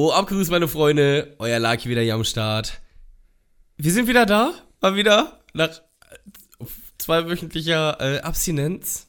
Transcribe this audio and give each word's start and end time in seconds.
Jo, 0.00 0.12
abgegrüßt 0.12 0.50
meine 0.50 0.66
Freunde, 0.66 1.34
euer 1.38 1.58
Lucky 1.58 1.90
wieder 1.90 2.00
hier 2.00 2.14
am 2.14 2.24
Start. 2.24 2.80
Wir 3.76 3.92
sind 3.92 4.08
wieder 4.08 4.24
da, 4.24 4.54
mal 4.80 4.96
wieder, 4.96 5.42
nach 5.52 5.68
äh, 5.68 6.64
zweiwöchentlicher 6.96 7.98
äh, 8.00 8.20
Abstinenz. 8.20 9.08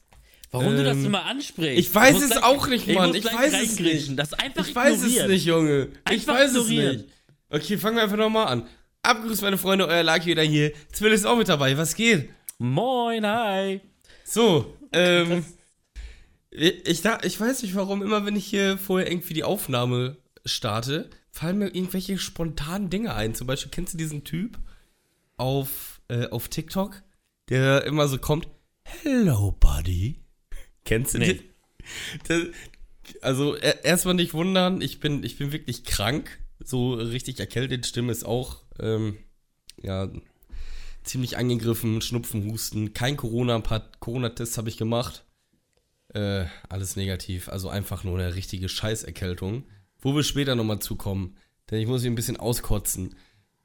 Warum 0.50 0.76
du 0.76 0.84
das 0.84 0.98
Ähm, 0.98 1.06
immer 1.06 1.24
ansprichst? 1.24 1.78
Ich 1.78 1.94
weiß 1.94 2.20
es 2.20 2.32
gleich- 2.32 2.42
auch 2.44 2.66
nicht, 2.68 2.86
ich 2.86 2.94
Mann. 2.94 3.14
Ich 3.14 3.24
weiß 3.24 3.54
es 3.62 3.80
nicht. 3.80 4.18
Das 4.18 4.34
einfach 4.34 4.68
Ich 4.68 4.74
weiß 4.74 5.00
es 5.02 5.26
nicht, 5.28 5.46
Junge. 5.46 5.88
Ich 6.10 6.12
Einfach 6.28 6.34
weiß 6.34 6.50
ignorieren. 6.56 6.96
es 6.96 7.02
nicht. 7.04 7.08
Okay, 7.48 7.78
fangen 7.78 7.96
wir 7.96 8.02
einfach 8.02 8.18
nochmal 8.18 8.48
an. 8.48 8.68
Abgegrüßt 9.02 9.40
meine 9.40 9.56
Freunde, 9.56 9.86
euer 9.88 10.02
Lucky 10.02 10.26
wieder 10.26 10.42
hier. 10.42 10.72
Zwill 10.92 11.12
ist 11.12 11.24
auch 11.24 11.38
mit 11.38 11.48
dabei, 11.48 11.74
was 11.78 11.94
geht? 11.94 12.28
Moin, 12.58 13.26
hi. 13.26 13.80
So, 14.24 14.76
ähm, 14.92 15.42
ich, 16.50 16.86
ich, 16.86 17.00
da, 17.00 17.18
ich 17.22 17.40
weiß 17.40 17.62
nicht 17.62 17.74
warum, 17.76 18.02
immer 18.02 18.26
wenn 18.26 18.36
ich 18.36 18.44
hier 18.44 18.76
vorher 18.76 19.10
irgendwie 19.10 19.32
die 19.32 19.44
Aufnahme 19.44 20.18
starte, 20.44 21.10
fallen 21.30 21.58
mir 21.58 21.68
irgendwelche 21.74 22.18
spontanen 22.18 22.90
Dinge 22.90 23.14
ein. 23.14 23.34
Zum 23.34 23.46
Beispiel, 23.46 23.70
kennst 23.70 23.94
du 23.94 23.98
diesen 23.98 24.24
Typ 24.24 24.58
auf, 25.36 26.00
äh, 26.08 26.26
auf 26.28 26.48
TikTok, 26.48 27.02
der 27.48 27.84
immer 27.84 28.08
so 28.08 28.18
kommt, 28.18 28.48
Hello, 28.84 29.52
Buddy. 29.52 30.20
Kennst 30.84 31.14
du 31.14 31.18
Nee. 31.18 31.34
den? 31.34 31.42
Das, 32.28 32.42
also, 33.22 33.54
er- 33.54 33.84
erstmal 33.84 34.14
nicht 34.14 34.34
wundern, 34.34 34.80
ich 34.80 35.00
bin, 35.00 35.24
ich 35.24 35.38
bin 35.38 35.52
wirklich 35.52 35.84
krank. 35.84 36.38
So 36.64 36.94
richtig 36.94 37.40
erkältet, 37.40 37.86
Stimme 37.86 38.12
ist 38.12 38.24
auch, 38.24 38.62
ähm, 38.78 39.16
ja, 39.82 40.08
ziemlich 41.04 41.36
angegriffen, 41.36 42.00
Schnupfen, 42.00 42.50
Husten, 42.50 42.92
kein 42.94 43.16
Corona, 43.16 43.56
ein 43.56 43.62
paar 43.64 43.90
Corona-Tests 43.98 44.58
habe 44.58 44.68
ich 44.68 44.76
gemacht. 44.76 45.24
Äh, 46.14 46.44
alles 46.68 46.94
negativ, 46.96 47.48
also 47.48 47.68
einfach 47.68 48.04
nur 48.04 48.18
eine 48.18 48.34
richtige 48.34 48.68
Scheißerkältung. 48.68 49.64
Wo 50.02 50.14
wir 50.14 50.22
später 50.24 50.54
nochmal 50.54 50.80
zukommen, 50.80 51.36
denn 51.70 51.80
ich 51.80 51.86
muss 51.86 52.02
mich 52.02 52.10
ein 52.10 52.16
bisschen 52.16 52.36
auskotzen. 52.36 53.14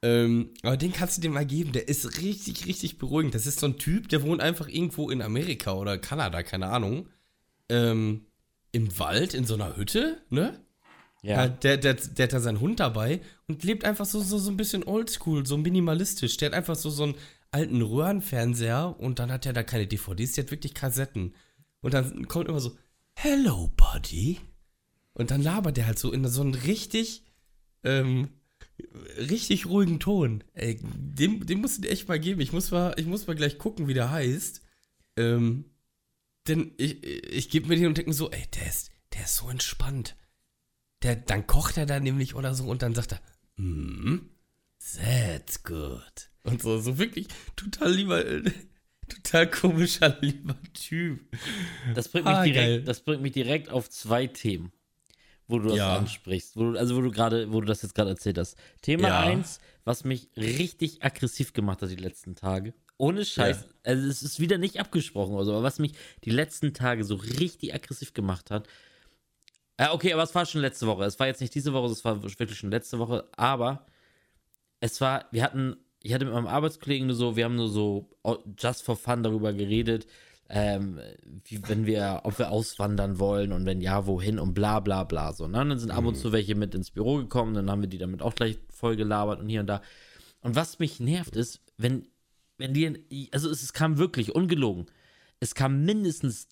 Ähm, 0.03 0.51
aber 0.63 0.77
den 0.77 0.93
kannst 0.93 1.17
du 1.17 1.21
dir 1.21 1.29
mal 1.31 1.45
geben, 1.45 1.71
der 1.73 1.87
ist 1.89 2.21
richtig, 2.21 2.65
richtig 2.67 2.97
beruhigend. 2.99 3.35
Das 3.35 3.47
ist 3.47 3.59
so 3.59 3.65
ein 3.65 3.77
Typ, 3.77 4.07
der 4.09 4.21
wohnt 4.21 4.41
einfach 4.41 4.67
irgendwo 4.69 5.09
in 5.09 5.21
Amerika 5.21 5.73
oder 5.73 5.97
Kanada, 5.97 6.43
keine 6.43 6.67
Ahnung. 6.67 7.09
Ähm, 7.67 8.27
im 8.71 8.97
Wald, 8.99 9.33
in 9.33 9.43
so 9.45 9.55
einer 9.55 9.75
Hütte, 9.75 10.21
ne? 10.29 10.63
Ja, 11.23 11.45
Ja. 11.45 11.47
der, 11.47 11.77
der, 11.77 11.95
der 11.95 12.23
hat 12.25 12.33
da 12.33 12.39
seinen 12.39 12.59
Hund 12.59 12.79
dabei 12.79 13.21
und 13.47 13.63
lebt 13.63 13.83
einfach 13.83 14.05
so, 14.05 14.21
so, 14.21 14.37
so 14.37 14.51
ein 14.51 14.57
bisschen 14.57 14.83
oldschool, 14.83 15.45
so 15.47 15.57
minimalistisch. 15.57 16.37
Der 16.37 16.49
hat 16.49 16.53
einfach 16.55 16.75
so, 16.75 16.91
so 16.91 17.03
einen 17.03 17.15
alten 17.49 17.81
Röhrenfernseher 17.81 18.95
und 18.99 19.17
dann 19.17 19.31
hat 19.31 19.47
er 19.47 19.53
da 19.53 19.63
keine 19.63 19.87
DVDs, 19.87 20.33
der 20.33 20.43
hat 20.43 20.51
wirklich 20.51 20.75
Kassetten. 20.75 21.33
Und 21.81 21.95
dann 21.95 22.27
kommt 22.27 22.47
immer 22.47 22.59
so, 22.59 22.77
Hello, 23.15 23.71
Buddy. 23.75 24.37
Und 25.17 25.31
dann 25.31 25.41
labert 25.41 25.77
der 25.77 25.87
halt 25.87 25.97
so 25.97 26.11
in 26.11 26.27
so 26.27 26.41
einen 26.41 26.53
richtig, 26.53 27.23
ähm, 27.83 28.29
richtig 29.17 29.65
ruhigen 29.65 29.99
Ton. 29.99 30.43
Ey, 30.53 30.79
dem, 30.81 31.45
dem 31.45 31.61
musst 31.61 31.77
du 31.77 31.81
dir 31.81 31.89
echt 31.89 32.07
mal 32.07 32.19
geben. 32.19 32.39
Ich 32.41 32.53
muss 32.53 32.69
mal, 32.69 32.93
ich 32.97 33.07
muss 33.07 33.25
mal 33.25 33.35
gleich 33.35 33.57
gucken, 33.57 33.87
wie 33.87 33.95
der 33.95 34.11
heißt. 34.11 34.61
Ähm, 35.17 35.65
denn 36.47 36.71
ich, 36.77 37.03
ich 37.03 37.49
gebe 37.49 37.67
mir 37.67 37.77
den 37.77 37.87
und 37.87 37.97
denke 37.97 38.11
mir 38.11 38.15
so, 38.15 38.29
ey, 38.29 38.43
der 38.55 38.67
ist, 38.67 38.91
der 39.13 39.23
ist 39.23 39.35
so 39.37 39.49
entspannt. 39.49 40.15
Der, 41.01 41.15
dann 41.15 41.47
kocht 41.47 41.77
er 41.77 41.85
da 41.87 41.99
nämlich 41.99 42.35
oder 42.35 42.53
so 42.53 42.65
und 42.65 42.81
dann 42.83 42.93
sagt 42.93 43.13
er, 43.13 43.21
mm, 43.63 44.19
that's 44.95 45.63
good. 45.63 46.29
Und 46.43 46.61
so, 46.61 46.79
so 46.79 46.97
wirklich 46.99 47.27
total 47.55 47.91
lieber, 47.91 48.23
total 49.09 49.49
komischer, 49.49 50.17
lieber 50.21 50.55
Typ. 50.73 51.19
Das 51.95 52.07
bringt, 52.09 52.25
mich 52.25 52.35
Ah, 52.35 52.43
geil. 52.45 52.53
direkt, 52.53 52.87
das 52.87 53.03
bringt 53.03 53.21
mich 53.23 53.33
direkt 53.33 53.69
auf 53.69 53.89
zwei 53.89 54.27
Themen, 54.27 54.71
wo 55.47 55.59
du 55.59 55.69
das 55.69 55.77
Ja. 55.77 55.97
ansprichst. 55.97 56.55
Wo 56.57 56.71
du, 56.71 56.77
also 56.79 56.95
wo 56.95 57.01
du 57.01 57.11
gerade, 57.11 57.51
wo 57.51 57.61
du 57.61 57.67
das 57.67 57.81
jetzt 57.81 57.95
gerade 57.95 58.09
erzählt 58.11 58.37
hast. 58.37 58.57
Thema 58.81 59.07
Ja. 59.07 59.19
eins, 59.21 59.59
was 59.85 60.03
mich 60.03 60.29
richtig 60.35 61.03
aggressiv 61.03 61.53
gemacht 61.53 61.81
hat 61.81 61.89
die 61.89 61.95
letzten 61.95 62.35
Tage. 62.35 62.73
Ohne 62.97 63.23
Scheiß. 63.23 63.61
Ja. 63.61 63.91
Also 63.91 64.07
es 64.07 64.23
ist 64.23 64.39
wieder 64.39 64.57
nicht 64.57 64.79
abgesprochen 64.79 65.35
oder 65.35 65.45
so, 65.45 65.53
aber 65.53 65.63
was 65.63 65.79
mich 65.79 65.93
die 66.23 66.31
letzten 66.31 66.73
Tage 66.73 67.03
so 67.03 67.15
richtig 67.15 67.73
aggressiv 67.73 68.13
gemacht 68.13 68.51
hat. 68.51 68.67
Ja, 69.79 69.93
okay, 69.93 70.11
aber 70.13 70.23
es 70.23 70.33
war 70.33 70.45
schon 70.45 70.61
letzte 70.61 70.87
Woche. 70.87 71.03
Es 71.05 71.19
war 71.19 71.27
jetzt 71.27 71.39
nicht 71.39 71.53
diese 71.53 71.71
Woche, 71.73 71.91
es 71.91 72.03
war 72.03 72.23
wirklich 72.23 72.57
schon 72.57 72.71
letzte 72.71 72.97
Woche, 72.97 73.25
aber 73.37 73.85
es 74.79 74.99
war, 75.01 75.25
wir 75.31 75.43
hatten, 75.43 75.77
ich 76.01 76.13
hatte 76.13 76.25
mit 76.25 76.33
meinem 76.33 76.47
Arbeitskollegen 76.47 77.07
nur 77.07 77.15
so, 77.15 77.35
wir 77.35 77.45
haben 77.45 77.55
nur 77.55 77.69
so 77.69 78.09
oh, 78.23 78.37
just 78.57 78.83
for 78.83 78.95
fun 78.95 79.21
darüber 79.21 79.53
geredet, 79.53 80.07
ähm, 80.49 80.99
wie, 81.45 81.61
wenn 81.67 81.85
wir, 81.85 82.21
ob 82.23 82.39
wir 82.39 82.51
auswandern 82.51 83.19
wollen 83.19 83.51
und 83.51 83.65
wenn 83.65 83.81
ja, 83.81 84.05
wohin 84.05 84.39
und 84.39 84.53
bla 84.53 84.79
bla 84.79 85.03
bla 85.03 85.33
so. 85.33 85.47
Ne? 85.47 85.61
Und 85.61 85.69
dann 85.69 85.79
sind 85.79 85.91
ab 85.91 86.05
und 86.05 86.15
zu 86.15 86.31
welche 86.31 86.55
mit 86.55 86.73
ins 86.73 86.91
Büro 86.91 87.17
gekommen, 87.17 87.53
dann 87.53 87.69
haben 87.69 87.81
wir 87.81 87.89
die 87.89 87.97
damit 87.97 88.21
auch 88.21 88.35
gleich 88.35 88.57
voll 88.69 88.95
gelabert 88.95 89.39
und 89.39 89.49
hier 89.49 89.61
und 89.61 89.67
da. 89.67 89.81
Und 90.41 90.55
was 90.55 90.79
mich 90.79 90.99
nervt 90.99 91.35
ist, 91.35 91.61
wenn, 91.77 92.07
wenn 92.57 92.73
die, 92.73 93.29
also 93.31 93.49
es, 93.49 93.61
es 93.61 93.73
kam 93.73 93.97
wirklich 93.97 94.33
ungelogen, 94.33 94.85
es 95.39 95.53
kam 95.53 95.83
mindestens 95.83 96.47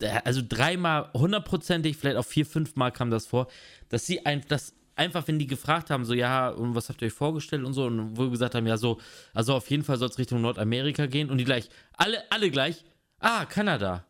äh, 0.00 0.20
also 0.24 0.42
dreimal 0.46 1.10
hundertprozentig, 1.14 1.96
vielleicht 1.96 2.16
auch 2.16 2.24
vier, 2.24 2.46
fünfmal 2.46 2.92
kam 2.92 3.10
das 3.10 3.26
vor, 3.26 3.48
dass 3.88 4.06
sie 4.06 4.26
ein, 4.26 4.42
dass 4.48 4.74
einfach, 4.96 5.26
wenn 5.26 5.38
die 5.38 5.46
gefragt 5.46 5.90
haben, 5.90 6.04
so, 6.04 6.14
ja, 6.14 6.48
und 6.48 6.74
was 6.74 6.88
habt 6.88 7.02
ihr 7.02 7.06
euch 7.06 7.12
vorgestellt 7.12 7.64
und 7.64 7.72
so, 7.72 7.86
und 7.86 8.16
wo 8.16 8.24
wir 8.24 8.30
gesagt 8.30 8.54
haben, 8.54 8.66
ja, 8.66 8.76
so, 8.76 9.00
also 9.32 9.54
auf 9.54 9.70
jeden 9.70 9.82
Fall 9.82 9.98
soll 9.98 10.08
es 10.08 10.18
Richtung 10.18 10.40
Nordamerika 10.40 11.06
gehen 11.06 11.30
und 11.30 11.38
die 11.38 11.44
gleich, 11.44 11.68
alle, 11.96 12.18
alle 12.30 12.50
gleich, 12.50 12.84
ah, 13.24 13.44
Kanada. 13.46 14.06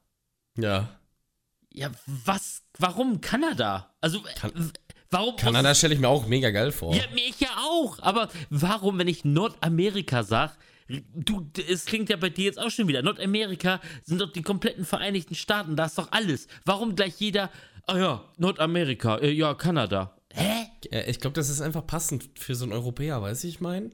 Ja. 0.59 0.89
Ja, 1.73 1.91
was, 2.07 2.63
warum 2.79 3.21
Kanada? 3.21 3.95
Also, 4.01 4.21
Kan- 4.37 4.73
warum? 5.11 5.37
Kanada 5.37 5.75
stelle 5.75 5.95
ich 5.95 6.01
mir 6.01 6.09
auch 6.09 6.27
mega 6.27 6.51
geil 6.51 6.71
vor. 6.73 6.95
Ja, 6.95 7.03
mich 7.13 7.41
ja 7.41 7.49
auch, 7.59 7.99
aber 8.01 8.29
warum, 8.51 8.99
wenn 8.99 9.09
ich 9.09 9.25
Nordamerika 9.25 10.23
sag, 10.23 10.57
du, 10.89 11.51
es 11.69 11.85
klingt 11.87 12.11
ja 12.11 12.17
bei 12.17 12.31
dir 12.31 12.45
jetzt 12.45 12.59
auch 12.61 12.71
schon 12.71 12.87
wieder, 12.87 13.03
Nordamerika 13.03 13.81
sind 14.05 14.21
doch 14.21 14.33
die 14.33 14.43
kompletten 14.43 14.85
Vereinigten 14.85 15.35
Staaten, 15.35 15.75
da 15.77 15.87
ist 15.87 15.99
doch 15.99 16.13
alles. 16.13 16.47
Warum 16.65 16.95
gleich 16.95 17.15
jeder, 17.19 17.51
ah 17.87 17.97
ja, 17.99 18.25
Nordamerika, 18.37 19.17
äh, 19.19 19.31
ja, 19.31 19.55
Kanada. 19.55 20.17
Hä? 20.33 20.67
Äh, 20.93 21.11
Ich 21.11 21.19
glaube, 21.19 21.35
das 21.35 21.49
ist 21.49 21.61
einfach 21.61 21.87
passend 21.87 22.29
für 22.39 22.55
so 22.55 22.65
einen 22.65 22.73
Europäer, 22.73 23.21
weißt 23.21 23.43
du, 23.45 23.49
ich 23.49 23.61
meine? 23.61 23.91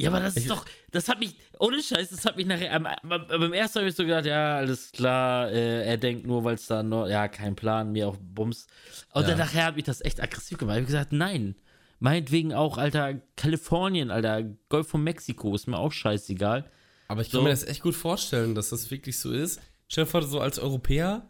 Ja, 0.00 0.10
aber 0.10 0.20
das 0.20 0.36
ist 0.36 0.50
doch, 0.50 0.64
das 0.90 1.08
hat 1.08 1.20
mich, 1.20 1.36
ohne 1.60 1.80
Scheiß, 1.80 2.10
das 2.10 2.24
hat 2.24 2.36
mich 2.36 2.46
nachher, 2.46 2.72
am- 2.74 2.86
am- 2.86 3.26
beim 3.28 3.52
ersten 3.52 3.78
habe 3.78 3.88
ich 3.88 3.94
so 3.94 4.02
gedacht, 4.02 4.26
ja, 4.26 4.56
alles 4.56 4.90
klar, 4.90 5.50
äh, 5.52 5.86
er 5.86 5.96
denkt 5.98 6.26
nur, 6.26 6.42
weil 6.42 6.56
es 6.56 6.66
da 6.66 6.82
noch, 6.82 7.06
ja, 7.06 7.28
kein 7.28 7.54
Plan, 7.54 7.92
mir 7.92 8.08
auch 8.08 8.16
Bums. 8.20 8.66
Und 9.12 9.22
Ja. 9.22 9.28
dann 9.28 9.38
nachher 9.38 9.66
hat 9.66 9.76
mich 9.76 9.84
das 9.84 10.00
echt 10.04 10.20
aggressiv 10.20 10.58
gemacht. 10.58 10.74
Ich 10.74 10.80
habe 10.82 10.86
gesagt, 10.86 11.12
nein, 11.12 11.54
meinetwegen 12.00 12.52
auch, 12.52 12.76
Alter, 12.76 13.20
Kalifornien, 13.36 14.10
Alter, 14.10 14.42
Golf 14.68 14.88
von 14.88 15.04
Mexiko, 15.04 15.54
ist 15.54 15.68
mir 15.68 15.78
auch 15.78 15.92
scheißegal. 15.92 16.68
Aber 17.06 17.20
ich 17.22 17.30
kann 17.30 17.38
So. 17.40 17.44
mir 17.44 17.50
das 17.50 17.62
echt 17.64 17.82
gut 17.82 17.94
vorstellen, 17.94 18.56
dass 18.56 18.70
das 18.70 18.90
wirklich 18.90 19.18
so 19.20 19.30
ist. 19.30 19.60
Stell 19.86 20.04
dir 20.04 20.10
vor, 20.10 20.22
so 20.22 20.40
als 20.40 20.58
Europäer, 20.58 21.28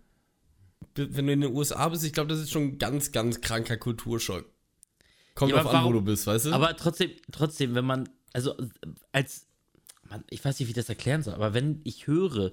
wenn 0.95 1.27
du 1.27 1.33
in 1.33 1.41
den 1.43 1.55
USA 1.55 1.89
bist, 1.89 2.05
ich 2.05 2.13
glaube, 2.15 2.29
das 2.31 2.39
ist 2.41 2.51
schon 2.51 2.63
ein 2.63 2.79
ganz, 2.79 3.13
ganz 3.13 3.41
kranker 3.43 3.77
Kulturschock. 3.77 4.47
Kommt 5.35 5.51
Ja, 5.51 5.59
drauf 5.59 5.67
aber 5.67 5.79
an, 5.81 5.85
wo 5.85 5.89
warum- 5.91 6.05
du 6.05 6.13
bist, 6.13 6.27
weißt 6.27 6.47
du? 6.47 6.53
Aber 6.53 6.77
trotzdem, 6.77 7.11
trotzdem, 7.33 7.75
wenn 7.75 7.85
man, 7.85 8.09
also 8.35 8.55
als, 9.13 9.47
man, 10.11 10.23
ich 10.29 10.45
weiß 10.45 10.59
nicht, 10.59 10.69
wie 10.69 10.73
ich 10.73 10.77
das 10.77 10.91
erklären 10.91 11.23
soll, 11.23 11.33
aber 11.35 11.55
wenn 11.55 11.81
ich 11.85 12.07
höre, 12.07 12.53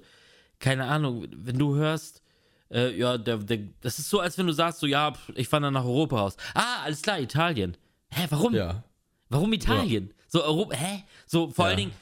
keine 0.58 0.86
Ahnung, 0.86 1.26
wenn 1.36 1.58
du 1.58 1.74
hörst, 1.74 2.22
äh, 2.70 2.96
ja, 2.96 3.18
der, 3.18 3.36
der, 3.38 3.58
das 3.82 3.98
ist 3.98 4.08
so, 4.08 4.20
als 4.20 4.38
wenn 4.38 4.46
du 4.46 4.52
sagst, 4.54 4.80
so, 4.80 4.86
ja, 4.86 5.12
ich 5.34 5.48
fahre 5.48 5.64
dann 5.64 5.74
nach 5.74 5.84
Europa 5.84 6.18
raus. 6.18 6.36
Ah, 6.54 6.84
alles 6.84 7.02
klar, 7.02 7.20
Italien. 7.20 7.76
Hä, 8.10 8.26
warum? 8.30 8.54
ja. 8.54 8.82
Warum 9.28 9.52
Italien? 9.52 10.12
So, 10.28 10.42
Europa, 10.44 10.74
hä? 10.76 11.04
So, 11.26 11.50
vor 11.50 11.64
Ja. 11.64 11.68
allen 11.70 11.78
Dingen, 11.78 11.92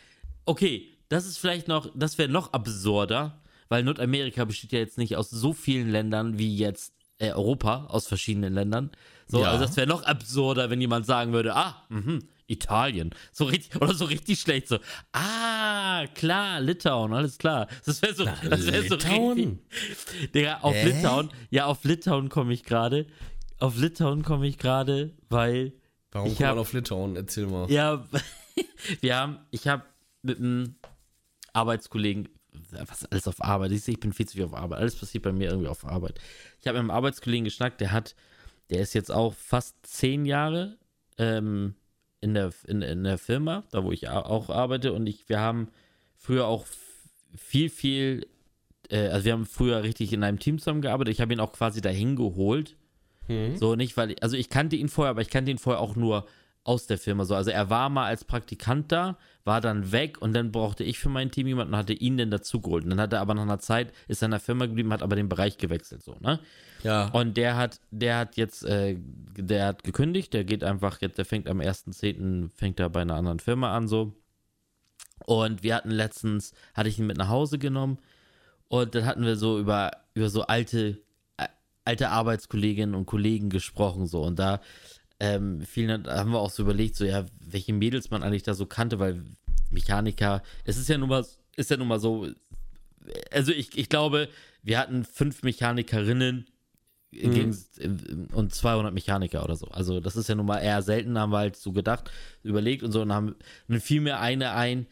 okay, 0.46 0.88
das 1.08 1.26
ist 1.26 1.38
vielleicht 1.38 1.68
noch, 1.68 1.90
das 1.94 2.18
wäre 2.18 2.28
noch 2.28 2.52
absurder, 2.52 3.40
weil 3.68 3.82
Nordamerika 3.84 4.44
besteht 4.44 4.72
ja 4.72 4.78
jetzt 4.80 4.98
nicht 4.98 5.16
aus 5.16 5.30
so 5.30 5.52
vielen 5.52 5.90
Ländern 5.90 6.38
wie 6.38 6.56
jetzt 6.56 6.92
äh, 7.18 7.30
Europa, 7.32 7.86
aus 7.86 8.06
verschiedenen 8.08 8.54
Ländern. 8.54 8.90
So, 9.28 9.42
Ja. 9.42 9.50
also 9.50 9.64
das 9.64 9.76
wäre 9.76 9.86
noch 9.86 10.02
absurder, 10.02 10.70
wenn 10.70 10.80
jemand 10.80 11.06
sagen 11.06 11.32
würde, 11.32 11.54
ah, 11.54 11.84
mhm, 11.88 12.28
Italien. 12.50 13.10
So 13.32 13.44
richtig, 13.44 13.76
oder 13.80 13.94
so 13.94 14.04
richtig 14.04 14.40
schlecht, 14.40 14.68
so, 14.68 14.78
ah, 15.12 16.06
klar, 16.14 16.60
Litauen, 16.60 17.12
alles 17.12 17.38
klar. 17.38 17.68
Das 17.86 18.02
wäre 18.02 18.14
so, 18.14 18.24
das 18.24 18.66
wäre 18.66 18.82
so 18.86 18.96
Litauen? 18.96 19.60
richtig. 19.72 20.32
Digga, 20.34 20.58
auf 20.62 20.74
Hä? 20.74 20.90
Litauen, 20.90 21.30
ja, 21.50 21.66
auf 21.66 21.84
Litauen 21.84 22.28
komme 22.28 22.52
ich 22.52 22.64
gerade. 22.64 23.06
Auf 23.58 23.76
Litauen 23.76 24.22
komme 24.22 24.46
ich 24.46 24.58
gerade, 24.58 25.12
weil 25.28 25.72
Warum 26.12 26.28
Ich 26.32 26.38
kommt 26.38 26.48
man 26.50 26.58
auf 26.58 26.72
Litauen? 26.72 27.16
Erzähl 27.16 27.46
mal. 27.46 27.70
ja, 27.70 28.06
wir 29.00 29.16
haben, 29.16 29.38
ich 29.50 29.68
habe 29.68 29.84
mit 30.22 30.38
einem 30.38 30.74
Arbeitskollegen, 31.52 32.28
was 32.72 33.04
alles 33.06 33.28
auf 33.28 33.42
Arbeit, 33.42 33.70
du, 33.70 33.74
ich 33.74 34.00
bin 34.00 34.12
viel 34.12 34.26
zu 34.26 34.36
viel 34.36 34.44
auf 34.44 34.54
Arbeit, 34.54 34.80
alles 34.80 34.96
passiert 34.96 35.22
bei 35.22 35.32
mir 35.32 35.50
irgendwie 35.50 35.68
auf 35.68 35.84
Arbeit. 35.84 36.20
Ich 36.60 36.66
habe 36.66 36.78
mit 36.78 36.80
einem 36.80 36.90
Arbeitskollegen 36.90 37.44
geschnackt, 37.44 37.80
der 37.80 37.92
hat, 37.92 38.14
der 38.70 38.80
ist 38.80 38.94
jetzt 38.94 39.12
auch 39.12 39.34
fast 39.34 39.76
zehn 39.82 40.26
Jahre 40.26 40.78
ähm, 41.18 41.74
in, 42.20 42.34
der, 42.34 42.52
in, 42.66 42.82
in 42.82 43.04
der 43.04 43.18
Firma, 43.18 43.64
da 43.70 43.84
wo 43.84 43.92
ich 43.92 44.08
auch 44.08 44.50
arbeite 44.50 44.92
und 44.92 45.06
ich, 45.06 45.28
wir 45.28 45.40
haben 45.40 45.68
früher 46.16 46.46
auch 46.46 46.66
viel, 47.36 47.70
viel, 47.70 48.26
äh, 48.90 49.08
also 49.08 49.24
wir 49.24 49.32
haben 49.32 49.46
früher 49.46 49.82
richtig 49.82 50.12
in 50.12 50.22
einem 50.22 50.38
Team 50.38 50.58
zusammengearbeitet, 50.58 51.14
ich 51.14 51.20
habe 51.20 51.32
ihn 51.32 51.40
auch 51.40 51.52
quasi 51.52 51.80
dahin 51.80 52.16
geholt, 52.16 52.76
Mhm. 53.30 53.56
So 53.56 53.76
nicht, 53.76 53.96
weil, 53.96 54.12
ich, 54.12 54.22
also 54.22 54.36
ich 54.36 54.50
kannte 54.50 54.76
ihn 54.76 54.88
vorher, 54.88 55.10
aber 55.10 55.22
ich 55.22 55.30
kannte 55.30 55.50
ihn 55.50 55.58
vorher 55.58 55.80
auch 55.80 55.96
nur 55.96 56.26
aus 56.64 56.86
der 56.86 56.98
Firma 56.98 57.24
so. 57.24 57.34
Also 57.34 57.50
er 57.50 57.70
war 57.70 57.88
mal 57.88 58.06
als 58.06 58.24
Praktikant 58.24 58.92
da, 58.92 59.16
war 59.44 59.60
dann 59.60 59.92
weg 59.92 60.20
und 60.20 60.34
dann 60.34 60.52
brauchte 60.52 60.84
ich 60.84 60.98
für 60.98 61.08
mein 61.08 61.30
Team 61.30 61.46
jemanden 61.46 61.72
und 61.74 61.78
hatte 61.78 61.92
ihn 61.92 62.18
dann 62.18 62.30
dazugeholt. 62.30 62.84
Und 62.84 62.90
dann 62.90 63.00
hat 63.00 63.12
er 63.12 63.20
aber 63.20 63.34
nach 63.34 63.42
einer 63.42 63.58
Zeit, 63.58 63.92
ist 64.08 64.22
er 64.22 64.26
in 64.26 64.32
der 64.32 64.40
Firma 64.40 64.66
geblieben, 64.66 64.92
hat 64.92 65.02
aber 65.02 65.16
den 65.16 65.28
Bereich 65.28 65.58
gewechselt, 65.58 66.02
so, 66.02 66.16
ne? 66.20 66.40
Ja. 66.82 67.08
Und 67.08 67.36
der 67.36 67.56
hat, 67.56 67.80
der 67.90 68.18
hat 68.18 68.36
jetzt, 68.36 68.64
äh, 68.64 68.96
der 68.98 69.66
hat 69.66 69.84
gekündigt, 69.84 70.32
der 70.32 70.44
geht 70.44 70.64
einfach 70.64 71.00
jetzt, 71.00 71.18
der 71.18 71.24
fängt 71.24 71.48
am 71.48 71.60
1.10. 71.60 72.50
fängt 72.50 72.80
er 72.80 72.88
bei 72.90 73.02
einer 73.02 73.16
anderen 73.16 73.40
Firma 73.40 73.76
an, 73.76 73.88
so. 73.88 74.14
Und 75.26 75.62
wir 75.62 75.74
hatten 75.74 75.90
letztens, 75.90 76.54
hatte 76.74 76.88
ich 76.88 76.98
ihn 76.98 77.06
mit 77.06 77.18
nach 77.18 77.28
Hause 77.28 77.58
genommen 77.58 77.98
und 78.68 78.94
dann 78.94 79.04
hatten 79.04 79.24
wir 79.24 79.36
so 79.36 79.58
über, 79.58 79.90
über 80.14 80.30
so 80.30 80.42
alte, 80.42 80.98
alte 81.84 82.08
Arbeitskolleginnen 82.10 82.94
und 82.94 83.06
Kollegen 83.06 83.50
gesprochen, 83.50 84.06
so. 84.06 84.22
Und 84.22 84.38
da 84.38 84.60
ähm, 85.20 85.62
vielen 85.62 86.06
haben 86.06 86.32
wir 86.32 86.40
auch 86.40 86.50
so 86.50 86.62
überlegt, 86.62 86.96
so, 86.96 87.04
ja, 87.04 87.26
welche 87.38 87.72
Mädels 87.72 88.10
man 88.10 88.22
eigentlich 88.22 88.42
da 88.42 88.54
so 88.54 88.66
kannte, 88.66 88.98
weil 88.98 89.22
Mechaniker, 89.70 90.42
es 90.64 90.76
ist 90.76 90.88
ja 90.88 90.98
nun 90.98 91.08
mal, 91.08 91.24
ist 91.56 91.70
ja 91.70 91.76
nun 91.76 91.88
mal 91.88 92.00
so, 92.00 92.28
also 93.30 93.52
ich, 93.52 93.76
ich 93.78 93.88
glaube, 93.88 94.28
wir 94.62 94.78
hatten 94.78 95.04
fünf 95.04 95.42
Mechanikerinnen 95.42 96.46
Mhm. 97.12 97.32
gegen, 97.32 98.28
und 98.32 98.54
200 98.54 98.94
Mechaniker 98.94 99.42
oder 99.42 99.56
so. 99.56 99.66
Also 99.66 100.00
das 100.00 100.14
ist 100.16 100.28
ja 100.28 100.34
nun 100.36 100.46
mal 100.46 100.58
eher 100.58 100.80
selten, 100.82 101.18
haben 101.18 101.32
wir 101.32 101.38
halt 101.38 101.56
so 101.56 101.72
gedacht, 101.72 102.10
überlegt 102.42 102.82
und 102.82 102.92
so 102.92 103.02
und 103.02 103.12
haben, 103.12 103.34
dann 103.68 103.80
fiel 103.80 104.00
mir 104.00 104.20
eine 104.20 104.52
ein, 104.52 104.86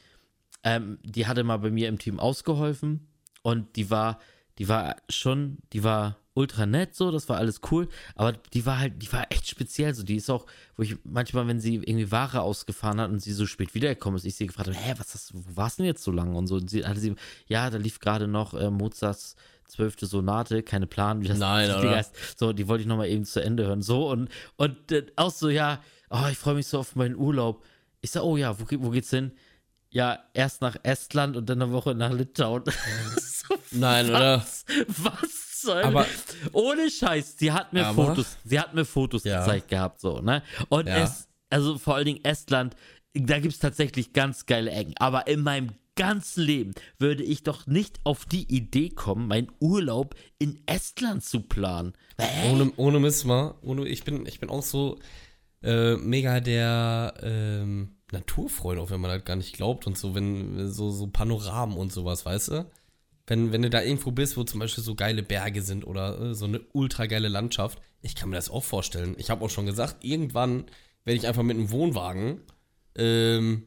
ähm, 0.65 0.99
die 1.05 1.27
hatte 1.27 1.45
mal 1.45 1.59
bei 1.59 1.71
mir 1.71 1.89
im 1.89 1.99
Team 1.99 2.19
ausgeholfen 2.19 3.07
und 3.43 3.77
die 3.77 3.91
war, 3.91 4.19
die 4.58 4.69
war 4.69 4.96
schon, 5.08 5.58
die 5.72 5.84
war 5.84 6.16
ultra 6.34 6.66
nett 6.66 6.94
so, 6.94 7.10
das 7.10 7.28
war 7.28 7.37
alles 7.37 7.60
cool, 7.70 7.88
aber 8.14 8.32
die 8.32 8.64
war 8.64 8.78
halt, 8.78 9.02
die 9.02 9.12
war 9.12 9.26
echt 9.31 9.49
speziell 9.49 9.93
so, 9.94 10.05
die 10.05 10.16
ist 10.16 10.31
auch, 10.31 10.46
wo 10.76 10.84
ich 10.84 10.96
manchmal, 11.05 11.49
wenn 11.49 11.58
sie 11.58 11.76
irgendwie 11.76 12.12
Ware 12.12 12.43
ausgefahren 12.43 13.00
hat 13.00 13.10
und 13.10 13.20
sie 13.20 13.32
so 13.32 13.44
spät 13.44 13.75
wiedergekommen 13.75 14.16
ist, 14.16 14.25
ich 14.25 14.37
sie 14.37 14.46
gefragt 14.46 14.69
habe, 14.69 14.78
hä, 14.78 14.94
was 14.99 15.14
hast, 15.14 15.34
wo 15.34 15.56
warst 15.56 15.78
du 15.78 15.82
denn 15.82 15.88
jetzt 15.88 16.05
so 16.05 16.12
lange 16.12 16.37
und 16.37 16.46
so, 16.46 16.56
und 16.56 16.70
sie 16.70 16.87
hatte 16.87 17.00
sie, 17.00 17.14
ja, 17.46 17.69
da 17.70 17.78
lief 17.78 17.99
gerade 17.99 18.28
noch 18.28 18.55
äh, 18.55 18.70
Mozarts 18.70 19.34
zwölfte 19.66 20.06
Sonate, 20.06 20.62
keine 20.62 20.87
Plan, 20.87 21.22
wie 21.22 21.28
das 21.28 21.38
Nein, 21.38 21.70
oder? 21.70 21.90
heißt. 21.90 22.38
So, 22.38 22.52
die 22.52 22.69
wollte 22.69 22.82
ich 22.82 22.88
nochmal 22.88 23.08
eben 23.08 23.25
zu 23.25 23.43
Ende 23.43 23.66
hören. 23.66 23.82
So 23.82 24.10
und, 24.10 24.28
und 24.56 24.93
äh, 24.93 25.06
auch 25.16 25.31
so, 25.31 25.50
ja, 25.50 25.82
oh, 26.10 26.26
ich 26.31 26.38
freue 26.38 26.55
mich 26.55 26.66
so 26.66 26.78
auf 26.78 26.96
meinen 26.96 27.16
Urlaub. 27.16 27.64
Ich 28.00 28.10
sag, 28.10 28.22
oh 28.22 28.37
ja, 28.37 28.58
wo, 28.58 28.64
wo 28.78 28.90
geht's 28.90 29.10
hin? 29.10 29.32
Ja, 29.90 30.19
erst 30.35 30.61
nach 30.61 30.76
Estland 30.82 31.37
und 31.37 31.49
dann 31.49 31.62
eine 31.62 31.73
Woche 31.73 31.94
nach 31.94 32.12
Litauen. 32.12 32.62
so, 33.17 33.56
Nein, 33.73 34.11
oder? 34.11 34.38
was? 34.38 34.64
Was 34.88 35.62
soll 35.62 35.82
Aber- 35.82 36.06
Ohne 36.52 36.90
Scheiß, 36.90 37.37
sie 37.38 37.52
hat 37.52 37.73
mir 37.73 37.87
Aber- 37.87 38.06
Fotos, 38.08 38.37
sie 38.44 38.61
hat 38.61 38.75
mir 38.75 38.85
Fotos 38.85 39.25
Ja. 39.25 39.40
gezeigt 39.40 39.69
gehabt, 39.69 40.00
so, 40.00 40.20
ne? 40.20 40.43
Und 40.69 40.87
Ja. 40.88 40.99
es, 41.05 41.29
also 41.50 41.79
vor 41.79 41.94
allen 41.96 42.05
Dingen 42.06 42.25
Estland, 42.25 42.76
da 43.14 43.38
gibt 43.40 43.55
es 43.55 43.61
tatsächlich 43.61 44.12
ganz 44.12 44.44
geile 44.46 44.70
Ecken. 44.70 44.94
Aber 44.99 45.26
in 45.26 45.40
meinem 45.40 45.70
ganzen 45.96 46.44
Leben 46.44 46.75
würde 46.99 47.25
ich 47.25 47.43
doch 47.43 47.67
nicht 47.67 47.99
auf 48.05 48.25
die 48.25 48.44
Idee 48.55 48.91
kommen, 48.91 49.26
meinen 49.26 49.50
Urlaub 49.58 50.14
in 50.38 50.62
Estland 50.67 51.25
zu 51.25 51.41
planen. 51.41 51.94
Hä? 52.20 52.52
Ohne, 52.52 52.73
ohne 52.76 53.00
Mist 53.00 53.25
mal. 53.25 53.55
Ohne, 53.62 53.88
ich, 53.88 54.05
bin, 54.05 54.25
ich 54.26 54.38
bin 54.38 54.49
auch 54.50 54.62
so 54.62 54.99
äh, 55.62 55.96
mega 55.96 56.38
der 56.38 57.14
ähm, 57.23 57.96
Naturfreund, 58.12 58.81
auch 58.81 58.90
wenn 58.90 59.00
man 59.00 59.10
das 59.10 59.25
gar 59.25 59.37
nicht 59.37 59.55
glaubt 59.55 59.87
und 59.87 59.99
so, 59.99 60.14
wenn 60.14 60.70
so, 60.70 60.90
so 60.90 61.06
Panoramen 61.08 61.76
und 61.76 61.93
sowas, 61.93 62.25
weißt 62.25 62.49
du? 62.49 62.70
Wenn, 63.26 63.52
wenn 63.52 63.62
du 63.62 63.70
da 63.70 63.82
irgendwo 63.82 64.10
bist, 64.10 64.37
wo 64.37 64.44
zum 64.44 64.60
Beispiel 64.60 64.82
so 64.82 64.94
geile 64.94 65.22
Berge 65.22 65.60
sind 65.62 65.87
oder 65.87 66.19
äh, 66.19 66.34
so 66.34 66.46
eine 66.46 66.60
ultra 66.72 67.06
geile 67.06 67.28
Landschaft, 67.28 67.78
ich 68.00 68.14
kann 68.14 68.31
mir 68.31 68.37
das 68.37 68.50
auch 68.50 68.64
vorstellen. 68.64 69.16
Ich 69.19 69.28
habe 69.28 69.44
auch 69.44 69.50
schon 69.50 69.66
gesagt, 69.66 70.02
irgendwann 70.02 70.64
werde 71.05 71.19
ich 71.19 71.26
einfach 71.26 71.43
mit 71.43 71.56
einem 71.56 71.70
Wohnwagen 71.70 72.40
ähm, 72.94 73.64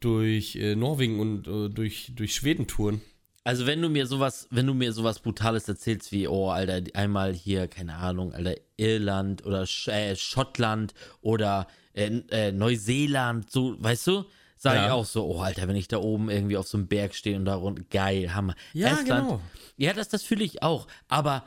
durch 0.00 0.56
äh, 0.56 0.74
Norwegen 0.74 1.20
und 1.20 1.46
äh, 1.46 1.68
durch, 1.68 2.12
durch 2.16 2.34
Schweden 2.34 2.66
touren. 2.66 3.00
Also 3.42 3.66
wenn 3.66 3.80
du 3.80 3.88
mir 3.88 4.06
sowas, 4.06 4.46
wenn 4.50 4.66
du 4.66 4.74
mir 4.74 4.92
sowas 4.92 5.18
Brutales 5.20 5.66
erzählst 5.68 6.12
wie, 6.12 6.28
oh, 6.28 6.50
Alter, 6.50 6.82
einmal 6.94 7.32
hier, 7.32 7.68
keine 7.68 7.94
Ahnung, 7.96 8.34
Alter, 8.34 8.54
Irland 8.76 9.44
oder 9.46 9.66
Sch 9.66 9.88
äh, 9.88 10.14
Schottland 10.14 10.92
oder 11.22 11.66
äh, 11.94 12.06
äh, 12.30 12.52
Neuseeland, 12.52 13.50
so, 13.50 13.82
weißt 13.82 14.06
du? 14.08 14.24
Sag 14.56 14.74
ich 14.76 14.82
Ja. 14.82 14.92
auch 14.92 15.06
so, 15.06 15.24
oh, 15.24 15.40
Alter, 15.40 15.66
wenn 15.68 15.76
ich 15.76 15.88
da 15.88 15.96
oben 15.98 16.28
irgendwie 16.28 16.58
auf 16.58 16.68
so 16.68 16.76
einem 16.76 16.86
Berg 16.86 17.14
stehe 17.14 17.34
und 17.36 17.46
da 17.46 17.54
rund, 17.54 17.88
geil, 17.90 18.34
Hammer. 18.34 18.54
Ja, 18.74 18.88
Estland, 18.88 19.26
genau. 19.28 19.40
Ja, 19.78 19.94
das, 19.94 20.10
das 20.10 20.22
fühle 20.22 20.44
ich 20.44 20.62
auch. 20.62 20.86
Aber, 21.08 21.44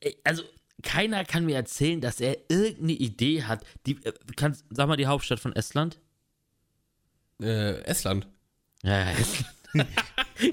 äh, 0.00 0.12
also, 0.24 0.42
keiner 0.82 1.26
kann 1.26 1.44
mir 1.44 1.56
erzählen, 1.56 2.00
dass 2.00 2.20
er 2.20 2.38
irgendeine 2.48 2.92
Idee 2.92 3.42
hat. 3.42 3.62
Die, 3.86 4.02
äh, 4.04 4.12
kannst, 4.36 4.64
sag 4.70 4.88
mal 4.88 4.96
die 4.96 5.06
Hauptstadt 5.06 5.38
von 5.38 5.54
Estland? 5.54 5.98
Äh, 7.42 7.82
Estland. 7.82 8.26
Ja, 8.82 9.00
ja, 9.00 9.10
Estland. 9.10 9.50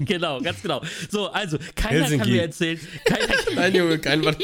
genau, 0.00 0.40
ganz 0.40 0.62
genau. 0.62 0.80
So, 1.10 1.28
also, 1.28 1.58
keiner 1.58 1.74
kann 1.74 1.90
Helsinki. 2.08 2.30
mir 2.30 2.42
erzählen, 2.42 2.80
keiner, 3.04 3.34
Nein, 3.54 3.74
Junge, 3.74 3.98
kein 3.98 4.24
Wort. 4.24 4.38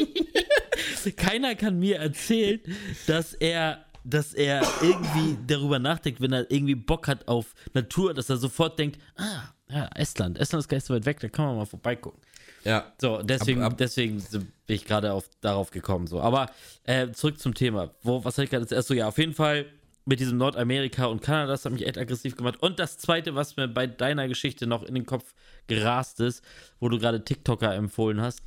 keiner 1.17 1.55
kann 1.55 1.79
mir 1.79 1.97
erzählen, 1.99 2.61
dass 3.07 3.35
er, 3.35 3.85
dass 4.05 4.35
er 4.35 4.63
irgendwie 4.83 5.37
darüber 5.47 5.79
nachdenkt, 5.79 6.21
wenn 6.21 6.33
er 6.33 6.51
irgendwie 6.51 6.75
Bock 6.75 7.09
hat 7.09 7.27
auf 7.29 7.55
Natur, 7.75 8.15
dass 8.15 8.31
er 8.31 8.37
sofort 8.37 8.79
denkt, 8.79 8.99
ah, 9.17 9.43
ja, 9.71 9.89
Estland, 9.95 10.39
Estland 10.39 10.63
ist 10.65 10.69
gar 10.69 10.77
nicht 10.77 10.87
so 10.87 10.95
weit 10.95 11.05
weg, 11.07 11.21
da 11.21 11.29
kann 11.29 11.47
man 11.47 11.57
mal 11.57 11.67
vorbeigucken. 11.67 12.21
Ja. 12.65 12.93
So, 13.01 13.23
deswegen, 13.23 13.63
Ab- 13.63 13.73
ab- 13.73 13.79
deswegen 13.79 14.23
bin 14.31 14.49
ich 14.77 14.85
gerade 14.85 15.13
auf, 15.13 15.29
darauf 15.41 15.71
gekommen. 15.71 16.07
So. 16.07 16.21
Aber 16.21 16.51
äh, 16.85 17.11
zurück 17.13 17.39
zum 17.39 17.55
Thema. 17.55 17.95
Wo, 18.03 18.25
was 18.25 18.35
hatte 18.35 18.45
ich 18.45 18.51
gerade 18.51 18.67
zuerst 18.67 18.89
so? 18.89 18.95
Ja, 18.95 19.09
auf 19.09 19.17
jeden 19.19 19.33
Fall 19.35 19.67
mit 20.09 20.21
diesem 20.21 20.39
Nordamerika 20.39 21.05
und 21.07 21.21
Kanada, 21.21 21.53
das 21.53 21.65
hat 21.67 21.73
mich 21.73 21.87
echt 21.87 21.99
aggressiv 21.99 22.35
gemacht. 22.35 22.57
Und 22.63 22.79
das 22.79 22.97
zweite, 22.97 23.35
was 23.35 23.57
mir 23.57 23.69
bei 23.69 23.87
deiner 23.87 24.27
Geschichte 24.27 24.67
noch 24.67 24.83
in 24.83 24.95
den 24.95 25.05
Kopf 25.05 25.35
gerast 25.67 26.21
ist, 26.21 26.43
wo 26.81 26.89
du 26.89 26.99
gerade 26.99 27.23
TikToker 27.25 27.75
empfohlen 27.75 28.21
hast, 28.23 28.41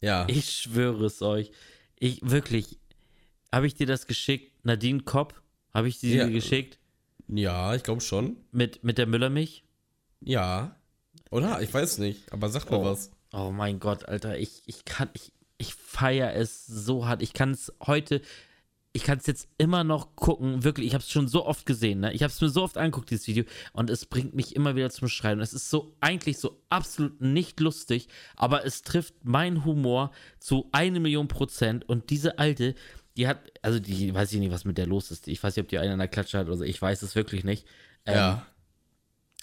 Ja. 0.00 0.26
ich 0.28 0.48
schwöre 0.50 1.06
es 1.06 1.20
euch. 1.20 1.50
Ich 1.98 2.20
wirklich, 2.22 2.78
habe 3.52 3.66
ich 3.66 3.74
dir 3.74 3.86
das 3.86 4.06
geschickt? 4.06 4.64
Nadine 4.64 5.00
Kopp, 5.00 5.34
habe 5.74 5.88
ich 5.88 5.98
dir 5.98 6.14
Ja. 6.16 6.28
geschickt? 6.28 6.78
Ja, 7.26 7.74
ich 7.74 7.82
glaube 7.82 8.00
schon. 8.00 8.36
Mit, 8.52 8.84
mit 8.84 8.96
der 8.96 9.06
Müllermilch? 9.06 9.64
Ja. 10.20 10.76
Oder? 11.32 11.60
Ich 11.60 11.74
weiß 11.74 11.98
nicht. 11.98 12.32
Aber 12.32 12.48
sag 12.48 12.70
mir 12.70 12.78
Oh. 12.78 12.84
was. 12.84 13.10
Oh 13.32 13.50
mein 13.50 13.80
Gott, 13.80 14.06
Alter, 14.08 14.38
ich, 14.38 14.62
ich 14.66 14.84
kann, 14.84 15.10
ich, 15.14 15.32
ich 15.58 15.74
feiere 15.74 16.34
es 16.36 16.64
so 16.66 17.06
hart. 17.06 17.22
Ich 17.22 17.32
kann 17.32 17.50
es 17.50 17.72
heute, 17.84 18.22
ich 18.94 19.02
kann 19.04 19.18
es 19.18 19.26
jetzt 19.26 19.48
immer 19.58 19.84
noch 19.84 20.16
gucken, 20.16 20.64
wirklich, 20.64 20.86
ich 20.88 20.94
habe 20.94 21.02
es 21.04 21.10
schon 21.10 21.28
so 21.28 21.44
oft 21.46 21.66
gesehen, 21.66 22.00
ne? 22.00 22.12
Ich 22.14 22.22
habe 22.22 22.32
es 22.32 22.40
mir 22.40 22.48
so 22.48 22.62
oft 22.62 22.78
angeguckt, 22.78 23.10
dieses 23.10 23.26
Video, 23.28 23.44
und 23.72 23.90
es 23.90 24.06
bringt 24.06 24.34
mich 24.34 24.56
immer 24.56 24.74
wieder 24.76 24.90
zum 24.90 25.08
Schreien. 25.08 25.40
Es 25.40 25.52
ist 25.52 25.68
so, 25.70 25.94
eigentlich 26.00 26.38
so 26.38 26.62
absolut 26.70 27.20
nicht 27.20 27.60
lustig, 27.60 28.08
aber 28.34 28.64
es 28.64 28.82
trifft 28.82 29.24
meinen 29.24 29.64
Humor 29.64 30.10
zu 30.38 30.68
eine 30.72 31.00
Million 31.00 31.28
Prozent. 31.28 31.88
Und 31.88 32.10
diese 32.10 32.38
Alte, 32.38 32.74
die 33.16 33.28
hat, 33.28 33.40
also 33.62 33.78
die, 33.78 34.12
weiß 34.14 34.32
ich 34.32 34.40
nicht, 34.40 34.52
was 34.52 34.64
mit 34.64 34.78
der 34.78 34.86
los 34.86 35.10
ist. 35.10 35.28
Ich 35.28 35.42
weiß 35.42 35.54
nicht, 35.56 35.64
ob 35.64 35.68
die 35.68 35.78
einen 35.78 35.92
an 35.92 35.98
der 35.98 36.08
Klatsche 36.08 36.38
hat 36.38 36.46
oder 36.46 36.56
so, 36.56 36.64
ich 36.64 36.80
weiß 36.80 37.02
es 37.02 37.14
wirklich 37.14 37.44
nicht. 37.44 37.66
Ähm, 38.06 38.14
ja. 38.16 38.46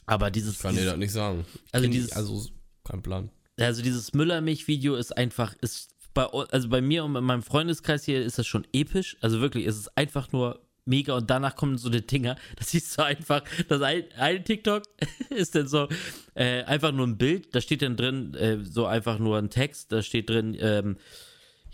Aber 0.08 0.32
dieses, 0.32 0.56
Ich 0.56 0.60
kann 0.62 0.72
dir 0.74 0.78
dieses 0.82 0.92
das 0.94 1.00
nicht 1.00 1.12
sagen. 1.14 1.46
Also 1.72 1.88
dieses- 1.88 2.12
Also, 2.14 2.46
kein 2.84 3.02
Plan. 3.02 3.30
also 3.60 3.82
dieses 3.82 4.14
Müllermilch-Video 4.14 4.96
ist 4.96 5.16
einfach, 5.16 5.56
ist 5.62 5.95
bei, 6.16 6.26
also 6.26 6.70
bei 6.70 6.82
mir 6.82 7.06
und 7.06 7.16
in 7.16 7.24
meinem 7.24 7.44
Freundeskreis 7.44 8.06
hier 8.06 8.24
ist 8.24 8.40
das 8.40 8.48
schon 8.48 8.66
episch. 8.74 9.18
Also 9.22 9.40
wirklich, 9.42 9.68
es 9.68 9.78
ist 9.78 9.96
einfach 9.96 10.32
nur 10.32 10.62
mega 10.86 11.16
und 11.16 11.30
danach 11.30 11.56
kommen 11.56 11.78
so 11.78 11.90
die 11.90 12.06
Dinger. 12.06 12.38
Das 12.56 12.72
siehst 12.72 12.98
du 12.98 13.04
einfach, 13.04 13.44
das 13.68 13.82
ein, 13.84 14.06
ein 14.18 14.44
TikTok 14.44 14.84
ist 15.30 15.54
dann 15.54 15.68
so 15.68 15.88
äh, 16.34 16.64
einfach 16.64 16.92
nur 16.92 17.06
ein 17.06 17.18
Bild, 17.18 17.54
da 17.54 17.62
steht 17.62 17.84
dann 17.84 17.96
drin 17.96 18.34
äh, 18.34 18.58
so 18.64 18.88
einfach 18.88 19.20
nur 19.20 19.38
ein 19.38 19.52
Text, 19.52 19.92
da 19.92 20.02
steht 20.02 20.30
drin, 20.30 20.58
ähm, 20.60 20.98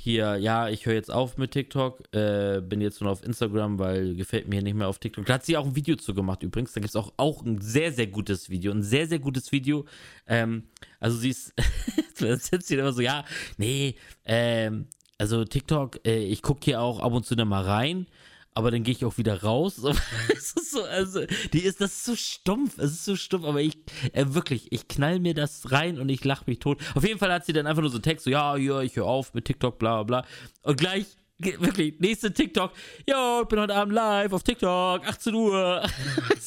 hier, 0.01 0.37
ja, 0.37 0.67
ich 0.67 0.85
höre 0.85 0.95
jetzt 0.95 1.11
auf 1.11 1.37
mit 1.37 1.51
TikTok, 1.51 2.01
äh, 2.13 2.59
bin 2.61 2.81
jetzt 2.81 3.01
nur 3.01 3.11
auf 3.11 3.23
Instagram, 3.23 3.77
weil 3.77 4.15
gefällt 4.15 4.47
mir 4.47 4.63
nicht 4.63 4.73
mehr 4.73 4.87
auf 4.87 4.97
TikTok. 4.97 5.25
Da 5.25 5.35
hat 5.35 5.45
sie 5.45 5.55
auch 5.57 5.65
ein 5.65 5.75
Video 5.75 5.95
zu 5.95 6.15
gemacht 6.15 6.41
übrigens. 6.41 6.73
Da 6.73 6.81
gibt 6.81 6.89
es 6.89 6.95
auch, 6.95 7.13
auch 7.17 7.43
ein 7.45 7.61
sehr, 7.61 7.91
sehr 7.91 8.07
gutes 8.07 8.49
Video. 8.49 8.71
Ein 8.71 8.81
sehr, 8.81 9.07
sehr 9.07 9.19
gutes 9.19 9.51
Video. 9.51 9.85
Ähm, 10.27 10.63
also 10.99 11.17
sie 11.17 11.29
ist, 11.29 11.53
sitzt 12.15 12.67
sie 12.67 12.75
immer 12.75 12.93
so, 12.93 13.01
ja, 13.01 13.23
nee, 13.57 13.95
ähm, 14.25 14.87
also 15.19 15.45
TikTok, 15.45 15.99
äh, 16.05 16.23
ich 16.23 16.41
gucke 16.41 16.61
hier 16.65 16.81
auch 16.81 16.99
ab 16.99 17.13
und 17.13 17.25
zu 17.25 17.35
da 17.35 17.45
mal 17.45 17.63
rein. 17.63 18.07
Aber 18.53 18.69
dann 18.69 18.83
gehe 18.83 18.93
ich 18.93 19.05
auch 19.05 19.17
wieder 19.17 19.43
raus. 19.43 19.81
Ist 20.29 20.71
so, 20.71 20.83
also, 20.83 21.21
die 21.53 21.59
ist, 21.59 21.79
das 21.81 21.91
ist 21.91 22.05
so 22.05 22.15
stumpf. 22.15 22.77
Es 22.77 22.91
ist 22.91 23.05
so 23.05 23.15
stumpf, 23.15 23.45
aber 23.45 23.61
ich, 23.61 23.77
äh, 24.13 24.25
wirklich, 24.29 24.71
ich 24.71 24.87
knall 24.87 25.19
mir 25.19 25.33
das 25.33 25.71
rein 25.71 25.99
und 25.99 26.09
ich 26.09 26.23
lache 26.23 26.43
mich 26.47 26.59
tot. 26.59 26.79
Auf 26.95 27.05
jeden 27.05 27.19
Fall 27.19 27.31
hat 27.31 27.45
sie 27.45 27.53
dann 27.53 27.67
einfach 27.67 27.81
nur 27.81 27.89
so 27.89 27.97
einen 27.97 28.03
Text, 28.03 28.25
so, 28.25 28.31
ja, 28.31 28.55
ja, 28.57 28.81
ich 28.81 28.95
höre 28.95 29.05
auf 29.05 29.33
mit 29.33 29.45
TikTok, 29.45 29.79
bla, 29.79 30.03
bla, 30.03 30.21
bla. 30.21 30.29
Und 30.63 30.77
gleich, 30.77 31.05
Wirklich, 31.43 31.99
nächste 31.99 32.31
TikTok. 32.31 32.71
Yo, 33.07 33.41
ich 33.41 33.47
bin 33.47 33.59
heute 33.59 33.73
Abend 33.73 33.95
live 33.95 34.31
auf 34.31 34.43
TikTok, 34.43 35.07
18 35.07 35.33
Uhr. 35.33 35.81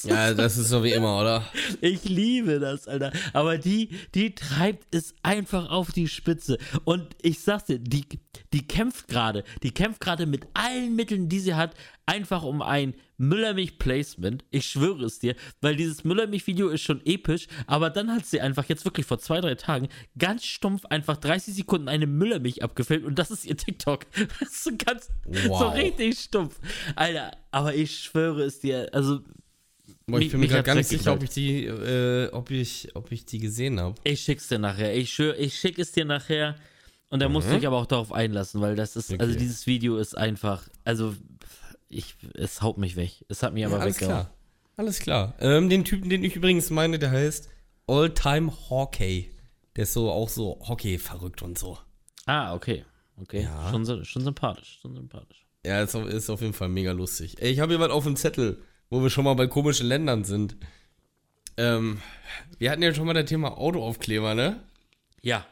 Ja, 0.05 0.35
das 0.35 0.59
ist 0.59 0.69
so 0.69 0.85
wie 0.85 0.93
immer, 0.93 1.19
oder? 1.19 1.49
Ich 1.81 2.05
liebe 2.05 2.61
das, 2.61 2.87
Alter. 2.87 3.11
Aber 3.33 3.57
die, 3.57 3.89
die 4.15 4.35
treibt 4.35 4.95
es 4.95 5.15
einfach 5.23 5.71
auf 5.71 5.93
die 5.93 6.09
Spitze. 6.09 6.59
Und 6.85 7.17
ich 7.23 7.41
sag's 7.41 7.65
dir, 7.65 7.79
die, 7.79 8.05
die 8.53 8.67
kämpft 8.67 9.09
gerade. 9.09 9.45
Die 9.63 9.71
kämpft 9.71 10.01
gerade 10.01 10.27
mit 10.27 10.47
allen 10.53 10.95
Mitteln, 10.95 11.31
die 11.31 11.41
sie 11.41 11.55
hat, 11.55 11.75
einfach 12.05 12.43
um 12.43 12.61
ein 12.61 12.93
Müllermilch-Placement. 13.19 14.45
Ich 14.51 14.67
schwöre 14.67 15.05
es 15.05 15.19
dir, 15.19 15.35
weil 15.61 15.77
dieses 15.77 16.05
Müllermilch-Video 16.05 16.69
ist 16.69 16.83
schon 16.83 17.05
episch. 17.05 17.47
Aber 17.67 17.91
dann 17.91 18.11
hat 18.13 18.27
sie 18.27 18.41
einfach 18.41 18.69
jetzt 18.69 18.85
wirklich 18.85 19.07
vor 19.07 19.19
zwei, 19.19 19.41
drei 19.41 19.55
Tagen 19.55 19.89
ganz 20.19 20.45
stumpf 20.45 20.85
einfach 20.87 21.17
30 21.17 21.55
Sekunden 21.55 21.89
eine 21.89 22.07
Müllermilch 22.07 22.63
abgefilmt. 22.63 23.05
Und 23.05 23.19
das 23.19 23.31
ist 23.31 23.45
ihr 23.45 23.57
TikTok. 23.57 24.07
Das 24.41 24.49
ist 24.51 24.65
so 24.65 24.71
ganz, 24.77 25.09
so 25.31 25.49
Wow. 25.51 25.75
richtig 25.75 26.19
stumpf. 26.19 26.59
Alter, 26.97 27.33
aber 27.51 27.75
ich 27.75 27.99
schwöre 27.99 28.43
es 28.43 28.61
dir, 28.61 28.89
also 28.93 29.21
Boah, 30.07 30.21
ich 30.21 30.31
bin 30.31 30.41
mir 30.41 30.49
gerade 30.49 30.63
gar 30.65 30.75
nicht 30.75 30.89
sicher, 30.89 31.13
ob 31.15 31.23
ich 31.23 31.31
die, 31.31 31.65
äh, 31.65 32.29
ob 32.33 32.51
ich, 32.51 32.89
ob 32.95 33.11
ich 33.13 33.25
die 33.25 33.39
gesehen 33.39 33.81
habe. 33.81 33.95
Ich 34.05 34.21
schick's 34.21 34.49
dir 34.49 34.59
nachher. 34.59 34.95
Ich 34.95 35.13
schwöre, 35.13 35.37
ich 35.37 35.55
schick 35.59 35.79
es 35.79 35.93
dir 35.93 36.05
nachher. 36.05 36.57
Und 37.11 37.21
da 37.21 37.29
musst 37.29 37.49
du 37.49 37.55
dich 37.55 37.67
aber 37.67 37.77
auch 37.79 37.87
darauf 37.87 38.13
einlassen, 38.13 38.61
weil 38.61 38.75
das 38.77 38.97
ist, 38.97 39.13
also 39.13 39.25
Mhm. 39.25 39.31
Okay. 39.31 39.39
dieses 39.39 39.67
Video 39.67 39.97
ist 39.99 40.17
einfach, 40.19 40.69
also 40.85 41.15
ich, 41.89 42.17
es 42.35 42.63
haut 42.63 42.79
mich 42.79 42.97
weg. 42.97 43.25
Es 43.29 43.43
hat 43.43 43.55
mich 43.55 43.65
aber 43.67 43.81
alles 43.81 43.97
weggehauen. 43.97 44.23
klar. 44.27 44.35
Alles 44.77 44.99
klar. 44.99 45.35
Ähm, 45.41 45.69
den 45.69 45.85
Typen, 45.85 46.09
den 46.11 46.25
ich 46.25 46.35
übrigens 46.37 46.71
meine, 46.71 46.99
der 46.99 47.11
heißt 47.11 47.49
All 47.87 48.13
Time 48.13 48.53
Hockey. 48.71 49.31
Der 49.77 49.85
ist 49.85 49.93
so 49.93 50.11
auch 50.11 50.29
so 50.29 50.59
Hockey 50.69 50.99
verrückt 50.99 51.43
und 51.43 51.59
so. 51.59 51.79
Ah, 52.27 52.55
okay. 52.55 52.85
Okay. 53.21 53.43
Ja. 53.43 53.71
Schon, 53.71 54.05
schon 54.05 54.23
sympathisch. 54.25 54.79
Schon 54.83 54.95
sympathisch. 54.95 55.47
Ja, 55.65 55.83
ist, 55.83 55.95
auf- 55.95 56.07
ist 56.09 56.29
auf 56.31 56.41
jeden 56.41 56.53
Fall 56.55 56.69
mega 56.69 56.93
lustig. 56.93 57.37
Ey, 57.41 57.51
ich 57.53 57.61
habe 57.61 57.73
jemand 57.73 57.93
auf 57.93 58.05
dem 58.05 58.17
Zettel, 58.17 58.61
wo 58.91 59.03
wir 59.03 59.11
schon 59.11 59.25
mal 59.25 59.35
bei 59.35 59.47
komischen 59.47 59.87
Ländern 59.87 60.25
sind. 60.25 60.57
Ähm, 61.57 62.01
wir 62.59 62.71
hatten 62.71 62.83
ja 62.83 62.93
schon 62.93 63.07
mal 63.07 63.13
das 63.15 63.27
Thema 63.27 63.57
Autoaufkleber, 63.59 64.35
ne? 64.35 64.61
Ja. 65.23 65.47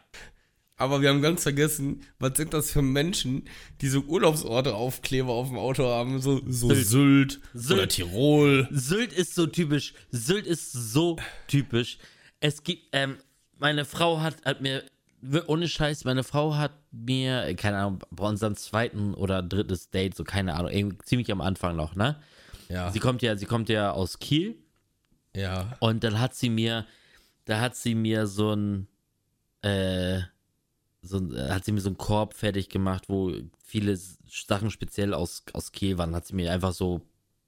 Aber 0.83 1.01
wir 1.01 1.11
haben 1.11 1.23
ganz 1.23 1.45
vergessen, 1.45 2.01
was 2.19 2.37
sind 2.37 2.53
das 2.53 2.73
für 2.73 2.83
Menschen, 2.83 3.45
die 3.81 3.87
so 3.89 4.01
Urlaubsorte 4.01 4.75
Aufkleber 4.75 5.31
auf 5.31 5.47
dem 5.47 5.57
Auto 5.57 5.87
haben? 5.87 6.21
So, 6.21 6.43
so 6.45 6.75
Sylt. 6.75 6.85
Sylt, 6.85 7.41
Sylt. 7.55 7.79
oder 7.79 7.89
Tirol. 7.89 8.69
Sylt 8.73 9.13
ist 9.13 9.37
so 9.37 9.47
typisch. 9.47 9.95
Sylt 10.11 10.45
ist 10.45 10.73
so 10.73 11.19
typisch. 11.47 11.99
Es 12.41 12.65
gibt, 12.65 12.89
ähm, 12.91 13.19
meine 13.61 13.85
Frau 13.85 14.21
hat, 14.23 14.45
hat 14.45 14.61
mir, 14.61 14.83
ohne 15.47 15.69
Scheiß, 15.69 16.05
meine 16.05 16.25
Frau 16.25 16.57
hat 16.57 16.73
mir, 16.91 17.55
keine 17.55 17.77
Ahnung, 17.77 18.01
bei 18.11 18.27
unserem 18.27 18.57
zweiten 18.57 19.15
oder 19.15 19.41
drittes 19.41 19.91
Date, 19.91 20.17
so 20.17 20.25
keine 20.25 20.55
Ahnung, 20.55 20.99
ziemlich 21.05 21.31
am 21.31 21.41
Anfang 21.41 21.77
noch, 21.77 21.95
ne? 21.95 22.21
Ja, 22.69 22.91
Sie 22.91 22.99
kommt 22.99 23.23
ja, 23.23 23.37
sie 23.37 23.47
kommt 23.47 23.69
ja 23.69 23.93
aus 23.93 24.19
Kiel 24.19 24.57
ja. 25.37 25.77
und 25.79 26.03
dann 26.03 26.19
hat 26.19 26.35
sie 26.35 26.51
mir, 26.51 26.87
da 27.45 27.61
hat 27.61 27.77
sie 27.77 27.95
mir 27.95 28.27
so 28.27 28.53
ein, 28.53 28.89
äh, 29.63 30.23
so 31.03 31.19
äh, 31.35 31.51
hat 31.51 31.65
sie 31.65 31.73
mir 31.73 31.81
so 31.81 31.89
einen 31.89 31.99
Korb 31.99 32.35
fertig 32.35 32.69
gemacht, 32.69 33.05
wo 33.09 33.33
viele 33.65 33.99
Sachen 34.29 34.71
speziell 34.71 35.15
aus, 35.15 35.43
aus 35.53 35.73
Kiel 35.73 35.99
waren, 35.99 36.15
hat 36.15 36.27
sie 36.27 36.35
mir 36.35 36.53
einfach 36.53 36.73
so 36.73 37.01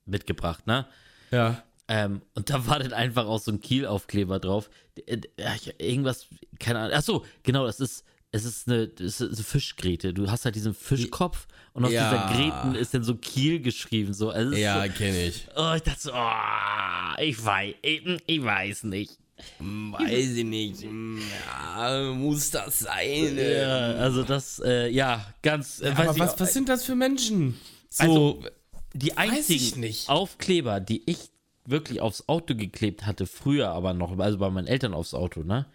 mitgebracht, 0.07 0.67
ne? 0.67 0.87
Ja. 1.31 1.63
Ähm, 1.87 2.23
und 2.35 2.51
da 2.51 2.67
war 2.67 2.79
dann 2.79 2.93
einfach 2.93 3.27
auch 3.27 3.39
so 3.41 3.53
ein 3.53 3.61
Kiel-Aufkleber 3.61 4.39
drauf. 4.41 4.71
Ich- 5.07 5.75
Irgendwas, 5.79 6.27
keine 6.59 6.79
Ahnung. 6.81 6.97
Achso, 6.97 7.25
genau, 7.43 7.67
das 7.67 7.79
ist, 7.81 8.05
es 8.33 8.45
ist 8.47 8.67
eine, 8.69 8.85
ist 8.85 9.21
eine 9.21 9.35
Fischgräte. 9.37 10.15
Du 10.15 10.31
hast 10.31 10.45
halt 10.47 10.55
diesen 10.55 10.73
Fischkopf 10.75 11.47
und 11.75 11.85
auf 11.85 11.93
Ja. 11.93 12.11
dieser 12.11 12.35
Gräten 12.35 12.75
ist 12.75 12.95
dann 12.95 13.05
so 13.05 13.15
Kiel 13.17 13.61
geschrieben. 13.61 14.15
So. 14.15 14.31
Also 14.31 14.53
es 14.53 14.59
Ja, 14.61 14.83
so, 14.85 14.93
kenne 14.93 15.27
ich. 15.27 15.47
oh, 15.57 15.73
ich 15.77 15.83
dachte 15.83 16.01
so, 16.01 16.13
oh, 16.15 17.21
ich 17.23 17.45
weiß, 17.45 17.75
ich, 17.83 18.03
ich 18.27 18.43
weiß 18.43 18.85
nicht. 18.85 19.19
Weiß 19.59 20.31
ich 20.37 20.45
nicht. 20.45 20.83
Hm, 20.83 21.21
Ja, 21.77 22.13
muss 22.15 22.51
das 22.51 22.81
sein? 22.81 23.39
äh. 23.39 23.63
Ja, 23.63 23.93
also 23.95 24.23
das, 24.25 24.61
äh, 24.65 24.89
ja, 24.89 25.25
ganz, 25.43 25.81
äh, 25.81 25.97
weiß 25.97 26.09
Aber 26.11 26.19
was, 26.19 26.35
auch- 26.35 26.41
was 26.41 26.53
sind 26.53 26.69
das 26.69 26.85
für 26.85 26.95
Menschen? 26.95 27.59
So, 27.91 28.03
Also, 28.03 28.45
die 28.95 29.17
einzigen 29.17 29.81
nicht. 29.81 30.09
Aufkleber, 30.09 30.81
die 30.81 31.03
ich 31.09 31.31
wirklich 31.67 32.01
aufs 32.01 32.29
Auto 32.29 32.55
geklebt 32.55 33.07
hatte, 33.07 33.27
früher 33.27 33.71
aber 33.71 33.95
noch, 33.95 34.19
also 34.19 34.39
bei 34.39 34.51
meinen 34.51 34.67
Eltern 34.67 34.93
aufs 34.95 35.15
Auto, 35.15 35.43
ne? 35.43 35.67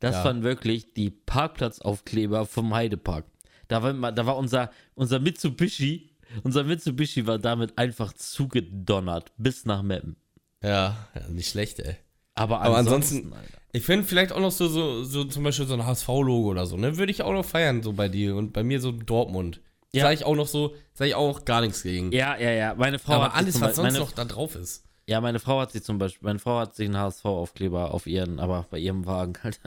Das 0.00 0.16
Ja. 0.16 0.24
waren 0.24 0.42
wirklich 0.42 0.92
die 0.94 1.10
Parkplatzaufkleber 1.10 2.46
vom 2.46 2.74
Heidepark. 2.74 3.24
Da 3.68 3.82
war, 3.82 4.12
da 4.12 4.26
war 4.26 4.36
unser, 4.36 4.70
unser 4.94 5.18
Mitsubishi, 5.20 6.10
unser 6.42 6.64
Mitsubishi 6.64 7.26
war 7.26 7.38
damit 7.38 7.78
einfach 7.78 8.12
zugedonnert 8.12 9.32
bis 9.36 9.64
nach 9.64 9.82
Meppen. 9.82 10.16
ja, 10.62 11.08
ja, 11.14 11.28
nicht 11.28 11.48
schlecht, 11.50 11.78
ey. 11.80 11.96
Aber, 12.34 12.60
Aber 12.60 12.76
ansonsten, 12.78 13.16
ansonsten- 13.16 13.32
Alter. 13.32 13.58
Ich 13.72 13.82
finde 13.84 14.04
vielleicht 14.04 14.32
auch 14.32 14.40
noch 14.40 14.52
so, 14.52 14.68
so, 14.68 15.02
so 15.02 15.24
zum 15.24 15.42
Beispiel 15.42 15.66
so 15.66 15.74
ein 15.74 15.84
HSV-Logo 15.84 16.48
oder 16.50 16.64
so, 16.64 16.76
ne? 16.76 16.96
Würde 16.96 17.10
ich 17.10 17.22
auch 17.22 17.32
noch 17.32 17.44
feiern, 17.44 17.82
so 17.82 17.92
bei 17.92 18.08
dir 18.08 18.36
und 18.36 18.52
bei 18.52 18.62
mir 18.62 18.80
so 18.80 18.92
Dortmund. 18.92 19.60
Ja. 19.92 20.04
Sag 20.04 20.14
ich 20.14 20.24
auch 20.24 20.36
noch 20.36 20.46
so, 20.46 20.74
sag 20.92 21.08
ich 21.08 21.14
auch 21.16 21.44
gar 21.44 21.60
nichts 21.60 21.82
gegen. 21.82 22.12
Ja, 22.12 22.36
ja, 22.36 22.50
ja. 22.50 22.74
Meine 22.76 22.98
Frau 23.00 23.14
Aber 23.14 23.34
alles, 23.34 23.54
zum 23.54 23.62
was 23.62 23.68
Beispiel- 23.70 23.74
sonst 23.84 23.92
meine, 23.94 23.98
noch 24.04 24.12
da 24.12 24.24
drauf 24.24 24.54
ist. 24.54 24.84
Ja, 25.06 25.20
meine 25.20 25.38
Frau 25.40 25.60
hat 25.60 25.72
sich 25.72 25.82
zum 25.82 25.98
Beispiel, 25.98 26.24
meine 26.24 26.38
Frau 26.38 26.60
hat 26.60 26.74
sich 26.76 26.86
einen 26.86 26.96
HSV-Aufkleber 26.96 27.92
auf 27.92 28.06
ihren, 28.06 28.38
aber 28.40 28.66
bei 28.70 28.78
ihrem 28.78 29.06
Wagen 29.06 29.34
halt, 29.42 29.60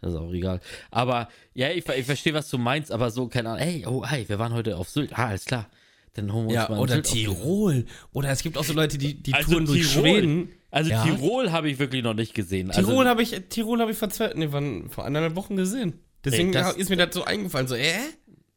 das 0.00 0.12
ist 0.12 0.18
auch 0.18 0.32
egal. 0.32 0.60
Aber 0.90 1.28
ja, 1.54 1.68
ich, 1.70 1.86
ich 1.88 2.06
verstehe, 2.06 2.32
was 2.34 2.48
du 2.50 2.56
meinst, 2.58 2.90
aber 2.90 3.10
so, 3.10 3.28
keine 3.28 3.50
Ahnung, 3.50 3.62
ey, 3.62 3.84
oh, 3.86 4.04
hey, 4.06 4.26
wir 4.28 4.38
waren 4.38 4.52
heute 4.54 4.76
auf 4.78 4.88
Sylt, 4.88 5.12
ah, 5.18 5.26
alles 5.28 5.44
klar. 5.44 5.66
Dann 6.14 6.32
holen 6.32 6.48
wir 6.48 6.54
uns 6.58 6.68
Ja, 6.68 6.68
mal 6.74 6.80
oder 6.80 6.94
Sylt-Aufkleber. 6.94 7.32
Tirol. 7.34 7.86
Oder 8.12 8.30
es 8.30 8.42
gibt 8.42 8.58
auch 8.58 8.64
so 8.64 8.72
Leute, 8.72 8.98
die, 8.98 9.22
die 9.22 9.32
Also 9.34 9.50
touren 9.52 9.66
durch. 9.66 9.86
Schweden. 9.92 10.50
Also 10.70 10.90
Ja. 10.90 11.02
Tirol 11.04 11.50
habe 11.52 11.68
ich 11.68 11.78
wirklich 11.78 12.02
noch 12.02 12.14
nicht 12.14 12.34
gesehen. 12.34 12.70
Tirol 12.70 12.98
also, 12.98 13.04
habe 13.08 13.22
ich, 13.22 13.30
Tirol 13.48 13.80
habe 13.80 13.90
ich 13.90 13.98
vor 13.98 14.08
zwei, 14.10 14.32
nee, 14.34 14.48
wann, 14.50 14.88
vor 14.90 15.04
anderthalb 15.04 15.34
Wochen 15.36 15.56
gesehen. 15.56 15.94
Deswegen 16.24 16.52
das- 16.52 16.76
ist 16.76 16.90
mir 16.90 16.96
das 16.96 17.14
so 17.14 17.24
eingefallen, 17.24 17.66
so, 17.66 17.74
äh? 17.74 17.92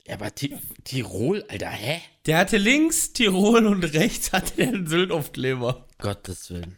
ja, 0.08 0.15
aber 0.15 0.34
Ti- 0.36 0.55
Tirol, 0.84 1.43
Alter, 1.48 1.70
hä? 1.70 2.01
Der 2.25 2.38
hatte 2.38 2.58
links 2.58 3.13
Tirol 3.13 3.65
und 3.65 3.84
rechts 3.84 4.32
hatte 4.34 4.62
er 4.62 4.67
einen 4.70 4.88
Sylt-Aufkleber. 4.88 5.88
Gottes 5.98 6.50
Willen. 6.51 6.77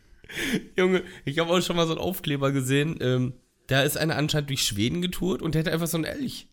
Junge, 0.78 1.04
ich 1.26 1.40
habe 1.40 1.52
auch 1.52 1.62
schon 1.62 1.76
mal 1.76 1.86
so 1.88 1.94
einen 1.94 2.02
Aufkleber 2.02 2.52
gesehen. 2.52 2.98
Ähm, 3.02 3.34
da 3.68 3.82
ist 3.84 3.98
einer 3.98 4.16
anscheinend 4.16 4.50
durch 4.50 4.64
Schweden 4.64 5.02
getourt 5.02 5.42
und 5.42 5.56
der 5.56 5.62
hatte 5.62 5.72
einfach 5.72 5.88
so 5.88 5.98
einen 5.98 6.06
Elch. 6.06 6.48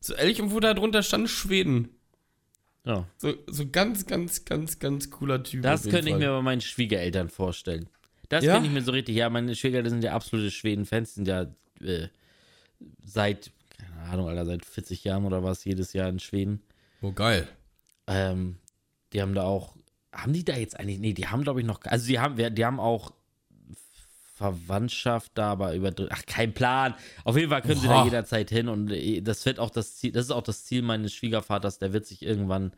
So 0.00 0.14
Elch 0.14 0.40
und 0.42 0.52
wo 0.52 0.60
da 0.60 0.74
drunter 0.74 1.02
stand 1.02 1.28
Schweden. 1.30 1.88
Ja. 2.86 3.04
So, 3.18 3.34
so 3.48 3.68
ganz, 3.68 4.06
ganz, 4.06 4.44
ganz, 4.44 4.78
ganz 4.78 5.10
cooler 5.10 5.42
Typ. 5.42 5.62
Das 5.62 5.82
könnte 5.82 6.08
ich 6.10 6.16
mir 6.16 6.30
bei 6.30 6.42
meinen 6.42 6.60
Schwiegereltern 6.60 7.28
vorstellen. 7.28 7.88
Das 8.28 8.44
Ja? 8.44 8.54
könnte 8.54 8.68
ich 8.68 8.74
mir 8.74 8.82
so 8.82 8.92
richtig, 8.92 9.16
ja, 9.16 9.28
meine 9.28 9.54
Schwiegereltern 9.54 9.90
sind 9.94 10.04
ja 10.04 10.12
absolute 10.12 10.50
Schweden-Fans, 10.50 11.14
sind 11.16 11.28
ja 11.28 11.46
äh, 11.82 12.08
seit, 13.04 13.50
keine 13.78 14.10
Ahnung, 14.10 14.28
Alter, 14.28 14.46
seit 14.46 14.64
40 14.64 15.04
Jahren 15.04 15.24
oder 15.24 15.42
was, 15.42 15.64
jedes 15.64 15.92
Jahr 15.92 16.08
in 16.08 16.18
Schweden. 16.20 16.62
Oh, 17.02 17.12
geil. 17.12 17.48
Ähm, 18.06 18.56
die 19.12 19.20
haben 19.20 19.34
da 19.34 19.42
auch, 19.42 19.74
haben 20.12 20.32
die 20.32 20.44
da 20.44 20.56
jetzt 20.56 20.78
eigentlich, 20.78 20.98
nee, 21.00 21.12
die 21.12 21.26
haben 21.26 21.42
glaube 21.42 21.60
ich 21.60 21.66
noch, 21.66 21.80
also 21.84 22.06
die 22.06 22.18
haben, 22.20 22.36
die 22.54 22.64
haben 22.64 22.80
auch 22.80 23.12
Verwandtschaft 24.36 25.32
da, 25.34 25.52
aber 25.52 25.74
über, 25.74 25.92
ach, 26.10 26.22
kein 26.26 26.52
Plan. 26.52 26.94
Auf 27.24 27.36
jeden 27.36 27.50
Fall 27.50 27.62
können 27.62 27.80
sie 27.80 27.88
da 27.88 28.04
jederzeit 28.04 28.50
hin 28.50 28.68
und 28.68 28.90
äh, 28.90 29.22
das 29.22 29.44
wird 29.46 29.58
auch 29.58 29.70
das 29.70 29.96
Ziel, 29.96 30.12
das 30.12 30.26
ist 30.26 30.30
auch 30.30 30.42
das 30.42 30.64
Ziel 30.64 30.82
meines 30.82 31.14
Schwiegervaters, 31.14 31.78
der 31.78 31.92
wird 31.92 32.06
sich 32.06 32.22
irgendwann, 32.22 32.72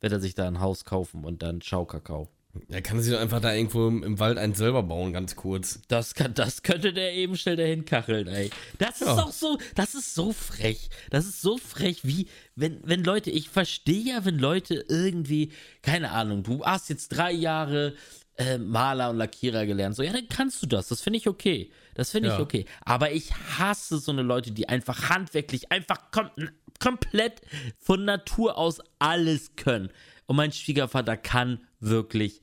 wird 0.00 0.12
er 0.12 0.20
sich 0.20 0.34
da 0.34 0.46
ein 0.48 0.60
Haus 0.60 0.84
kaufen 0.84 1.24
und 1.24 1.42
dann 1.42 1.62
Schaukakao. 1.62 2.28
Er 2.70 2.80
kann 2.80 3.00
sich 3.02 3.12
doch 3.12 3.20
einfach 3.20 3.40
da 3.40 3.52
irgendwo 3.54 3.86
im, 3.86 4.02
im 4.02 4.18
Wald 4.18 4.38
eins 4.38 4.56
selber 4.56 4.82
bauen, 4.82 5.12
ganz 5.12 5.36
kurz. 5.36 5.80
Das, 5.88 6.14
kann, 6.14 6.32
das 6.32 6.62
könnte 6.62 6.94
der 6.94 7.12
eben 7.12 7.36
schnell 7.36 7.56
dahin 7.56 7.84
kacheln, 7.84 8.26
ey. 8.28 8.48
Das 8.78 9.00
ist 9.02 9.06
Ja. 9.08 9.16
doch 9.16 9.30
so, 9.30 9.58
das 9.74 9.94
ist 9.94 10.14
so 10.14 10.32
frech. 10.32 10.88
Das 11.10 11.26
ist 11.26 11.42
so 11.42 11.58
frech, 11.58 12.00
wie, 12.04 12.28
wenn, 12.54 12.80
wenn 12.82 13.04
Leute, 13.04 13.30
ich 13.30 13.50
verstehe 13.50 14.02
ja, 14.14 14.24
wenn 14.24 14.38
Leute 14.38 14.84
irgendwie, 14.88 15.52
keine 15.82 16.12
Ahnung, 16.12 16.42
du 16.44 16.64
hast 16.64 16.88
jetzt 16.88 17.08
drei 17.08 17.30
Jahre 17.30 17.94
äh, 18.36 18.58
Maler 18.58 19.10
und 19.10 19.16
Lackierer 19.16 19.66
gelernt, 19.66 19.96
so, 19.96 20.02
ja, 20.02 20.12
dann 20.12 20.28
kannst 20.28 20.62
du 20.62 20.66
das. 20.66 20.88
Das 20.88 21.00
finde 21.00 21.18
ich 21.18 21.28
okay. 21.28 21.70
Das 21.94 22.10
finde 22.10 22.28
ich 22.28 22.34
Ja. 22.34 22.40
okay. 22.40 22.66
Aber 22.84 23.12
ich 23.12 23.32
hasse 23.58 23.98
so 23.98 24.12
eine 24.12 24.22
Leute, 24.22 24.50
die 24.50 24.68
einfach 24.68 25.08
handwerklich, 25.08 25.72
einfach 25.72 26.10
kom 26.10 26.30
komplett 26.78 27.40
von 27.78 28.04
Natur 28.04 28.58
aus 28.58 28.82
alles 28.98 29.56
können. 29.56 29.90
Und 30.26 30.36
mein 30.36 30.52
Schwiegervater 30.52 31.16
kann 31.16 31.60
wirklich, 31.80 32.42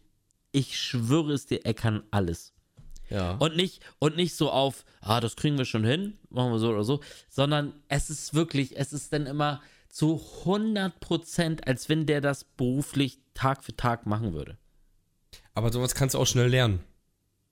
ich 0.51 0.79
schwöre 0.79 1.33
es 1.33 1.45
dir, 1.45 1.65
er 1.65 1.75
kann 1.75 2.01
alles. 2.09 2.53
Ja. 3.09 3.33
Und 3.33 3.55
nicht, 3.55 3.83
und 4.00 4.15
nicht 4.15 4.35
so 4.35 4.50
auf, 4.50 4.85
ah, 5.01 5.19
das 5.19 5.35
kriegen 5.35 5.57
wir 5.57 5.65
schon 5.65 5.83
hin, 5.83 6.17
machen 6.29 6.51
wir 6.51 6.57
so 6.57 6.69
oder 6.69 6.83
so, 6.83 7.01
sondern 7.29 7.73
es 7.89 8.09
ist 8.09 8.33
wirklich, 8.33 8.75
es 8.77 8.91
ist 8.91 9.13
dann 9.13 9.27
immer 9.27 9.62
zu 9.89 10.19
100 10.39 11.00
Prozent, 11.00 11.67
als 11.67 11.89
wenn 11.89 12.07
der 12.07 12.21
das 12.21 12.43
beruflich 12.43 13.19
Tag 13.35 13.63
für 13.63 13.75
Tag 13.75 14.07
machen 14.07 14.33
würde. 14.33 14.57
Aber 15.53 15.72
sowas 15.72 15.95
kannst 15.95 16.15
du 16.15 16.19
auch 16.19 16.27
schnell 16.27 16.48
lernen. 16.48 16.79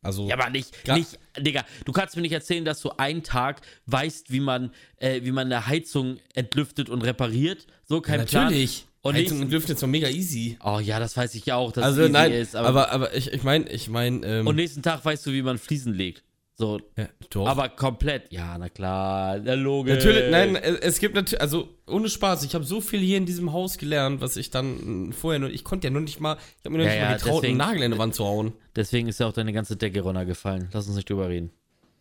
Also, 0.03 0.27
Ja, 0.27 0.35
aber 0.35 0.49
nicht, 0.49 0.71
Ja. 0.87 0.95
nicht, 0.97 1.19
Digga, 1.37 1.63
du 1.85 1.91
kannst 1.91 2.15
mir 2.15 2.23
nicht 2.23 2.31
erzählen, 2.31 2.65
dass 2.65 2.81
du 2.81 2.89
einen 2.97 3.21
Tag 3.21 3.61
weißt, 3.85 4.31
wie 4.31 4.39
man, 4.39 4.71
äh, 4.97 5.21
wie 5.23 5.31
man 5.31 5.45
eine 5.51 5.67
Heizung 5.67 6.17
entlüftet 6.33 6.89
und 6.89 7.03
repariert. 7.03 7.67
So, 7.85 8.01
kein 8.01 8.25
Plan. 8.25 8.45
natürlich. 8.45 8.87
Und 9.03 9.15
Heizung 9.15 9.47
Lüften 9.49 9.73
ist 9.73 9.83
doch 9.83 9.87
mega 9.87 10.07
easy. 10.09 10.57
oh 10.63 10.79
ja, 10.79 10.99
das 10.99 11.15
weiß 11.17 11.35
ich 11.35 11.45
ja 11.45 11.55
auch, 11.55 11.71
dass 11.71 11.83
Also 11.83 12.01
es 12.01 12.05
easy 12.09 12.13
nein, 12.13 12.31
ist. 12.31 12.55
aber, 12.55 12.67
Aber, 12.69 12.91
aber, 12.91 13.15
ich, 13.15 13.31
ich 13.31 13.43
meine, 13.43 13.69
ich 13.69 13.89
meine, 13.89 14.25
ähm, 14.25 14.47
und 14.47 14.55
nächsten 14.55 14.81
Tag 14.81 15.03
weißt 15.05 15.25
du, 15.25 15.31
wie 15.33 15.41
man 15.43 15.57
Fliesen 15.59 15.93
legt. 15.93 16.23
So, 16.57 16.79
ja, 16.95 17.07
aber 17.45 17.69
komplett. 17.69 18.31
Ja, 18.31 18.55
na 18.57 18.69
klar, 18.69 19.39
na 19.39 19.53
logisch. 19.55 19.95
Natürlich, 19.95 20.29
nein, 20.29 20.55
es 20.55 20.77
es 20.79 20.99
gibt 20.99 21.15
natürlich, 21.15 21.41
also 21.41 21.69
ohne 21.87 22.07
Spaß, 22.07 22.43
ich 22.43 22.53
habe 22.53 22.63
so 22.65 22.81
viel 22.81 22.99
hier 22.99 23.17
in 23.17 23.25
diesem 23.25 23.51
Haus 23.51 23.79
gelernt, 23.79 24.21
was 24.21 24.35
ich 24.37 24.51
dann 24.51 25.09
äh, 25.09 25.13
vorher 25.13 25.39
nur, 25.39 25.49
ich 25.49 25.63
konnte 25.63 25.87
ja 25.87 25.91
nur 25.91 26.01
nicht 26.01 26.19
mal, 26.19 26.37
ich 26.59 26.65
habe 26.65 26.77
mir 26.77 26.83
noch 26.83 26.85
Ja, 26.85 26.91
nicht 26.93 27.01
mal 27.09 27.13
getraut, 27.17 27.43
deswegen- 27.43 27.61
einen 27.61 27.69
Nagel 27.71 27.83
in 27.83 27.91
die 27.93 27.97
Wand 27.97 28.13
zu 28.13 28.25
hauen. 28.25 28.53
Deswegen 28.75 29.07
ist 29.07 29.19
ja 29.19 29.27
auch 29.27 29.33
deine 29.33 29.53
ganze 29.53 29.75
Decke 29.75 30.01
runtergefallen. 30.01 30.69
Lass 30.71 30.85
uns 30.87 30.95
nicht 30.97 31.09
drüber 31.09 31.29
reden. 31.29 31.51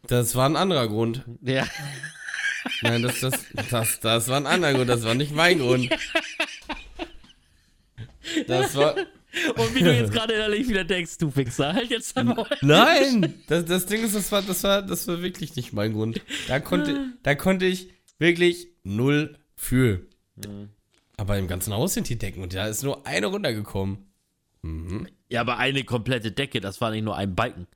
Das 0.08 0.34
war 0.36 0.46
ein 0.46 0.56
anderer 0.56 0.88
Grund. 0.88 1.24
Ja. 1.42 1.66
Nein, 2.82 3.02
das, 3.02 3.20
das, 3.20 3.44
das, 3.70 4.00
das 4.00 4.28
war 4.28 4.36
ein 4.36 4.46
anderer 4.46 4.74
Grund, 4.74 4.88
das 4.90 5.04
war 5.04 5.14
nicht 5.14 5.34
mein 5.34 5.58
Grund. 5.58 5.88
Das 8.46 8.76
war, 8.76 8.94
Und 9.56 9.74
wie 9.74 9.80
du 9.80 9.94
jetzt 9.94 10.12
gerade 10.12 10.34
innerlich 10.34 10.68
wieder 10.68 10.84
denkst, 10.84 11.18
du 11.18 11.30
Fixer, 11.30 11.72
halt 11.72 11.90
jetzt 11.90 12.16
einmal. 12.16 12.46
nein, 12.60 13.34
das, 13.46 13.64
das 13.64 13.86
Ding 13.86 14.04
ist, 14.04 14.14
das 14.14 14.30
war, 14.32 14.42
das 14.42 14.64
war, 14.64 14.82
das 14.82 15.06
war 15.08 15.22
wirklich 15.22 15.56
nicht 15.56 15.72
mein 15.72 15.92
Grund. 15.92 16.20
Da 16.48 16.60
konnte, 16.60 17.12
da 17.22 17.34
konnte 17.34 17.66
ich 17.66 17.90
wirklich 18.18 18.68
null 18.82 19.36
für. 19.54 20.06
Aber 21.16 21.38
im 21.38 21.48
ganzen 21.48 21.74
Haus 21.74 21.94
sind 21.94 22.08
die 22.08 22.18
Decken 22.18 22.42
und 22.42 22.54
da 22.54 22.66
ist 22.66 22.82
nur 22.82 23.06
eine 23.06 23.26
runtergekommen. 23.26 24.10
Ja, 25.28 25.40
aber 25.40 25.58
eine 25.58 25.84
komplette 25.84 26.32
Decke, 26.32 26.60
das 26.60 26.80
war 26.80 26.90
nicht 26.90 27.04
nur 27.04 27.16
ein 27.16 27.34
Balken. 27.34 27.66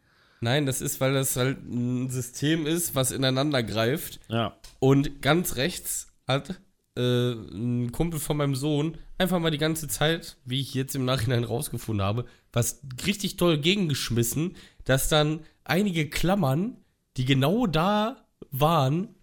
Nein, 0.41 0.67
das 0.67 0.83
ist, 0.83 1.01
weil 1.01 1.15
das 1.15 1.37
halt 1.37 1.59
ein 1.63 2.11
System 2.11 2.67
ist, 2.67 2.95
was 2.95 3.13
ineinander 3.13 3.63
greift. 3.63 4.21
Ja. 4.29 4.57
Und 4.79 5.23
ganz 5.23 5.57
rechts 5.57 6.09
hat 6.27 6.61
äh, 6.97 7.33
ein 7.33 7.93
Kumpel 7.93 8.21
von 8.21 8.37
meinem 8.37 8.55
Sohn 8.55 8.99
einfach 9.19 9.39
mal 9.39 9.51
die 9.51 9.59
ganze 9.59 9.89
Zeit, 9.89 10.37
wie 10.45 10.61
ich 10.61 10.75
jetzt 10.75 10.95
im 10.95 11.05
Nachhinein 11.05 11.45
rausgefunden 11.45 12.05
habe, 12.05 12.27
was 12.53 12.83
richtig 13.07 13.37
toll 13.37 13.59
gegengeschmissen, 13.59 14.57
dass 14.85 15.09
dann 15.09 15.41
einige 15.65 16.09
Klammern, 16.09 16.77
die 17.17 17.25
genau 17.25 17.67
da 17.67 18.27
waren, 18.51 19.14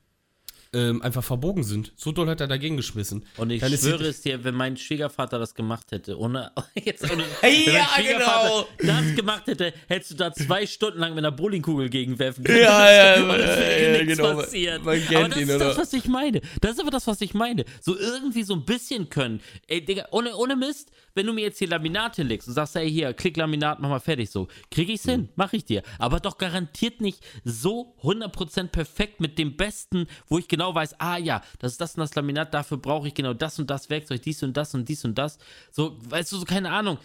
ähm, 0.74 1.01
einfach 1.01 1.24
verbogen 1.24 1.63
sind. 1.63 1.92
So 1.98 2.12
doll 2.12 2.30
hat 2.30 2.40
er 2.40 2.48
dagegen 2.48 2.78
geschmissen. 2.78 3.25
Und 3.38 3.50
ich 3.50 3.60
Dann 3.60 3.72
schwöre 3.74 4.06
es 4.06 4.22
dir, 4.22 4.44
wenn 4.44 4.56
mein 4.56 4.78
Schwiegervater 4.78 5.38
das 5.38 5.54
gemacht 5.54 5.92
hätte, 5.92 6.18
ohne 6.18 6.51
jetzt 6.75 7.04
ohne, 7.04 7.24
wenn 7.42 7.66
mein 7.66 7.74
ja, 7.74 7.88
Schwiegervater 7.96 8.68
das 8.80 9.16
gemacht 9.16 9.48
hätte, 9.48 9.74
hättest 9.88 10.12
du 10.12 10.16
da 10.16 10.32
zwei 10.32 10.66
Stunden 10.66 11.00
lang 11.00 11.12
mit 11.12 11.20
einer 11.20 11.32
Bowlingkugel 11.32 11.90
gegenwerfen 11.90 12.44
können. 12.44 12.62
Ja, 12.62 12.92
ja, 12.92 13.24
Und 13.24 13.40
es 13.40 13.58
wäre 13.58 13.98
ja, 13.98 14.04
nichts 14.04 14.18
genau. 14.18 14.36
passiert. 14.36 14.86
Man 14.86 15.06
kennt 15.06 15.16
aber 15.16 15.30
das 15.30 15.38
ihn, 15.38 15.50
ist 15.50 15.60
das, 15.60 15.74
oder? 15.74 15.78
was 15.78 15.94
ich 15.94 16.06
meine. 16.06 16.42
Das 16.62 16.72
ist 16.72 16.80
aber 16.80 16.92
das, 16.92 17.08
was 17.08 17.22
ich 17.22 17.34
meine. 17.34 17.66
So 17.82 17.98
irgendwie 17.98 18.44
so 18.44 18.54
ein 18.54 18.66
bisschen 18.66 19.10
können. 19.10 19.42
Ey, 19.68 19.84
Digga, 19.84 20.08
ohne, 20.12 20.36
ohne 20.36 20.56
Mist, 20.56 20.92
wenn 21.16 21.25
du 21.25 21.34
mir 21.34 21.42
jetzt 21.42 21.58
hier 21.58 21.70
Laminat 21.70 22.18
hinlegst 22.18 22.48
und 22.48 22.54
sagst, 22.54 22.75
ey, 22.75 22.90
hier, 22.90 23.13
klick 23.13 23.36
Laminat, 23.36 23.80
mach 23.80 23.90
mal 23.90 24.00
fertig 24.00 24.30
so, 24.30 24.48
krieg 24.70 24.90
ich's 24.90 25.06
hin, 25.06 25.30
mach 25.36 25.54
ich 25.54 25.66
dir. 25.66 25.82
Aber 25.98 26.20
doch 26.20 26.38
garantiert 26.38 27.01
nicht 27.01 27.20
so 27.44 27.96
100% 28.04 28.68
perfekt 28.68 29.20
mit 29.20 29.40
dem 29.40 29.58
Besten, 29.58 30.08
wo 30.28 30.38
ich 30.38 30.48
genau 30.48 30.61
weiß, 30.70 31.00
ah 31.00 31.18
ja, 31.18 31.41
das 31.60 31.74
ist 31.74 31.82
das 31.82 31.96
und 31.96 32.01
das 32.01 32.15
Laminat, 32.15 32.53
dafür 32.53 32.77
brauche 32.77 33.08
ich 33.08 33.13
genau 33.13 33.34
das 33.34 33.58
und 33.60 33.70
das 33.70 33.89
Werkzeug, 33.89 34.22
dies 34.22 34.44
und 34.44 34.56
das 34.56 34.74
und 34.74 34.88
dies 34.88 35.03
und 35.03 35.18
das. 35.18 35.38
So, 35.72 35.98
weißt 36.10 36.32
du, 36.32 36.38
so 36.38 36.46
keine 36.46 36.72
Ahnung 36.72 36.98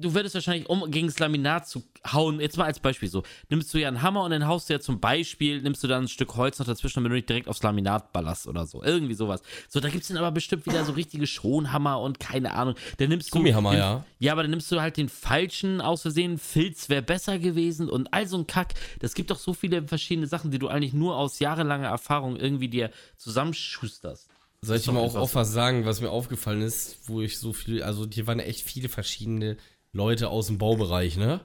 du 0.00 0.14
würdest 0.14 0.34
wahrscheinlich, 0.34 0.68
um 0.68 0.90
gegen 0.90 1.06
das 1.06 1.18
Laminat 1.18 1.68
zu 1.68 1.82
hauen, 2.12 2.40
jetzt 2.40 2.56
mal 2.56 2.64
als 2.64 2.80
Beispiel 2.80 3.08
so, 3.08 3.22
nimmst 3.48 3.72
du 3.72 3.78
ja 3.78 3.88
einen 3.88 4.02
Hammer 4.02 4.24
und 4.24 4.30
dann 4.30 4.46
haust 4.46 4.68
du 4.68 4.74
ja 4.74 4.80
zum 4.80 5.00
Beispiel, 5.00 5.62
nimmst 5.62 5.82
du 5.82 5.88
dann 5.88 6.04
ein 6.04 6.08
Stück 6.08 6.36
Holz 6.36 6.58
noch 6.58 6.66
dazwischen, 6.66 6.96
damit 6.96 7.10
du 7.10 7.14
nicht 7.16 7.28
direkt 7.28 7.48
aufs 7.48 7.62
Laminat 7.62 8.12
ballerst 8.12 8.46
oder 8.46 8.66
so. 8.66 8.82
Irgendwie 8.82 9.14
sowas. 9.14 9.42
So, 9.68 9.80
da 9.80 9.88
gibt 9.88 10.02
es 10.02 10.08
dann 10.08 10.16
aber 10.18 10.32
bestimmt 10.32 10.66
wieder 10.66 10.84
so 10.84 10.92
richtige 10.92 11.26
Schonhammer 11.26 12.00
und 12.00 12.20
keine 12.20 12.54
Ahnung. 12.54 12.74
Dann 12.98 13.08
nimmst 13.08 13.30
du. 13.30 13.38
Gummihammer, 13.38 13.70
den, 13.70 13.78
ja. 13.78 14.04
Ja, 14.18 14.32
aber 14.32 14.42
dann 14.42 14.50
nimmst 14.50 14.70
du 14.70 14.80
halt 14.80 14.96
den 14.96 15.08
falschen 15.08 15.80
aus 15.80 16.02
Versehen. 16.02 16.38
Filz 16.38 16.88
wäre 16.88 17.02
besser 17.02 17.38
gewesen 17.38 17.88
und 17.88 18.12
all 18.12 18.26
so 18.26 18.38
ein 18.38 18.46
Kack. 18.46 18.74
Das 19.00 19.14
gibt 19.14 19.30
doch 19.30 19.38
so 19.38 19.54
viele 19.54 19.86
verschiedene 19.86 20.26
Sachen, 20.26 20.50
die 20.50 20.58
du 20.58 20.68
eigentlich 20.68 20.92
nur 20.92 21.16
aus 21.16 21.38
jahrelanger 21.38 21.88
Erfahrung 21.88 22.36
irgendwie 22.36 22.68
dir 22.68 22.90
zusammenschusterst. 23.16 24.28
Soll 24.64 24.78
ich 24.78 24.86
mal 24.86 25.00
auch, 25.00 25.14
auch 25.14 25.34
was 25.34 25.52
sagen, 25.52 25.84
was 25.84 26.00
mir 26.00 26.10
aufgefallen 26.10 26.62
ist, 26.62 27.00
wo 27.06 27.20
ich 27.20 27.38
so 27.38 27.52
viel, 27.52 27.82
also 27.82 28.06
hier 28.10 28.26
waren 28.26 28.40
echt 28.40 28.62
viele 28.62 28.88
verschiedene 28.88 29.58
Leute 29.94 30.28
aus 30.28 30.48
dem 30.48 30.58
Baubereich, 30.58 31.16
ne? 31.16 31.40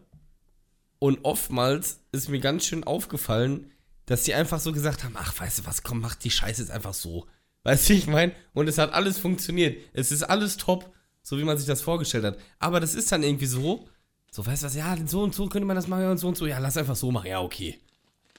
Und 0.98 1.24
oftmals 1.24 2.02
ist 2.12 2.28
mir 2.30 2.40
ganz 2.40 2.66
schön 2.66 2.84
aufgefallen, 2.84 3.72
dass 4.06 4.24
die 4.24 4.34
einfach 4.34 4.60
so 4.60 4.74
gesagt 4.74 5.04
haben, 5.04 5.16
ach, 5.18 5.40
weißt 5.40 5.60
du 5.60 5.66
was, 5.66 5.84
komm, 5.84 6.02
mach 6.02 6.16
die 6.16 6.32
Scheiße 6.32 6.62
jetzt 6.64 6.72
einfach 6.72 6.96
so. 6.96 7.28
Weißt 7.64 7.88
du, 7.88 7.94
wie 7.94 7.98
ich 8.00 8.08
meine? 8.08 8.34
Und 8.54 8.68
es 8.68 8.80
hat 8.80 8.92
alles 8.94 9.20
funktioniert. 9.20 9.78
Es 9.94 10.12
ist 10.12 10.24
alles 10.24 10.58
top, 10.58 10.92
so 11.22 11.38
wie 11.38 11.44
man 11.44 11.58
sich 11.58 11.68
das 11.68 11.82
vorgestellt 11.82 12.26
hat. 12.26 12.38
Aber 12.58 12.80
das 12.80 12.96
ist 12.96 13.12
dann 13.12 13.24
irgendwie 13.24 13.46
so, 13.46 13.88
so, 14.32 14.46
weißt 14.46 14.64
du 14.64 14.66
was, 14.66 14.76
ja, 14.76 14.98
so 15.06 15.22
und 15.22 15.36
so 15.36 15.48
könnte 15.48 15.68
man 15.68 15.76
das 15.76 15.88
machen 15.88 16.08
und 16.08 16.18
so 16.18 16.28
und 16.28 16.36
so. 16.36 16.48
Ja, 16.48 16.58
lass 16.58 16.76
einfach 16.76 16.96
so 16.96 17.12
machen, 17.12 17.28
ja, 17.28 17.42
okay. 17.42 17.80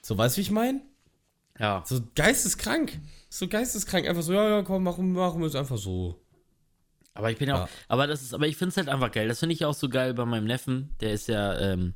So, 0.02 0.18
weißt 0.18 0.36
du, 0.36 0.38
wie 0.38 0.42
ich 0.42 0.50
meine? 0.50 0.82
Ja. 1.58 1.84
So 1.86 2.00
geisteskrank. 2.16 2.98
So 3.28 3.46
geisteskrank. 3.46 4.08
Einfach 4.08 4.22
so, 4.22 4.32
ja, 4.32 4.48
ja, 4.48 4.62
komm, 4.62 4.82
machen, 4.82 5.12
machen 5.12 5.40
wir 5.40 5.46
es 5.46 5.54
einfach 5.54 5.78
so. 5.78 6.20
Aber 7.20 7.30
ich 7.30 7.36
bin 7.38 7.48
ja 7.48 7.64
auch, 7.64 7.68
aber 7.88 8.06
das 8.06 8.22
ist, 8.22 8.32
aber 8.34 8.46
ich 8.48 8.56
finde 8.56 8.70
es 8.70 8.76
halt 8.78 8.88
einfach 8.88 9.12
geil. 9.12 9.28
Das 9.28 9.40
finde 9.40 9.52
ich 9.54 9.64
auch 9.64 9.74
so 9.74 9.88
geil 9.90 10.14
bei 10.14 10.24
meinem 10.24 10.46
Neffen. 10.46 10.90
Der 11.00 11.12
ist 11.12 11.28
ja 11.28 11.58
ähm, 11.58 11.92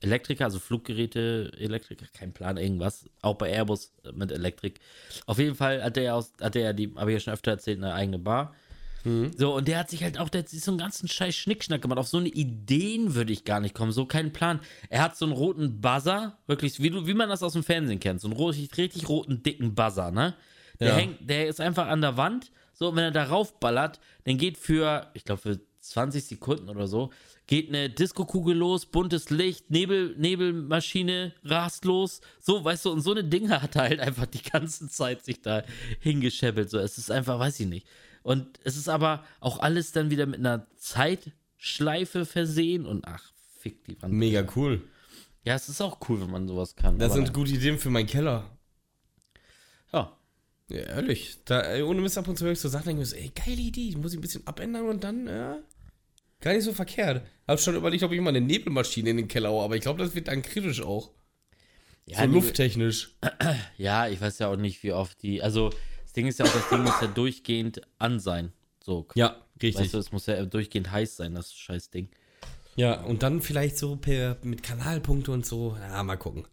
Elektriker, 0.00 0.44
also 0.44 0.60
Fluggeräte, 0.60 1.50
Elektriker, 1.58 2.06
kein 2.16 2.32
Plan, 2.32 2.56
irgendwas. 2.56 3.06
Auch 3.20 3.34
bei 3.34 3.50
Airbus 3.50 3.92
mit 4.14 4.30
Elektrik. 4.30 4.78
Auf 5.26 5.38
jeden 5.40 5.56
Fall 5.56 5.82
hat 5.82 5.96
der 5.96 6.02
ja, 6.04 6.14
aus, 6.14 6.32
hat 6.40 6.54
der 6.54 6.62
ja 6.62 6.72
die, 6.72 6.94
habe 6.94 7.10
ich 7.10 7.16
ja 7.16 7.20
schon 7.20 7.32
öfter 7.34 7.50
erzählt, 7.50 7.78
eine 7.78 7.92
eigene 7.92 8.18
Bar. 8.20 8.54
So, 9.36 9.54
und 9.56 9.66
der 9.68 9.78
hat 9.78 9.88
sich 9.88 10.02
halt 10.02 10.18
auch, 10.18 10.28
der 10.28 10.40
hat 10.42 10.48
sich 10.50 10.60
so 10.60 10.70
einen 10.70 10.78
ganzen 10.78 11.08
scheiß 11.08 11.34
Schnickschnack 11.34 11.80
gemacht. 11.80 11.98
Auf 11.98 12.08
so 12.08 12.18
eine 12.18 12.28
Ideen 12.28 13.14
würde 13.14 13.32
ich 13.32 13.44
gar 13.44 13.58
nicht 13.58 13.74
kommen, 13.74 13.90
so 13.90 14.04
keinen 14.04 14.32
Plan. 14.32 14.60
Er 14.90 15.02
hat 15.02 15.16
so 15.16 15.24
einen 15.24 15.32
roten 15.32 15.80
Buzzer, 15.80 16.36
wirklich, 16.46 16.82
wie, 16.82 16.90
du, 16.90 17.06
wie 17.06 17.14
man 17.14 17.28
das 17.30 17.42
aus 17.42 17.54
dem 17.54 17.62
Fernsehen 17.62 18.00
kennt, 18.00 18.20
so 18.20 18.28
einen 18.28 18.36
richtig, 18.36 18.76
richtig 18.76 19.08
roten, 19.08 19.42
dicken 19.42 19.74
Buzzer, 19.74 20.10
ne? 20.10 20.34
Der, 20.78 20.88
Ja. 20.88 20.96
hängt, 20.96 21.28
der 21.28 21.48
ist 21.48 21.60
einfach 21.60 21.88
an 21.88 22.02
der 22.02 22.16
Wand. 22.18 22.50
So, 22.78 22.90
und 22.90 22.96
wenn 22.96 23.04
er 23.04 23.10
darauf 23.10 23.58
ballert, 23.58 23.98
dann 24.22 24.38
geht 24.38 24.56
für, 24.56 25.10
ich 25.12 25.24
glaube, 25.24 25.42
für 25.42 25.60
20 25.80 26.24
Sekunden 26.24 26.68
oder 26.68 26.86
so, 26.86 27.10
geht 27.48 27.70
eine 27.70 27.90
Diskokugel 27.90 28.56
los, 28.56 28.86
buntes 28.86 29.30
Licht, 29.30 29.68
Nebel, 29.68 30.14
Nebelmaschine 30.16 31.34
rast 31.42 31.84
los. 31.84 32.20
So, 32.38 32.64
weißt 32.64 32.84
du, 32.84 32.92
und 32.92 33.00
so 33.00 33.10
eine 33.10 33.24
Dinge 33.24 33.60
hat 33.60 33.74
er 33.74 33.82
halt 33.82 33.98
einfach 33.98 34.26
die 34.26 34.42
ganze 34.42 34.88
Zeit 34.88 35.24
sich 35.24 35.42
da 35.42 35.64
hingescheppelt. 35.98 36.70
So, 36.70 36.78
es 36.78 36.98
ist 36.98 37.10
einfach, 37.10 37.40
weiß 37.40 37.58
ich 37.58 37.66
nicht. 37.66 37.86
Und 38.22 38.60
es 38.62 38.76
ist 38.76 38.88
aber 38.88 39.24
auch 39.40 39.58
alles 39.58 39.90
dann 39.90 40.10
wieder 40.10 40.26
mit 40.26 40.38
einer 40.38 40.68
Zeitschleife 40.76 42.26
versehen 42.26 42.86
und 42.86 43.04
ach, 43.08 43.32
fick 43.58 43.84
die 43.86 44.00
Wand. 44.00 44.14
Mega 44.14 44.46
cool. 44.54 44.82
Ja, 45.42 45.54
es 45.54 45.68
ist 45.68 45.80
auch 45.80 45.98
cool, 46.08 46.20
wenn 46.20 46.30
man 46.30 46.46
sowas 46.46 46.76
kann. 46.76 46.96
Das 46.98 47.14
sind 47.14 47.32
gute 47.32 47.50
Ideen 47.50 47.78
für 47.78 47.90
meinen 47.90 48.06
Keller. 48.06 48.56
Ja, 49.92 50.17
Ja, 50.70 50.80
ehrlich. 50.80 51.38
Da, 51.44 51.60
ey, 51.62 51.82
ohne 51.82 52.00
Mist 52.00 52.18
ab 52.18 52.28
und 52.28 52.36
zu 52.38 52.44
höre 52.44 52.52
ich 52.52 52.60
so 52.60 52.68
Sachen, 52.68 52.86
denke 52.86 53.02
ich 53.02 53.10
mir 53.12 53.16
so, 53.16 53.22
ey, 53.24 53.32
geile 53.34 53.60
Idee, 53.60 53.96
muss 53.96 54.12
ich 54.12 54.18
ein 54.18 54.22
bisschen 54.22 54.46
abändern 54.46 54.86
und 54.88 55.02
dann, 55.02 55.26
ja, 55.26 55.58
gar 56.40 56.52
nicht 56.52 56.64
so 56.64 56.72
verkehrt. 56.72 57.22
Hab 57.46 57.58
schon 57.60 57.74
überlegt, 57.74 58.02
ob 58.02 58.12
ich 58.12 58.20
mal 58.20 58.28
eine 58.30 58.40
Nebelmaschine 58.40 59.10
in 59.10 59.16
den 59.16 59.28
Keller 59.28 59.48
haue, 59.48 59.64
aber 59.64 59.76
ich 59.76 59.82
glaube, 59.82 60.02
das 60.02 60.14
wird 60.14 60.28
dann 60.28 60.42
kritisch 60.42 60.82
auch. 60.82 61.10
ja 62.06 62.18
so 62.18 62.26
die- 62.26 62.32
lufttechnisch. 62.34 63.14
Ja, 63.78 64.08
ich 64.08 64.20
weiß 64.20 64.38
ja 64.40 64.48
auch 64.48 64.56
nicht, 64.56 64.82
wie 64.82 64.92
oft 64.92 65.22
die. 65.22 65.42
Also, 65.42 65.70
das 66.02 66.12
Ding 66.12 66.26
ist 66.26 66.38
ja 66.38 66.44
auch, 66.44 66.52
das 66.52 66.68
Ding 66.68 66.82
muss 66.82 67.00
ja 67.00 67.06
durchgehend 67.06 67.80
an 67.98 68.18
sein. 68.20 68.52
So. 68.84 69.06
Ja, 69.14 69.40
richtig. 69.62 69.84
Weißt 69.84 69.94
du, 69.94 69.98
es 69.98 70.12
muss 70.12 70.26
ja 70.26 70.44
durchgehend 70.44 70.90
heiß 70.90 71.16
sein, 71.16 71.34
das 71.34 71.52
scheiß 71.54 71.90
Ding. 71.90 72.08
ja, 72.76 73.00
und 73.02 73.22
dann 73.22 73.40
vielleicht 73.40 73.78
so 73.78 73.96
per, 73.96 74.36
mit 74.42 74.62
Kanalpunkte 74.62 75.30
und 75.32 75.46
so. 75.46 75.76
Ja, 75.80 76.02
mal 76.02 76.16
gucken. 76.16 76.44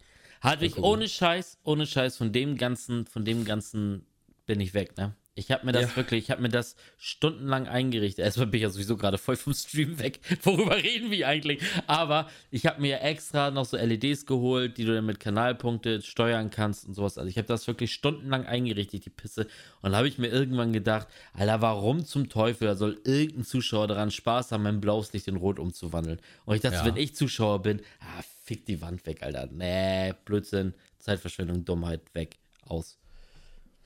Hatte 0.45 0.65
ich 0.65 0.77
ohne 0.77 1.08
Scheiß, 1.10 1.60
ohne 1.63 1.86
Scheiß, 1.86 2.17
von 2.17 2.31
dem 2.31 2.58
ganzen, 2.58 3.05
von 3.08 3.25
dem 3.25 3.45
ganzen 3.45 4.05
bin 4.45 4.60
ich 4.60 4.73
weg, 4.73 4.97
ne? 4.97 5.15
Ich 5.38 5.51
habe 5.51 5.65
mir 5.65 5.73
das 5.73 5.89
Ja. 5.89 5.95
wirklich, 5.97 6.23
ich 6.25 6.31
habe 6.31 6.41
mir 6.41 6.47
das 6.49 6.77
stundenlang 6.97 7.67
eingerichtet. 7.67 8.23
Erstmal 8.23 8.47
bin 8.47 8.60
ich 8.60 8.62
ja 8.63 8.69
sowieso 8.69 8.95
gerade 8.95 9.17
voll 9.17 9.36
vom 9.36 9.53
Stream 9.53 9.99
weg. 9.99 10.21
Worüber 10.43 10.77
reden 10.77 11.12
wir 11.12 11.27
eigentlich? 11.27 11.62
Aber 11.88 12.29
ich 12.51 12.65
habe 12.65 12.79
mir 12.79 13.01
extra 13.01 13.51
noch 13.51 13.65
so 13.65 13.75
LEDs 13.75 14.25
geholt, 14.25 14.77
die 14.77 14.86
du 14.86 14.95
dann 14.95 15.05
mit 15.05 15.19
Kanalpunkte 15.19 16.01
steuern 16.01 16.51
kannst 16.51 16.88
und 16.88 16.93
sowas. 16.93 17.17
Also 17.17 17.29
ich 17.29 17.38
habe 17.38 17.47
das 17.49 17.67
wirklich 17.67 17.91
stundenlang 17.91 18.45
eingerichtet, 18.45 19.03
die 19.05 19.10
Pisse. 19.10 19.47
Und 19.81 19.91
da 19.91 19.97
habe 19.97 20.08
ich 20.08 20.17
mir 20.17 20.27
irgendwann 20.29 20.71
gedacht, 20.71 21.08
Alter, 21.34 21.60
warum 21.60 22.05
zum 22.05 22.29
Teufel 22.29 22.73
soll 22.77 22.97
irgendein 23.03 23.43
Zuschauer 23.43 23.88
daran 23.88 24.12
Spaß 24.12 24.53
haben, 24.53 24.63
mein 24.63 24.79
blaues 24.79 25.12
Licht 25.12 25.27
in 25.27 25.36
Rot 25.36 25.60
umzuwandeln? 25.60 26.19
Und 26.45 26.55
ich 26.55 26.62
dachte, 26.62 26.77
Ja. 26.77 26.86
wenn 26.86 26.95
ich 26.95 27.13
Zuschauer 27.13 27.62
bin, 27.62 27.81
ah, 27.99 28.23
fick 28.45 28.65
die 28.65 28.79
Wand 28.81 29.05
weg, 29.05 29.21
Alter. 29.23 29.47
Nee, 29.51 30.13
Blödsinn, 30.23 30.73
Zeitverschwendung, 30.99 31.65
Dummheit, 31.65 32.01
weg, 32.13 32.38
aus. 32.67 32.97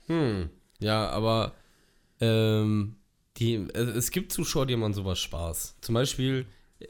Hm. 0.06 0.50
Ja, 0.80 1.08
aber 1.10 1.54
ähm, 2.20 2.96
die, 3.38 3.54
äh, 3.54 3.78
es 3.96 4.10
gibt 4.10 4.32
Zuschauer, 4.32 4.66
die 4.66 4.74
an 4.74 4.94
sowas 4.94 5.18
Spaß. 5.18 5.76
Zum 5.80 5.94
Beispiel. 5.94 6.46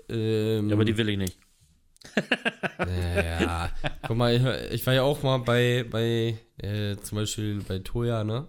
Ähm, 0.09 0.68
Ja, 0.68 0.74
aber 0.74 0.85
die 0.85 0.96
will 0.96 1.09
ich 1.09 1.18
nicht. 1.18 1.38
Ja, 2.78 3.70
guck 4.06 4.16
mal, 4.16 4.35
ich, 4.35 4.72
ich 4.72 4.87
war 4.87 4.94
ja 4.94 5.02
auch 5.02 5.22
mal 5.22 5.38
bei, 5.38 5.85
bei 5.88 6.38
äh, 6.59 6.96
zum 6.96 7.16
Beispiel 7.18 7.62
bei 7.62 7.78
Toya, 7.80 8.24
ne? 8.24 8.48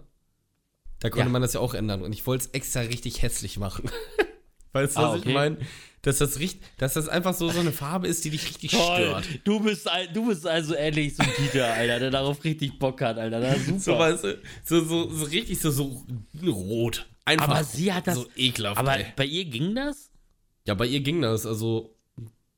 Da 1.00 1.10
konnte 1.10 1.26
Ja. 1.26 1.30
man 1.32 1.42
das 1.42 1.52
ja 1.52 1.60
auch 1.60 1.74
ändern. 1.74 2.02
Und 2.02 2.12
ich 2.12 2.26
wollte 2.26 2.44
es 2.46 2.50
extra 2.52 2.80
richtig 2.80 3.22
hässlich 3.22 3.58
machen. 3.58 3.90
weißt 4.72 4.96
du, 4.96 5.00
Ah, 5.00 5.12
was 5.12 5.20
okay. 5.20 5.28
ich 5.28 5.34
meine? 5.34 5.58
Dass 6.04 6.18
das, 6.18 6.40
richt- 6.40 6.60
dass 6.78 6.94
das 6.94 7.08
einfach 7.08 7.32
so, 7.32 7.48
so 7.48 7.60
eine 7.60 7.70
Farbe 7.70 8.08
ist, 8.08 8.24
die 8.24 8.30
dich 8.30 8.44
richtig 8.48 8.72
stört. 8.72 9.24
Du 9.44 9.60
bist, 9.60 9.88
du 10.12 10.26
bist 10.26 10.44
also 10.46 10.74
ähnlich 10.74 11.14
so 11.14 11.22
ein 11.22 11.28
Dieter, 11.38 11.72
Alter, 11.72 12.00
der 12.00 12.10
darauf 12.10 12.42
richtig 12.42 12.76
Bock 12.80 13.00
hat, 13.00 13.18
Alter. 13.18 13.40
Das 13.40 13.58
ist 13.58 13.66
super. 13.66 13.78
So, 13.78 13.98
weißt 13.98 14.24
du, 14.24 14.38
so, 14.64 14.84
so, 14.84 15.10
so 15.10 15.24
richtig 15.26 15.60
so, 15.60 15.70
so 15.70 16.02
rot. 16.50 17.06
Einfach 17.24 17.48
Aber 17.48 17.62
sie 17.64 17.92
hat 17.92 18.08
das- 18.08 18.16
so 18.16 18.26
ekelhaft. 18.36 18.78
Aber 18.80 18.98
ey. 18.98 19.06
bei 19.14 19.24
ihr 19.26 19.44
ging 19.44 19.76
das? 19.76 20.10
Ja, 20.66 20.74
bei 20.74 20.86
ihr 20.86 20.98
ging 21.00 21.22
das. 21.22 21.46
Also, 21.46 21.94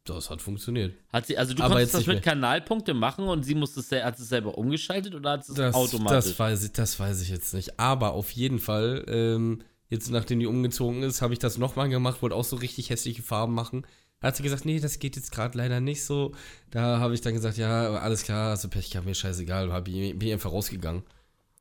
das 0.05 0.31
hat 0.31 0.41
funktioniert. 0.41 0.95
Hat 1.13 1.27
sie, 1.27 1.37
also 1.37 1.53
du 1.53 1.63
Aber 1.63 1.75
konntest 1.75 1.95
das 1.95 2.07
mit 2.07 2.23
Kanalpunkte 2.23 2.95
machen 2.95 3.27
und 3.27 3.43
sie 3.43 3.55
musste 3.55 3.81
es, 3.81 3.91
hat 3.93 4.19
es 4.19 4.27
selber 4.29 4.57
umgeschaltet 4.57 5.15
oder 5.15 5.33
hat 5.33 5.41
es 5.47 5.55
Das, 5.55 5.75
automatisch? 5.75 6.31
das, 6.31 6.39
weiß 6.39 6.65
ich, 6.65 6.73
das 6.73 6.99
weiß 6.99 7.21
ich 7.21 7.29
jetzt 7.29 7.53
nicht. 7.53 7.79
Aber 7.79 8.13
auf 8.15 8.31
jeden 8.31 8.59
Fall, 8.59 9.05
ähm, 9.09 9.63
jetzt 9.88 10.11
nachdem 10.11 10.40
die 10.40 10.47
umgezogen 10.47 11.03
ist, 11.03 11.23
habe 11.23 11.33
ich 11.33 11.38
das 11.38 11.59
nochmal 11.59 11.88
gemacht, 11.88 12.23
wollte 12.23 12.37
auch 12.37 12.44
so 12.44 12.57
richtig 12.57 12.90
hässliche 12.90 13.23
Farben 13.23 13.55
machen. 13.55 13.87
Da 14.20 14.29
hat 14.29 14.37
sie 14.37 14.42
gesagt, 14.42 14.64
nee, 14.64 14.81
das 14.81 14.99
geht 14.99 15.16
jetzt 15.16 15.33
gerade 15.33 15.59
leider 15.59 15.81
nicht 15.81 16.05
so. 16.05 16.33
Da 16.70 16.99
habe 16.99 17.14
ich 17.14 17.20
dann 17.20 17.35
gesagt, 17.35 17.59
ja, 17.59 17.90
alles 17.94 18.23
klar, 18.23 18.53
hast 18.53 18.64
du 18.64 18.68
Pech 18.68 18.90
gehabt, 18.90 19.07
mir 19.07 19.14
scheißegal. 19.14 19.70
Hab 19.73 19.85
bin 19.85 20.20
ich 20.20 20.33
einfach 20.33 20.53
rausgegangen. 20.53 21.03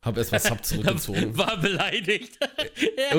Hab 0.02 0.18
erst 0.18 0.32
mal 0.32 0.40
Sub 0.40 0.64
zurückgezogen. 0.66 1.38
War 1.38 1.58
beleidigt. 1.58 2.38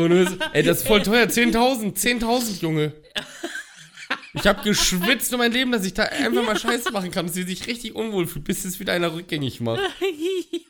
Ey, 0.52 0.62
das 0.62 0.78
ist 0.78 0.86
voll 0.86 1.02
teuer. 1.02 1.26
10.000. 1.26 1.94
10.000, 1.94 2.62
Junge. 2.62 2.92
Ich 4.34 4.46
habe 4.46 4.62
geschwitzt 4.62 5.32
um 5.32 5.38
mein 5.38 5.52
Leben, 5.52 5.72
dass 5.72 5.84
ich 5.84 5.94
da 5.94 6.04
einfach 6.04 6.44
mal 6.44 6.58
Scheiße 6.58 6.90
machen 6.90 7.10
kann, 7.10 7.26
dass 7.26 7.34
sie 7.34 7.44
sich 7.44 7.66
richtig 7.66 7.94
unwohl 7.94 8.26
fühlt, 8.26 8.44
bis 8.44 8.64
es 8.64 8.80
wieder 8.80 8.92
einer 8.92 9.14
rückgängig 9.14 9.60
macht. 9.60 9.80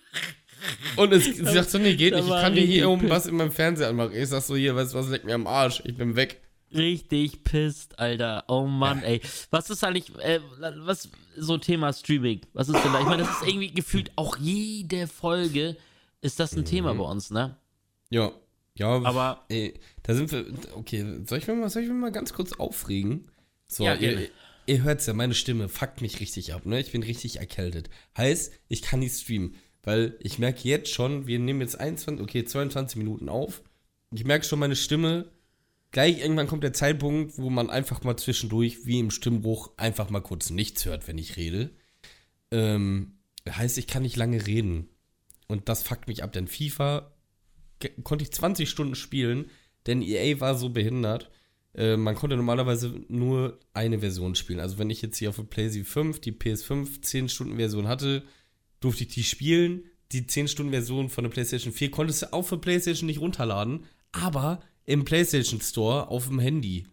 Und 0.96 1.12
es, 1.12 1.24
sie 1.24 1.44
sagt 1.44 1.70
so, 1.70 1.78
nee, 1.78 1.94
geht 1.96 2.14
nicht. 2.14 2.24
Ich 2.24 2.30
kann 2.30 2.54
dir 2.54 2.62
hier 2.64 2.88
oben 2.90 3.08
was 3.10 3.26
in 3.26 3.36
meinem 3.36 3.50
Fernseher 3.52 3.88
anmachen. 3.88 4.14
Ich 4.14 4.28
sag 4.28 4.42
so, 4.42 4.56
hier, 4.56 4.74
weißt 4.76 4.94
du 4.94 4.98
was, 4.98 5.08
leck 5.08 5.24
mir 5.24 5.34
am 5.34 5.46
Arsch. 5.46 5.82
Ich 5.84 5.96
bin 5.96 6.16
weg. 6.16 6.40
Richtig 6.72 7.44
pisst, 7.44 7.98
Alter. 7.98 8.44
Oh 8.48 8.66
Mann, 8.66 9.02
ey. 9.04 9.20
Was 9.50 9.70
ist 9.70 9.84
eigentlich, 9.84 10.06
äh, 10.18 10.40
was, 10.78 11.08
so 11.36 11.56
Thema 11.58 11.92
Streaming? 11.92 12.40
Was 12.52 12.68
ist 12.68 12.82
denn 12.84 12.92
da? 12.92 13.00
Ich 13.00 13.06
meine, 13.06 13.22
das 13.22 13.40
ist 13.40 13.46
irgendwie 13.48 13.70
gefühlt 13.72 14.10
auch 14.16 14.36
jede 14.38 15.06
Folge 15.06 15.76
ist 16.20 16.40
das 16.40 16.52
ein 16.54 16.60
Mhm. 16.60 16.64
Thema 16.64 16.94
bei 16.94 17.04
uns, 17.04 17.30
ne? 17.30 17.56
Ja. 18.10 18.32
Ja, 18.76 18.88
Aber- 19.04 19.44
Ey, 19.48 19.74
da 20.02 20.14
sind 20.14 20.32
wir. 20.32 20.46
Okay, 20.74 21.04
soll 21.26 21.38
ich 21.38 21.46
mir 21.46 21.54
mal, 21.54 21.68
soll 21.70 21.82
ich 21.82 21.88
mir 21.88 21.94
mal 21.94 22.10
ganz 22.10 22.32
kurz 22.32 22.52
aufregen? 22.54 23.30
So, 23.68 23.84
Ja, 23.84 23.94
ihr, 23.94 24.28
ihr 24.66 24.82
hört's 24.82 25.06
ja, 25.06 25.12
meine 25.14 25.34
Stimme 25.34 25.68
fuckt 25.68 26.00
mich 26.02 26.18
richtig 26.18 26.54
ab, 26.54 26.66
ne? 26.66 26.80
Ich 26.80 26.90
bin 26.90 27.04
richtig 27.04 27.36
erkältet. 27.38 27.88
Heißt, 28.16 28.52
ich 28.68 28.82
kann 28.82 28.98
nicht 28.98 29.14
streamen, 29.16 29.54
weil 29.84 30.16
ich 30.20 30.38
merke 30.38 30.66
jetzt 30.68 30.90
schon, 30.90 31.26
wir 31.26 31.38
nehmen 31.38 31.60
jetzt 31.60 31.78
21, 31.78 32.22
okay, 32.22 32.44
22 32.44 32.96
Minuten 32.96 33.28
auf. 33.28 33.62
Ich 34.12 34.24
merke 34.24 34.44
schon, 34.44 34.58
meine 34.58 34.76
Stimme, 34.76 35.30
gleich 35.90 36.20
irgendwann 36.20 36.46
kommt 36.46 36.64
der 36.64 36.72
Zeitpunkt, 36.72 37.38
wo 37.38 37.50
man 37.50 37.70
einfach 37.70 38.02
mal 38.02 38.16
zwischendurch, 38.16 38.86
wie 38.86 38.98
im 38.98 39.10
Stimmbruch, 39.10 39.72
einfach 39.76 40.10
mal 40.10 40.20
kurz 40.20 40.50
nichts 40.50 40.84
hört, 40.86 41.06
wenn 41.06 41.18
ich 41.18 41.36
rede. 41.36 41.70
Ähm, 42.50 43.18
heißt, 43.48 43.78
ich 43.78 43.86
kann 43.86 44.02
nicht 44.02 44.16
lange 44.16 44.46
reden. 44.46 44.88
Und 45.46 45.68
das 45.68 45.82
fuckt 45.82 46.08
mich 46.08 46.22
ab, 46.22 46.32
denn 46.32 46.48
FIFA 46.48 47.12
konnte 48.02 48.24
ich 48.24 48.32
20 48.32 48.70
Stunden 48.70 48.94
spielen, 48.94 49.50
denn 49.86 50.00
EA 50.00 50.40
war 50.40 50.54
so 50.56 50.70
behindert. 50.70 51.30
Äh, 51.74 51.96
man 51.96 52.14
konnte 52.14 52.36
normalerweise 52.36 52.94
nur 53.08 53.60
eine 53.74 53.98
Version 53.98 54.34
spielen. 54.34 54.60
Also 54.60 54.78
wenn 54.78 54.88
ich 54.88 55.02
jetzt 55.02 55.18
hier 55.18 55.28
auf 55.28 55.36
der 55.36 55.42
PlayStation 55.42 55.84
5 55.84 56.20
die 56.20 56.32
PS5 56.32 57.02
10 57.02 57.28
Stunden 57.28 57.56
Version 57.56 57.88
hatte, 57.88 58.24
durfte 58.84 59.04
ich 59.04 59.08
die 59.14 59.24
spielen. 59.24 59.84
Die 60.12 60.26
10 60.26 60.48
Stunden 60.48 60.72
Version 60.72 61.08
von 61.10 61.24
der 61.24 61.30
PlayStation 61.30 61.72
4 61.72 61.90
konntest 61.90 62.22
du 62.22 62.32
auch 62.32 62.42
für 62.42 62.58
PlayStation 62.58 63.06
nicht 63.06 63.20
runterladen, 63.20 63.84
aber 64.12 64.60
im 64.84 65.04
PlayStation 65.04 65.60
Store 65.60 66.08
auf 66.08 66.28
dem 66.28 66.38
Handy. 66.38 66.86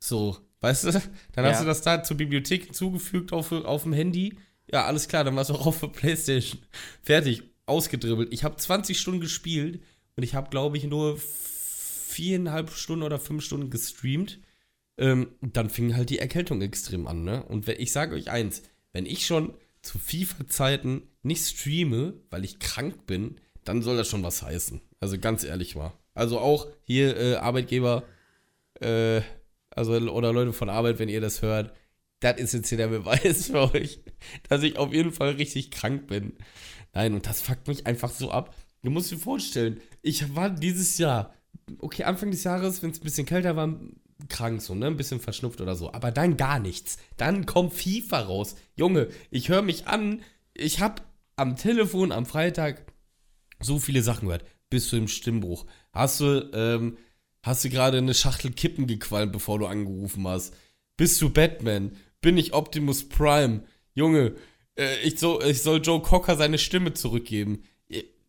So, 0.00 0.36
weißt 0.60 0.84
du? 0.84 0.92
Dann 1.32 1.44
hast 1.44 1.58
Ja. 1.58 1.60
du 1.60 1.66
das 1.66 1.82
da 1.82 2.02
zur 2.02 2.16
Bibliothek 2.16 2.64
hinzugefügt 2.66 3.32
auf, 3.32 3.52
auf 3.52 3.84
dem 3.84 3.92
Handy. 3.92 4.34
Ja, 4.70 4.84
alles 4.84 5.08
klar, 5.08 5.24
dann 5.24 5.34
war 5.36 5.42
es 5.42 5.50
auch 5.50 5.66
auf 5.66 5.80
der 5.80 5.86
PlayStation. 5.88 6.60
Fertig, 7.02 7.42
ausgedribbelt. 7.66 8.32
Ich 8.32 8.44
habe 8.44 8.56
20 8.56 8.98
Stunden 8.98 9.20
gespielt 9.20 9.80
und 10.16 10.22
ich 10.22 10.34
habe, 10.34 10.50
glaube 10.50 10.76
ich, 10.76 10.84
nur 10.84 11.18
viereinhalb 11.18 12.70
Stunden 12.70 13.04
oder 13.04 13.18
fünf 13.18 13.44
Stunden 13.44 13.70
gestreamt. 13.70 14.40
Ähm, 14.98 15.28
dann 15.40 15.70
fing 15.70 15.94
halt 15.96 16.10
die 16.10 16.18
Erkältung 16.18 16.60
extrem 16.60 17.06
an, 17.06 17.22
ne? 17.22 17.44
Und 17.44 17.66
wenn, 17.68 17.80
ich 17.80 17.92
sage 17.92 18.16
euch 18.16 18.30
eins, 18.30 18.62
wenn 18.92 19.06
ich 19.06 19.24
schon 19.26 19.54
zu 19.88 19.98
FIFA-Zeiten 19.98 21.02
nicht 21.22 21.46
streame, 21.46 22.14
weil 22.30 22.44
ich 22.44 22.58
krank 22.58 23.06
bin, 23.06 23.40
dann 23.64 23.82
soll 23.82 23.96
das 23.96 24.08
schon 24.08 24.22
was 24.22 24.42
heißen. 24.42 24.80
Also 25.00 25.18
ganz 25.18 25.44
ehrlich 25.44 25.76
mal. 25.76 25.92
Also 26.14 26.38
auch 26.38 26.66
hier 26.82 27.16
äh, 27.16 27.36
Arbeitgeber, 27.36 28.02
äh, 28.80 29.22
also 29.70 29.94
oder 29.94 30.32
Leute 30.32 30.52
von 30.52 30.68
Arbeit, 30.68 30.98
wenn 30.98 31.08
ihr 31.08 31.22
das 31.22 31.40
hört, 31.40 31.72
das 32.20 32.38
ist 32.38 32.52
jetzt 32.52 32.68
hier 32.68 32.78
der 32.78 32.88
Beweis 32.88 33.46
für 33.50 33.72
euch, 33.74 34.00
dass 34.48 34.62
ich 34.62 34.76
auf 34.76 34.92
jeden 34.92 35.12
Fall 35.12 35.30
richtig 35.30 35.70
krank 35.70 36.06
bin. 36.06 36.34
Nein, 36.92 37.14
und 37.14 37.26
das 37.26 37.40
fuckt 37.40 37.66
mich 37.66 37.86
einfach 37.86 38.10
so 38.10 38.30
ab. 38.30 38.54
Du 38.82 38.90
musst 38.90 39.10
dir 39.10 39.18
vorstellen, 39.18 39.80
ich 40.02 40.34
war 40.34 40.50
dieses 40.50 40.98
Jahr, 40.98 41.34
okay, 41.78 42.04
Anfang 42.04 42.30
des 42.30 42.44
Jahres, 42.44 42.82
wenn 42.82 42.90
es 42.90 43.00
ein 43.00 43.04
bisschen 43.04 43.26
kälter 43.26 43.56
war, 43.56 43.74
krank 44.28 44.60
so, 44.60 44.74
ne? 44.74 44.86
Ein 44.86 44.96
bisschen 44.96 45.20
verschnupft 45.20 45.60
oder 45.60 45.76
so. 45.76 45.92
Aber 45.92 46.10
dann 46.10 46.36
gar 46.36 46.58
nichts. 46.58 46.98
Dann 47.16 47.46
kommt 47.46 47.74
FIFA 47.74 48.20
raus. 48.20 48.56
Junge, 48.74 49.08
ich 49.30 49.48
höre 49.48 49.62
mich 49.62 49.86
an. 49.86 50.22
Ich 50.54 50.80
habe 50.80 51.02
am 51.36 51.56
Telefon 51.56 52.10
am 52.10 52.26
Freitag 52.26 52.92
so 53.60 53.78
viele 53.78 54.02
Sachen 54.02 54.26
gehört. 54.26 54.44
Bist 54.70 54.92
du 54.92 54.96
im 54.96 55.08
Stimmbruch? 55.08 55.66
Hast 55.92 56.20
du, 56.20 56.50
ähm, 56.52 56.98
hast 57.42 57.64
du 57.64 57.70
gerade 57.70 57.98
eine 57.98 58.14
Schachtel 58.14 58.52
Kippen 58.52 58.86
gequalmt, 58.86 59.32
bevor 59.32 59.58
du 59.58 59.66
angerufen 59.66 60.26
hast? 60.26 60.54
Bist 60.96 61.20
du 61.22 61.30
Batman? 61.30 61.96
Bin 62.20 62.36
ich 62.36 62.52
Optimus 62.52 63.08
Prime? 63.08 63.62
Junge, 63.94 64.34
äh, 64.76 65.00
ich, 65.02 65.18
soll, 65.18 65.44
ich 65.44 65.62
soll 65.62 65.80
Joe 65.82 66.02
Cocker 66.02 66.36
seine 66.36 66.58
Stimme 66.58 66.92
zurückgeben. 66.92 67.62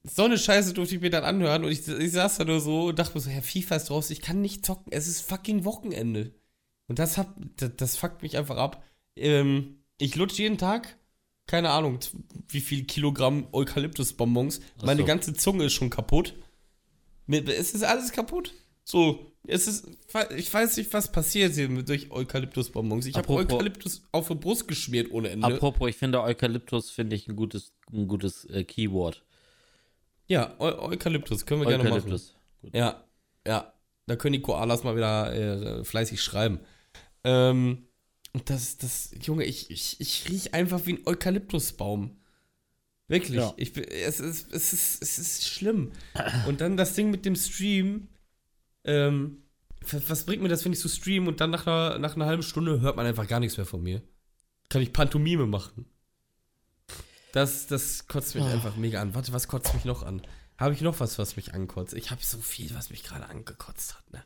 So 0.03 0.23
eine 0.23 0.37
Scheiße 0.37 0.73
durfte 0.73 0.95
ich 0.95 1.01
mir 1.01 1.09
dann 1.09 1.23
anhören 1.25 1.65
und 1.65 1.71
ich, 1.71 1.87
ich 1.87 2.11
saß 2.11 2.37
da 2.37 2.45
nur 2.45 2.61
so 2.61 2.85
und 2.87 2.99
dachte 2.99 3.13
mir 3.15 3.19
so, 3.21 3.29
Herr 3.29 3.41
FIFA 3.43 3.75
ist 3.75 3.89
draus, 3.89 4.09
ich 4.11 4.21
kann 4.21 4.41
nicht 4.41 4.65
zocken, 4.65 4.91
es 4.93 5.07
ist 5.07 5.21
fucking 5.21 5.65
Wochenende. 5.65 6.33
Und 6.87 6.99
das, 6.99 7.17
hat, 7.17 7.27
das, 7.57 7.71
das 7.77 7.97
fuckt 7.97 8.21
mich 8.23 8.37
einfach 8.37 8.57
ab. 8.57 8.83
Ähm, 9.15 9.83
ich 9.97 10.15
lutsche 10.15 10.41
jeden 10.41 10.57
Tag, 10.57 10.97
keine 11.47 11.69
Ahnung, 11.71 11.99
wie 12.47 12.61
viel 12.61 12.85
Kilogramm 12.85 13.47
Eukalyptusbonbons. 13.51 14.61
Ach 14.79 14.83
Meine 14.85 15.01
so. 15.01 15.05
ganze 15.05 15.33
Zunge 15.33 15.65
ist 15.65 15.73
schon 15.73 15.89
kaputt. 15.89 16.33
Es 17.27 17.73
ist 17.73 17.83
alles 17.83 18.11
kaputt. 18.11 18.53
So, 18.85 19.31
es 19.45 19.67
ist, 19.67 19.87
ich 20.35 20.51
weiß 20.51 20.77
nicht, 20.77 20.91
was 20.93 21.11
passiert 21.11 21.53
hier 21.53 21.69
mit- 21.69 21.89
durch 21.89 22.09
Eukalyptusbonbons. 22.09 23.05
Ich 23.05 23.15
habe 23.15 23.29
Eukalyptus 23.29 24.01
auf 24.11 24.29
die 24.29 24.35
Brust 24.35 24.67
geschmiert 24.67 25.11
ohne 25.11 25.29
Ende. 25.29 25.45
Apropos, 25.45 25.89
ich 25.89 25.95
finde 25.97 26.23
Eukalyptus 26.23 26.89
finde 26.89 27.15
ich 27.15 27.27
ein 27.27 27.35
gutes, 27.35 27.73
ein 27.91 28.07
gutes 28.07 28.45
äh, 28.45 28.63
Keyword. 28.63 29.23
Ja, 30.29 30.55
Eu 30.59 30.91
Eukalyptus 30.91 31.45
können 31.45 31.61
wir 31.61 31.67
gerne 31.67 31.83
machen. 31.83 31.93
Eukalyptus. 31.93 32.35
Gut. 32.61 32.73
Ja, 32.73 33.03
ja. 33.45 33.73
Da 34.05 34.15
können 34.15 34.33
die 34.33 34.41
Koalas 34.41 34.83
mal 34.83 34.95
wieder 34.95 35.33
äh, 35.33 35.83
fleißig 35.83 36.21
schreiben. 36.21 36.59
Ähm, 37.23 37.89
und 38.33 38.49
das, 38.49 38.77
das, 38.77 39.11
Junge, 39.21 39.43
ich, 39.43 39.69
ich, 39.69 39.99
ich 39.99 40.29
riech 40.29 40.53
einfach 40.53 40.85
wie 40.85 40.93
ein 40.93 41.05
Eukalyptusbaum. 41.05 42.17
Wirklich. 43.07 43.37
Ja. 43.37 43.53
Ich, 43.57 43.75
es, 43.75 44.19
ist, 44.19 44.53
es, 44.53 44.73
ist, 44.73 45.03
es 45.03 45.17
ist 45.17 45.47
schlimm. 45.47 45.91
Und 46.47 46.61
dann 46.61 46.77
das 46.77 46.93
Ding 46.93 47.11
mit 47.11 47.25
dem 47.25 47.35
Stream. 47.35 48.07
Ähm, 48.83 49.43
was, 49.91 50.09
was 50.09 50.25
bringt 50.25 50.41
mir 50.41 50.49
das, 50.49 50.63
wenn 50.65 50.73
ich 50.73 50.79
so 50.79 50.89
stream 50.89 51.27
und 51.27 51.41
dann 51.41 51.49
nach 51.49 51.65
einer, 51.65 51.99
nach 51.99 52.15
einer 52.15 52.25
halben 52.25 52.43
Stunde 52.43 52.81
hört 52.81 52.95
man 52.95 53.05
einfach 53.05 53.27
gar 53.27 53.39
nichts 53.39 53.57
mehr 53.57 53.65
von 53.65 53.81
mir? 53.81 54.01
Kann 54.69 54.81
ich 54.81 54.93
Pantomime 54.93 55.47
machen? 55.47 55.85
Das, 57.33 57.67
das 57.67 58.07
kotzt 58.07 58.35
mich 58.35 58.43
Ah. 58.43 58.51
einfach 58.51 58.75
mega 58.75 59.01
an. 59.01 59.13
Warte, 59.15 59.33
was 59.33 59.47
kotzt 59.47 59.73
mich 59.73 59.85
noch 59.85 60.03
an? 60.03 60.21
Habe 60.57 60.73
ich 60.73 60.81
noch 60.81 60.99
was, 60.99 61.17
was 61.19 61.35
mich 61.35 61.53
ankotzt? 61.53 61.93
Ich 61.93 62.11
habe 62.11 62.21
so 62.23 62.37
viel, 62.39 62.73
was 62.75 62.89
mich 62.89 63.03
gerade 63.03 63.27
angekotzt 63.27 63.95
hat, 63.95 64.11
ne? 64.11 64.23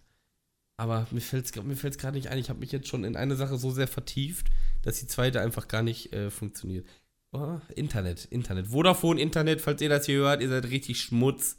Aber 0.78 1.06
mir 1.12 1.22
fällt 1.22 1.46
es 1.46 1.64
mir 1.64 1.76
fällt's 1.76 1.98
gerade 2.00 2.18
nicht 2.18 2.30
ein. 2.30 2.40
Ich 2.40 2.50
habe 2.50 2.60
mich 2.60 2.72
jetzt 2.72 2.88
schon 2.88 3.04
in 3.04 3.16
eine 3.16 3.36
Sache 3.36 3.58
so 3.58 3.70
sehr 3.72 3.88
vertieft, 3.88 4.48
dass 4.82 5.00
die 5.00 5.06
zweite 5.08 5.40
einfach 5.42 5.68
gar 5.68 5.84
nicht 5.84 6.12
äh, 6.14 6.32
funktioniert. 6.32 6.88
Oh, 7.32 7.60
Internet, 7.76 8.26
Internet. 8.26 8.68
Vodafone, 8.68 9.22
Internet, 9.22 9.62
falls 9.62 9.82
ihr 9.82 9.90
das 9.90 10.06
hier 10.08 10.18
hört, 10.20 10.42
ihr 10.42 10.50
seid 10.50 10.66
richtig 10.66 11.00
Schmutz. 11.00 11.58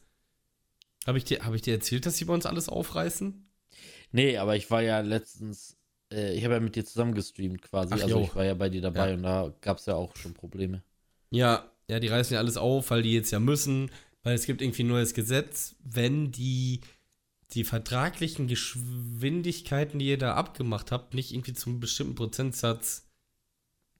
Habe 1.06 1.18
ich, 1.18 1.24
dir- 1.24 1.44
hab 1.44 1.54
ich 1.54 1.62
dir 1.62 1.74
erzählt, 1.74 2.06
dass 2.06 2.16
sie 2.16 2.24
bei 2.24 2.34
uns 2.34 2.46
alles 2.46 2.68
aufreißen? 2.68 3.46
Nee, 4.10 4.36
aber 4.38 4.56
ich 4.56 4.70
war 4.70 4.82
ja 4.82 5.00
letztens, 5.00 5.76
äh, 6.12 6.32
ich 6.34 6.44
habe 6.44 6.54
ja 6.54 6.60
mit 6.60 6.74
dir 6.76 6.84
zusammen 6.84 7.14
gestreamt 7.14 7.62
quasi. 7.62 7.94
Ach, 7.94 8.02
also 8.02 8.18
jo. 8.18 8.24
ich 8.24 8.34
war 8.34 8.44
ja 8.44 8.54
bei 8.54 8.68
dir 8.68 8.80
dabei 8.80 9.10
Ja. 9.10 9.14
und 9.14 9.22
da 9.22 9.52
gab 9.60 9.78
es 9.78 9.86
ja 9.86 9.94
auch 9.94 10.16
schon 10.16 10.34
Probleme. 10.34 10.82
Ja, 11.34 11.68
ja, 11.88 11.98
die 11.98 12.06
reißen 12.06 12.34
ja 12.34 12.40
alles 12.40 12.56
auf, 12.56 12.90
weil 12.90 13.02
die 13.02 13.12
jetzt 13.12 13.32
ja 13.32 13.40
müssen, 13.40 13.90
weil 14.22 14.34
es 14.34 14.46
gibt 14.46 14.62
irgendwie 14.62 14.84
ein 14.84 14.88
neues 14.88 15.14
Gesetz, 15.14 15.74
wenn 15.82 16.30
die 16.30 16.80
die 17.52 17.64
vertraglichen 17.64 18.46
Geschwindigkeiten, 18.46 19.98
die 19.98 20.06
ihr 20.06 20.18
da 20.18 20.34
abgemacht 20.34 20.92
habt, 20.92 21.12
nicht 21.14 21.32
irgendwie 21.32 21.52
zum 21.52 21.80
bestimmten 21.80 22.14
Prozentsatz 22.14 23.08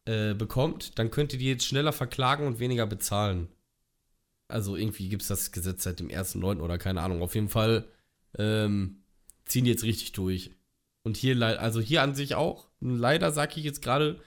äh, 0.07 0.35
bekommt, 0.35 0.99
dann 0.99 1.11
könnt 1.11 1.33
ihr 1.33 1.39
die 1.41 1.49
jetzt 1.49 1.67
schneller 1.67 1.93
verklagen 1.93 2.47
und 2.47 2.61
weniger 2.61 2.87
bezahlen. 2.87 3.49
also 4.49 4.77
irgendwie 4.77 5.09
gibt 5.09 5.23
es 5.23 5.29
das 5.29 5.51
Gesetz 5.53 5.83
seit 5.83 6.01
dem 6.01 6.09
1.9. 6.09 6.61
oder 6.61 6.79
keine 6.79 7.03
Ahnung. 7.03 7.23
Auf 7.23 7.35
jeden 7.35 7.49
Fall 7.49 7.85
ähm, 8.39 9.03
ziehen 9.47 9.65
die 9.65 9.73
jetzt 9.73 9.85
richtig 9.85 10.13
durch. 10.13 10.53
Und 11.03 11.17
hier, 11.17 11.41
also 11.43 11.81
hier 11.81 12.03
an 12.03 12.15
sich 12.15 12.35
auch. 12.37 12.69
Leider 12.81 13.33
sage 13.33 13.55
ich 13.59 13.65
jetzt 13.65 13.83
gerade, 13.83 14.21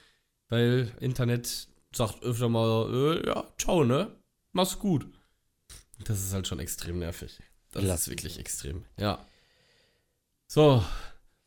weil 0.48 0.92
Internet 1.00 1.68
sagt 1.92 2.22
öfter 2.22 2.48
mal, 2.48 3.20
äh, 3.22 3.26
ja, 3.26 3.44
ciao, 3.58 3.84
ne? 3.84 4.10
Mach's 4.52 4.78
gut. 4.78 5.06
Das 6.04 6.20
ist 6.20 6.32
halt 6.32 6.46
schon 6.46 6.60
extrem 6.60 6.98
nervig. 6.98 7.38
Das 7.72 7.82
Lass 7.82 8.02
ist 8.02 8.08
wirklich 8.08 8.38
extrem. 8.38 8.84
Ja. 8.98 9.24
So. 10.46 10.82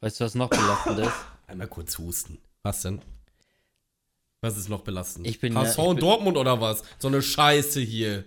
Weißt 0.02 0.20
du, 0.20 0.26
was 0.26 0.36
noch 0.36 0.50
belastend 0.50 1.00
ist? 1.00 1.14
Einmal 1.48 1.68
kurz 1.68 1.98
husten. 1.98 2.40
Was 2.64 2.82
denn? 2.82 3.02
Was 4.42 4.58
ist 4.58 4.70
noch 4.70 4.82
belastend? 4.82 5.28
Ich 5.28 5.40
bin 5.40 5.56
HSV 5.56 5.78
ja, 5.78 5.84
und 5.84 6.02
Dortmund 6.02 6.38
oder 6.38 6.60
was? 6.60 6.84
So 6.98 7.08
eine 7.08 7.22
Scheiße 7.22 7.80
hier. 7.80 8.26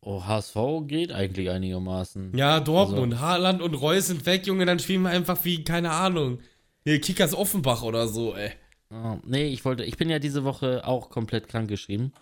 Oh, 0.00 0.24
HSV 0.24 0.56
geht 0.86 1.12
eigentlich 1.12 1.50
einigermaßen. 1.50 2.36
Ja, 2.36 2.60
Dortmund, 2.60 3.14
also. 3.14 3.24
Haaland 3.24 3.60
und 3.60 3.74
Reus 3.74 4.06
sind 4.06 4.24
weg, 4.26 4.46
Junge, 4.46 4.64
dann 4.64 4.78
spielen 4.78 5.02
wir 5.02 5.10
einfach 5.10 5.44
wie, 5.44 5.64
keine 5.64 5.90
Ahnung. 5.90 6.38
Hier, 6.84 7.00
Kickers 7.00 7.34
Offenbach 7.34 7.82
oder 7.82 8.06
so, 8.06 8.34
ey. 8.34 8.52
Oh, 8.90 9.18
nee, 9.24 9.48
ich 9.48 9.64
wollte, 9.64 9.84
ich 9.84 9.96
bin 9.96 10.08
ja 10.08 10.18
diese 10.18 10.44
Woche 10.44 10.86
auch 10.86 11.10
komplett 11.10 11.48
krank 11.48 11.68
geschrieben. 11.68 12.12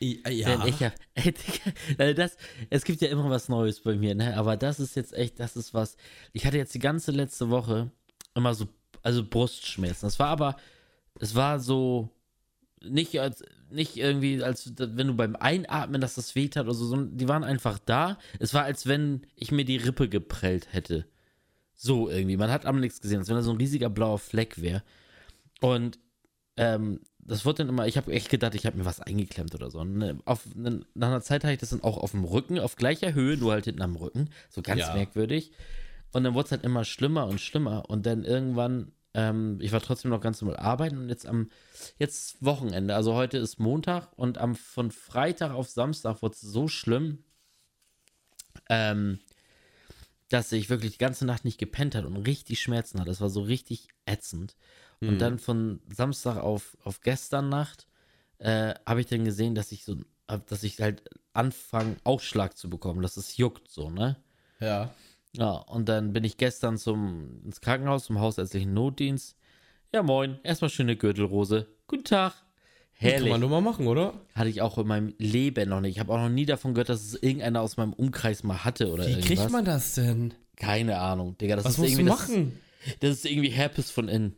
Ja. 0.00 0.56
Denn 0.56 0.66
ich 0.66 0.80
ja, 0.80 0.92
ey, 1.98 2.14
das, 2.14 2.36
es 2.70 2.84
gibt 2.84 3.00
ja 3.00 3.08
immer 3.08 3.30
was 3.30 3.48
Neues 3.48 3.80
bei 3.80 3.94
mir, 3.94 4.14
ne? 4.14 4.36
Aber 4.36 4.56
das 4.56 4.80
ist 4.80 4.96
jetzt 4.96 5.14
echt, 5.14 5.38
das 5.38 5.56
ist 5.56 5.74
was. 5.74 5.96
Ich 6.32 6.44
hatte 6.44 6.56
jetzt 6.58 6.74
die 6.74 6.80
ganze 6.80 7.12
letzte 7.12 7.50
Woche 7.50 7.90
immer 8.34 8.54
so, 8.54 8.66
also 9.02 9.24
Brustschmerzen. 9.24 10.06
Das 10.06 10.18
war 10.18 10.28
aber, 10.28 10.56
es 11.20 11.34
war 11.36 11.60
so, 11.60 12.10
nicht 12.84 13.20
als, 13.20 13.44
nicht 13.70 13.96
irgendwie, 13.96 14.42
als 14.42 14.72
wenn 14.76 15.06
du 15.06 15.14
beim 15.14 15.36
Einatmen, 15.36 16.00
dass 16.00 16.16
das 16.16 16.34
weht 16.34 16.56
hat 16.56 16.64
oder 16.64 16.74
so, 16.74 16.86
sondern 16.86 17.16
die 17.16 17.28
waren 17.28 17.44
einfach 17.44 17.78
da. 17.78 18.18
Es 18.40 18.54
war, 18.54 18.64
als 18.64 18.86
wenn 18.86 19.26
ich 19.36 19.52
mir 19.52 19.64
die 19.64 19.76
Rippe 19.76 20.08
geprellt 20.08 20.72
hätte. 20.72 21.06
So 21.74 22.08
irgendwie. 22.08 22.36
Man 22.36 22.50
hat 22.50 22.66
aber 22.66 22.80
nichts 22.80 23.00
gesehen, 23.00 23.20
als 23.20 23.28
wenn 23.28 23.36
da 23.36 23.42
so 23.42 23.52
ein 23.52 23.56
riesiger 23.56 23.88
blauer 23.88 24.18
Fleck 24.18 24.60
wäre. 24.60 24.82
Und 25.62 25.98
ähm, 26.56 27.00
das 27.18 27.44
wurde 27.44 27.58
dann 27.58 27.68
immer, 27.68 27.86
ich 27.86 27.96
habe 27.96 28.12
echt 28.12 28.28
gedacht, 28.28 28.54
ich 28.54 28.66
habe 28.66 28.76
mir 28.76 28.84
was 28.84 29.00
eingeklemmt 29.00 29.54
oder 29.54 29.70
so. 29.70 29.84
Ne, 29.84 30.18
auf, 30.24 30.54
ne, 30.54 30.84
nach 30.94 31.08
einer 31.08 31.22
Zeit 31.22 31.44
hatte 31.44 31.54
ich 31.54 31.60
das 31.60 31.70
dann 31.70 31.82
auch 31.82 31.98
auf 31.98 32.10
dem 32.10 32.24
Rücken, 32.24 32.58
auf 32.58 32.76
gleicher 32.76 33.14
Höhe, 33.14 33.36
nur 33.36 33.52
halt 33.52 33.64
hinten 33.64 33.82
am 33.82 33.96
Rücken. 33.96 34.28
So 34.50 34.62
ganz 34.62 34.80
ja. 34.80 34.94
merkwürdig. 34.94 35.52
Und 36.12 36.24
dann 36.24 36.34
wurde 36.34 36.46
es 36.46 36.52
halt 36.52 36.64
immer 36.64 36.84
schlimmer 36.84 37.26
und 37.26 37.40
schlimmer. 37.40 37.88
Und 37.88 38.06
dann 38.06 38.24
irgendwann 38.24 38.92
ähm, 39.14 39.58
ich 39.60 39.72
war 39.72 39.80
trotzdem 39.80 40.10
noch 40.10 40.20
ganz 40.20 40.40
normal 40.40 40.56
arbeiten 40.56 40.98
und 40.98 41.08
jetzt 41.08 41.26
am 41.26 41.50
jetzt 41.98 42.42
Wochenende, 42.42 42.94
also 42.94 43.14
heute 43.14 43.38
ist 43.38 43.58
Montag 43.58 44.08
und 44.16 44.38
am 44.38 44.54
von 44.54 44.90
Freitag 44.90 45.52
auf 45.52 45.68
Samstag 45.68 46.22
wurde 46.22 46.34
es 46.34 46.40
so 46.40 46.66
schlimm, 46.68 47.24
ähm, 48.70 49.18
dass 50.30 50.50
ich 50.52 50.70
wirklich 50.70 50.92
die 50.92 50.98
ganze 50.98 51.26
Nacht 51.26 51.44
nicht 51.44 51.58
gepennt 51.58 51.94
hat 51.94 52.06
und 52.06 52.16
richtig 52.16 52.62
Schmerzen 52.62 52.98
hatte. 52.98 53.10
Das 53.10 53.20
war 53.20 53.28
so 53.28 53.42
richtig 53.42 53.88
ätzend. 54.06 54.56
Mhm. 55.02 55.08
Und 55.08 55.18
dann 55.18 55.38
von 55.38 55.80
Samstag 55.92 56.36
auf, 56.36 56.76
auf 56.84 57.00
gestern 57.00 57.48
Nacht 57.48 57.88
äh, 58.38 58.74
habe 58.86 59.00
ich 59.00 59.06
dann 59.08 59.24
gesehen, 59.24 59.56
dass 59.56 59.72
ich 59.72 59.84
so, 59.84 59.96
dass 60.46 60.62
ich 60.62 60.80
halt 60.80 61.02
anfange, 61.32 61.96
Ausschlag 62.04 62.56
zu 62.56 62.70
bekommen, 62.70 63.02
dass 63.02 63.16
es 63.16 63.36
juckt 63.36 63.68
so, 63.68 63.90
ne? 63.90 64.16
Ja. 64.60 64.94
Ja, 65.32 65.50
und 65.50 65.88
dann 65.88 66.12
bin 66.12 66.22
ich 66.22 66.36
gestern 66.36 66.78
zum, 66.78 67.42
ins 67.44 67.60
Krankenhaus, 67.60 68.04
zum 68.04 68.20
hausärztlichen 68.20 68.74
Notdienst. 68.74 69.36
Ja, 69.92 70.02
moin. 70.02 70.38
Erstmal 70.44 70.70
schöne 70.70 70.94
Gürtelrose. 70.94 71.66
Guten 71.88 72.04
Tag. 72.04 72.34
Herrlich. 72.92 73.14
Das 73.14 73.22
kann 73.22 73.30
man 73.30 73.40
nur 73.40 73.50
mal 73.50 73.60
machen, 73.60 73.88
oder? 73.88 74.14
Hatte 74.34 74.50
ich 74.50 74.62
auch 74.62 74.78
in 74.78 74.86
meinem 74.86 75.14
Leben 75.18 75.68
noch 75.70 75.80
nicht. 75.80 75.96
Ich 75.96 76.00
habe 76.00 76.12
auch 76.12 76.18
noch 76.18 76.28
nie 76.28 76.46
davon 76.46 76.74
gehört, 76.74 76.90
dass 76.90 77.02
es 77.02 77.14
irgendeiner 77.14 77.60
aus 77.60 77.76
meinem 77.76 77.92
Umkreis 77.92 78.44
mal 78.44 78.64
hatte 78.64 78.92
oder 78.92 79.04
Wie 79.04 79.10
irgendwas. 79.10 79.30
Wie 79.30 79.34
kriegt 79.34 79.50
man 79.50 79.64
das 79.64 79.94
denn? 79.94 80.34
Keine 80.54 80.98
Ahnung, 80.98 81.36
Digga. 81.38 81.56
Das 81.56 81.64
Was 81.64 81.72
ist 81.72 81.78
musst 81.78 81.90
irgendwie, 81.90 82.04
du 82.04 82.10
machen? 82.10 82.60
Das, 82.84 82.98
das 83.00 83.10
ist 83.10 83.26
irgendwie 83.26 83.50
Herpes 83.50 83.90
von 83.90 84.08
innen. 84.08 84.36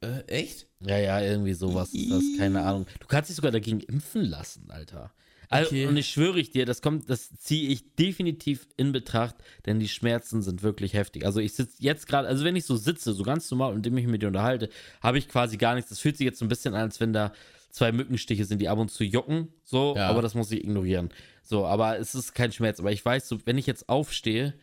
Äh, 0.00 0.20
echt? 0.26 0.66
Ja, 0.80 0.98
ja, 0.98 1.20
irgendwie 1.20 1.54
sowas 1.54 1.92
ist 1.92 2.10
das. 2.10 2.22
Keine 2.38 2.62
Ahnung. 2.62 2.86
Du 3.00 3.06
kannst 3.06 3.30
dich 3.30 3.36
sogar 3.36 3.52
dagegen 3.52 3.80
impfen 3.80 4.24
lassen, 4.24 4.70
Alter. 4.70 5.12
Also, 5.48 5.70
okay. 5.70 5.86
Und 5.86 5.96
ich 5.98 6.08
schwöre 6.08 6.40
ich 6.40 6.50
dir, 6.50 6.64
das 6.64 6.80
kommt, 6.80 7.10
das 7.10 7.30
ziehe 7.36 7.68
ich 7.68 7.94
definitiv 7.94 8.66
in 8.78 8.92
Betracht, 8.92 9.36
denn 9.66 9.80
die 9.80 9.88
Schmerzen 9.88 10.40
sind 10.40 10.62
wirklich 10.62 10.94
heftig. 10.94 11.26
Also 11.26 11.40
ich 11.40 11.52
sitze 11.52 11.76
jetzt 11.80 12.06
gerade, 12.06 12.26
also 12.26 12.42
wenn 12.44 12.56
ich 12.56 12.64
so 12.64 12.76
sitze, 12.76 13.12
so 13.12 13.22
ganz 13.22 13.50
normal, 13.50 13.74
und 13.74 13.84
dem 13.84 13.98
ich 13.98 14.06
mit 14.06 14.22
dir 14.22 14.28
unterhalte, 14.28 14.70
habe 15.02 15.18
ich 15.18 15.28
quasi 15.28 15.58
gar 15.58 15.74
nichts. 15.74 15.90
Das 15.90 15.98
fühlt 15.98 16.16
sich 16.16 16.24
jetzt 16.24 16.38
so 16.38 16.46
ein 16.46 16.48
bisschen 16.48 16.72
an, 16.74 16.80
als 16.80 17.00
wenn 17.00 17.12
da 17.12 17.32
zwei 17.70 17.92
Mückenstiche 17.92 18.46
sind, 18.46 18.60
die 18.60 18.68
ab 18.68 18.78
und 18.78 18.90
zu 18.90 19.04
jucken, 19.04 19.48
so, 19.62 19.94
ja. 19.96 20.08
aber 20.08 20.22
das 20.22 20.34
muss 20.34 20.50
ich 20.52 20.64
ignorieren. 20.64 21.10
So, 21.42 21.66
aber 21.66 21.98
es 21.98 22.14
ist 22.14 22.34
kein 22.34 22.52
Schmerz. 22.52 22.80
Aber 22.80 22.92
ich 22.92 23.04
weiß, 23.04 23.28
so, 23.28 23.38
wenn 23.44 23.58
ich 23.58 23.66
jetzt 23.66 23.90
aufstehe, 23.90 24.54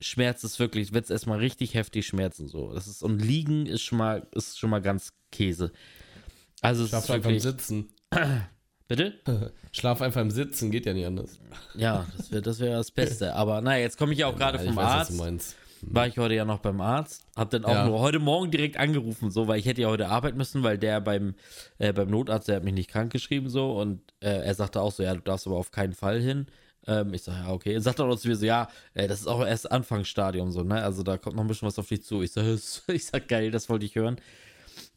schmerzt 0.00 0.44
es 0.44 0.58
wirklich, 0.58 0.92
wird 0.92 1.04
es 1.04 1.10
erstmal 1.10 1.38
richtig 1.38 1.74
heftig 1.74 2.06
schmerzen. 2.06 2.48
So. 2.48 2.72
Das 2.72 2.86
ist, 2.86 3.02
und 3.02 3.20
liegen 3.20 3.66
ist 3.66 3.82
schon 3.82 3.98
mal, 3.98 4.26
ist 4.32 4.58
schon 4.58 4.70
mal 4.70 4.80
ganz 4.80 5.12
Käse. 5.30 5.72
Also 6.62 6.84
es 6.84 6.92
ist 6.92 7.08
wirklich, 7.08 7.42
Sitzen. 7.42 7.90
Bitte? 8.88 9.20
Schlaf 9.72 10.02
einfach 10.02 10.20
im 10.20 10.30
Sitzen, 10.30 10.70
geht 10.70 10.84
ja 10.84 10.92
nicht 10.92 11.06
anders. 11.06 11.38
Ja, 11.74 12.06
das 12.16 12.32
wäre 12.32 12.42
das, 12.42 12.60
wär 12.60 12.76
das 12.76 12.90
Beste. 12.90 13.34
Aber 13.34 13.60
naja, 13.60 13.82
jetzt 13.82 13.96
komme 13.96 14.12
ich 14.12 14.18
ja 14.18 14.26
auch 14.26 14.36
gerade 14.36 14.58
vom 14.58 14.74
weiß, 14.74 14.84
Arzt. 14.84 15.20
Hm. 15.20 15.94
War 15.94 16.06
ich 16.06 16.18
heute 16.18 16.34
ja 16.34 16.44
noch 16.44 16.58
beim 16.58 16.80
Arzt. 16.80 17.24
Hab 17.36 17.50
dann 17.50 17.64
auch 17.64 17.72
ja. 17.72 17.86
nur 17.86 18.00
heute 18.00 18.18
Morgen 18.18 18.50
direkt 18.50 18.76
angerufen, 18.76 19.30
so, 19.30 19.48
weil 19.48 19.58
ich 19.58 19.66
hätte 19.66 19.82
ja 19.82 19.88
heute 19.88 20.08
arbeiten 20.08 20.36
müssen, 20.36 20.62
weil 20.62 20.76
der 20.76 21.00
beim, 21.00 21.34
äh, 21.78 21.92
beim 21.92 22.10
Notarzt, 22.10 22.48
der 22.48 22.56
hat 22.56 22.64
mich 22.64 22.74
nicht 22.74 22.90
krank 22.90 23.12
geschrieben, 23.12 23.48
so. 23.48 23.78
Und 23.80 24.00
äh, 24.20 24.44
er 24.44 24.54
sagte 24.54 24.80
auch 24.80 24.92
so, 24.92 25.02
ja, 25.02 25.14
du 25.14 25.20
darfst 25.20 25.46
aber 25.46 25.56
auf 25.56 25.70
keinen 25.70 25.94
Fall 25.94 26.20
hin. 26.20 26.46
Ähm, 26.90 27.14
ich 27.14 27.22
sage, 27.22 27.38
ja, 27.38 27.52
okay. 27.52 27.74
Er 27.74 27.80
sagt 27.80 27.98
dann 27.98 28.10
auch 28.10 28.16
zu 28.16 28.28
mir 28.28 28.36
so, 28.36 28.44
ja, 28.44 28.68
äh, 28.94 29.08
das 29.08 29.20
ist 29.20 29.26
auch 29.26 29.44
erst 29.44 29.70
Anfangsstadium, 29.70 30.50
so, 30.50 30.62
ne? 30.62 30.82
Also 30.82 31.02
da 31.02 31.18
kommt 31.18 31.36
noch 31.36 31.44
ein 31.44 31.48
bisschen 31.48 31.66
was 31.66 31.78
auf 31.78 31.88
dich 31.88 32.02
zu. 32.02 32.22
Ich 32.22 32.32
sage, 32.32 32.58
ich 32.88 33.04
sag, 33.04 33.28
geil, 33.28 33.50
das 33.50 33.68
wollte 33.68 33.86
ich 33.86 33.94
hören. 33.94 34.20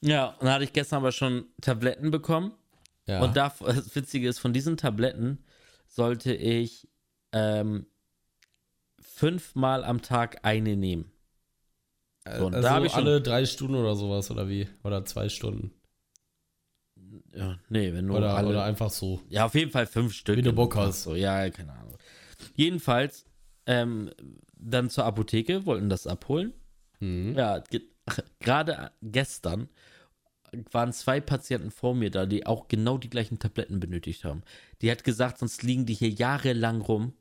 Ja, 0.01 0.27
und 0.39 0.43
dann 0.43 0.53
hatte 0.53 0.63
ich 0.63 0.73
gestern 0.73 0.97
aber 0.97 1.11
schon 1.11 1.45
Tabletten 1.61 2.11
bekommen 2.11 2.53
ja. 3.07 3.21
Und 3.21 3.35
da, 3.35 3.53
das 3.59 3.95
Witzige 3.95 4.27
ist, 4.27 4.39
von 4.39 4.53
diesen 4.53 4.77
Tabletten 4.77 5.43
sollte 5.87 6.33
ich 6.33 6.87
ähm, 7.31 7.85
fünfmal 8.99 9.83
am 9.83 10.01
Tag 10.01 10.39
eine 10.43 10.75
nehmen. 10.75 11.11
So, 12.25 12.47
also 12.47 12.61
da 12.61 12.81
ich 12.83 12.93
alle 12.93 13.21
drei 13.21 13.45
Stunden 13.45 13.75
oder 13.75 13.95
sowas, 13.95 14.31
oder 14.31 14.47
wie? 14.47 14.69
Oder 14.83 15.03
zwei 15.03 15.27
Stunden. 15.27 15.71
Ja, 17.35 17.57
nee, 17.69 17.93
wenn 17.93 18.07
du 18.07 18.15
oder, 18.15 18.35
alle, 18.35 18.49
oder 18.49 18.63
einfach 18.63 18.91
so. 18.91 19.21
Ja, 19.29 19.45
auf 19.45 19.55
jeden 19.55 19.71
Fall 19.71 19.87
fünf 19.87 20.13
Stück. 20.13 20.37
Wie 20.37 20.41
du 20.41 20.53
Bock 20.53 20.75
hast. 20.75 21.03
So, 21.03 21.15
ja, 21.15 21.49
keine 21.49 21.73
Ahnung. 21.73 21.97
Jedenfalls, 22.55 23.25
ähm, 23.65 24.11
dann 24.55 24.89
zur 24.89 25.05
Apotheke, 25.05 25.65
wollten 25.65 25.89
das 25.89 26.07
abholen. 26.07 26.53
Mhm. 26.99 27.35
Ja, 27.35 27.63
gerade 28.39 28.91
gestern 29.01 29.69
waren 30.71 30.93
zwei 30.93 31.19
Patienten 31.19 31.71
vor 31.71 31.95
mir 31.95 32.11
da, 32.11 32.25
die 32.25 32.45
auch 32.45 32.67
genau 32.67 32.97
die 32.97 33.09
gleichen 33.09 33.39
Tabletten 33.39 33.79
benötigt 33.79 34.23
haben. 34.23 34.43
Die 34.81 34.91
hat 34.91 35.03
gesagt, 35.03 35.39
sonst 35.39 35.63
liegen 35.63 35.85
die 35.85 35.95
hier 35.95 36.09
jahrelang 36.09 36.81
rum, 36.81 37.13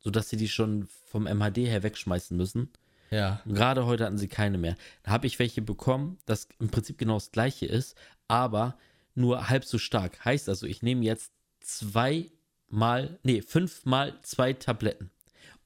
sodass 0.00 0.28
sie 0.28 0.36
die 0.36 0.48
schon 0.48 0.88
vom 1.06 1.24
MHD 1.24 1.58
her 1.58 1.82
wegschmeißen 1.82 2.36
müssen. 2.36 2.70
Ja. 3.10 3.42
Und 3.44 3.54
gerade 3.54 3.86
heute 3.86 4.04
hatten 4.04 4.18
sie 4.18 4.28
keine 4.28 4.58
mehr. 4.58 4.74
Da 5.02 5.12
habe 5.12 5.26
ich 5.26 5.38
welche 5.38 5.62
bekommen, 5.62 6.18
das 6.24 6.48
im 6.58 6.70
Prinzip 6.70 6.98
genau 6.98 7.14
das 7.14 7.30
gleiche 7.30 7.66
ist, 7.66 7.96
aber 8.26 8.76
nur 9.14 9.48
halb 9.48 9.64
so 9.64 9.78
stark. 9.78 10.24
Heißt 10.24 10.48
also, 10.48 10.66
ich 10.66 10.82
nehme 10.82 11.04
jetzt 11.04 11.32
zweimal, 11.60 13.18
nee, 13.22 13.42
fünfmal 13.42 14.14
zwei 14.22 14.52
Tabletten. 14.52 15.10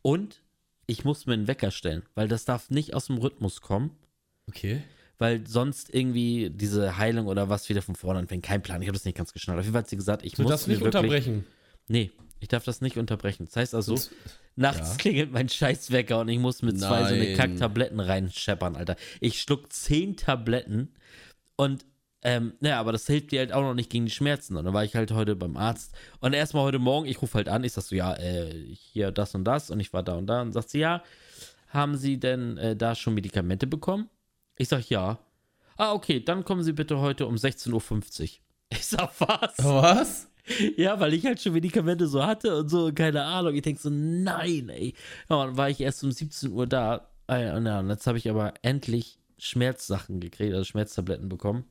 Und 0.03 0.43
ich 0.87 1.05
muss 1.05 1.27
mir 1.27 1.35
einen 1.35 1.49
Wecker 1.49 1.71
stellen, 1.71 2.03
weil 2.15 2.29
das 2.29 2.45
darf 2.45 2.71
nicht 2.71 2.95
aus 2.95 3.07
dem 3.07 3.19
Rhythmus 3.19 3.61
kommen. 3.61 3.91
Okay 4.49 4.83
weil 5.19 5.47
sonst 5.47 5.95
irgendwie 5.95 6.51
diese 6.51 6.99
Heilung 6.99 7.27
oder 7.27 7.49
was 7.49 7.69
wieder 7.69 7.83
von 7.83 7.95
vorne 7.95 8.21
anfängt. 8.21 8.45
Kein 8.45 8.63
Plan, 8.63 8.83
ich 8.83 8.89
habe 8.89 8.97
das 8.97 9.05
nicht 9.05 9.17
ganz 9.17 9.33
geschnallt. 9.33 9.59
Auf 9.59 9.65
jeden 9.65 9.73
Fall 9.73 9.83
hat 9.83 9.89
sie 9.89 9.97
gesagt, 9.97 10.25
ich 10.25 10.35
du 10.35 10.43
muss 10.43 10.51
das 10.51 10.67
nicht 10.67 10.81
wirklich, 10.81 10.95
unterbrechen. 10.95 11.47
Nee, 11.89 12.11
ich 12.41 12.49
darf 12.49 12.65
das 12.65 12.81
nicht 12.81 12.99
unterbrechen. 12.99 13.47
Das 13.47 13.57
heißt 13.57 13.75
also, 13.75 13.95
das, 13.95 14.11
nachts 14.57 14.91
ja. 14.91 14.97
klingelt 14.97 15.33
mein 15.33 15.49
Scheißwecker 15.49 16.21
und 16.21 16.29
ich 16.29 16.39
muss 16.39 16.63
mit 16.63 16.79
zwei 16.79 17.01
Nein. 17.01 17.09
so 17.09 17.15
eine 17.15 17.35
Kack-Tabletten 17.35 18.01
reinscheppern, 18.01 18.77
Alter. 18.77 18.97
Ich 19.21 19.41
schluck 19.41 19.73
zehn 19.73 20.17
Tabletten 20.17 20.93
und 21.57 21.87
ähm, 22.23 22.55
naja, 22.61 22.81
aber 22.81 22.93
das 22.93 23.07
hilft 23.07 23.31
dir 23.31 23.41
halt 23.41 23.53
auch 23.53 23.63
noch 23.63 23.75
nicht 23.75 23.91
gegen 23.91 24.07
die 24.07 24.11
Schmerzen. 24.11 24.57
Und 24.57 24.65
dann 24.65 24.75
war 24.75 24.85
ich 24.85 24.97
halt 24.97 25.13
heute 25.13 25.37
beim 25.37 25.57
Arzt. 25.57 25.95
Und 26.21 26.33
erstmal 26.33 26.65
heute 26.65 26.79
Morgen, 26.79 27.07
ich 27.07 27.23
rufe 27.23 27.35
halt 27.35 27.49
an, 27.49 27.63
ich 27.63 27.73
sag 27.73 27.83
so, 27.83 27.95
ja, 27.95 28.15
äh, 28.15 28.53
hier 28.75 29.13
das 29.13 29.35
und 29.35 29.45
das. 29.45 29.71
Und 29.71 29.81
ich 29.81 29.93
war 29.93 30.03
da 30.03 30.15
und 30.15 30.27
da. 30.27 30.43
Und 30.43 30.53
sagt 30.53 30.71
sie, 30.71 30.81
ja, 30.81 31.03
haben 31.69 31.97
Sie 31.97 32.19
denn 32.19 32.57
äh, 32.59 32.75
da 32.77 32.95
schon 32.95 33.15
Medikamente 33.15 33.67
bekommen? 33.67 34.09
Ich 34.57 34.69
sag 34.69 34.89
ja. 34.89 35.19
Ah, 35.77 35.93
okay, 35.93 36.21
dann 36.21 36.45
kommen 36.45 36.63
Sie 36.63 36.73
bitte 36.73 36.99
heute 36.99 37.27
um 37.27 37.37
16.50 37.37 38.23
Uhr. 38.23 38.29
Ich 38.71 38.87
sag, 38.87 39.13
was? 39.21 39.55
Was? 39.59 40.29
Ja, 40.77 40.99
weil 40.99 41.15
ich 41.15 41.25
halt 41.25 41.41
schon 41.41 41.53
Medikamente 41.53 42.09
so 42.09 42.27
hatte 42.27 42.57
und 42.57 42.69
so, 42.69 42.93
keine 42.93 43.23
Ahnung. 43.23 43.55
Ich 43.55 43.63
denke 43.63 43.81
so, 43.81 43.91
nein, 43.91 44.69
ey. 44.69 44.95
Ja, 45.29 45.47
dann 45.47 45.57
war 45.57 45.71
ich 45.71 45.81
erst 45.81 46.03
um 46.03 46.11
17 46.11 46.51
Uhr 46.51 46.67
da. 46.67 47.09
Ah, 47.29 47.57
und 47.57 47.89
jetzt 47.89 48.07
habe 48.09 48.19
ich 48.19 48.29
aber 48.29 48.55
endlich 48.63 49.21
Schmerzsachen 49.39 50.19
gekriegt, 50.19 50.53
also 50.53 50.65
Schmerztabletten 50.65 51.29
bekommen. 51.29 51.65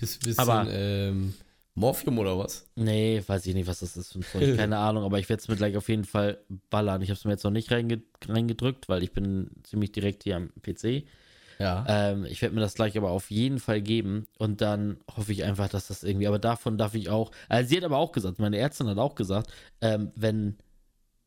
Bisschen, 0.00 0.38
aber, 0.38 0.66
ähm, 0.70 1.34
Morphium 1.74 2.18
oder 2.18 2.38
was? 2.38 2.66
Nee, 2.74 3.22
weiß 3.26 3.46
ich 3.46 3.54
nicht, 3.54 3.66
was 3.66 3.80
das 3.80 3.96
ist. 3.96 4.18
Keine 4.56 4.78
Ahnung, 4.78 5.04
aber 5.04 5.18
ich 5.18 5.28
werde 5.28 5.40
es 5.40 5.48
mir 5.48 5.56
gleich 5.56 5.76
auf 5.76 5.88
jeden 5.88 6.04
Fall 6.04 6.38
ballern. 6.68 7.02
Ich 7.02 7.10
habe 7.10 7.18
es 7.18 7.24
mir 7.24 7.32
jetzt 7.32 7.44
noch 7.44 7.50
nicht 7.50 7.70
reingedrückt, 7.70 8.88
weil 8.88 9.02
ich 9.02 9.12
bin 9.12 9.50
ziemlich 9.62 9.92
direkt 9.92 10.24
hier 10.24 10.36
am 10.36 10.50
PC. 10.62 11.04
Ja. 11.60 11.84
Ähm, 11.86 12.24
ich 12.24 12.40
werde 12.40 12.54
mir 12.54 12.62
das 12.62 12.74
gleich 12.74 12.96
aber 12.96 13.10
auf 13.10 13.30
jeden 13.30 13.58
Fall 13.58 13.82
geben 13.82 14.26
und 14.38 14.62
dann 14.62 14.96
hoffe 15.14 15.30
ich 15.30 15.44
einfach, 15.44 15.68
dass 15.68 15.88
das 15.88 16.02
irgendwie, 16.02 16.26
aber 16.26 16.38
davon 16.38 16.78
darf 16.78 16.94
ich 16.94 17.10
auch, 17.10 17.32
also 17.50 17.68
sie 17.68 17.76
hat 17.76 17.84
aber 17.84 17.98
auch 17.98 18.12
gesagt, 18.12 18.38
meine 18.38 18.56
Ärztin 18.56 18.88
hat 18.88 18.96
auch 18.96 19.14
gesagt, 19.14 19.52
ähm, 19.82 20.10
wenn, 20.14 20.56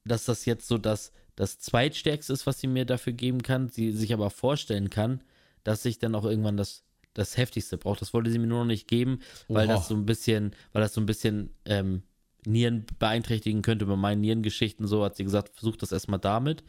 dass 0.05 0.25
das 0.25 0.45
jetzt 0.45 0.67
so 0.67 0.79
das, 0.79 1.12
das 1.36 1.59
zweitstärkste 1.59 2.33
ist, 2.33 2.47
was 2.47 2.59
sie 2.59 2.65
mir 2.65 2.86
dafür 2.86 3.13
geben 3.13 3.43
kann, 3.43 3.69
sie 3.69 3.91
sich 3.91 4.12
aber 4.12 4.31
vorstellen 4.31 4.89
kann, 4.89 5.21
dass 5.63 5.86
ich 5.86 5.99
dann 5.99 6.15
auch 6.15 6.25
irgendwann 6.25 6.57
das, 6.57 6.83
das 7.13 7.38
heftigste 7.38 7.78
brauche. 7.78 7.99
Das 7.99 8.13
wollte 8.13 8.32
sie 8.32 8.39
mir 8.39 8.47
nur 8.47 8.60
noch 8.60 8.65
nicht 8.67 8.88
geben, 8.88 9.19
weil 9.47 9.67
Oha. 9.67 9.76
das 9.76 9.88
so 9.88 9.95
ein 9.95 10.06
bisschen, 10.06 10.56
weil 10.71 10.82
das 10.82 10.93
so 10.93 11.02
ein 11.02 11.06
bisschen 11.06 11.52
ähm, 11.65 12.04
Nieren 12.45 12.86
beeinträchtigen 12.99 13.62
könnte 13.62 13.86
bei 13.86 13.95
meinen 13.95 14.21
Nierengeschichten. 14.21 14.88
So 14.88 15.04
hat 15.04 15.15
sie 15.15 15.23
gesagt, 15.23 15.52
versuch 15.56 15.78
das 15.78 15.91
erstmal 15.91 16.19
damit. 16.19 16.63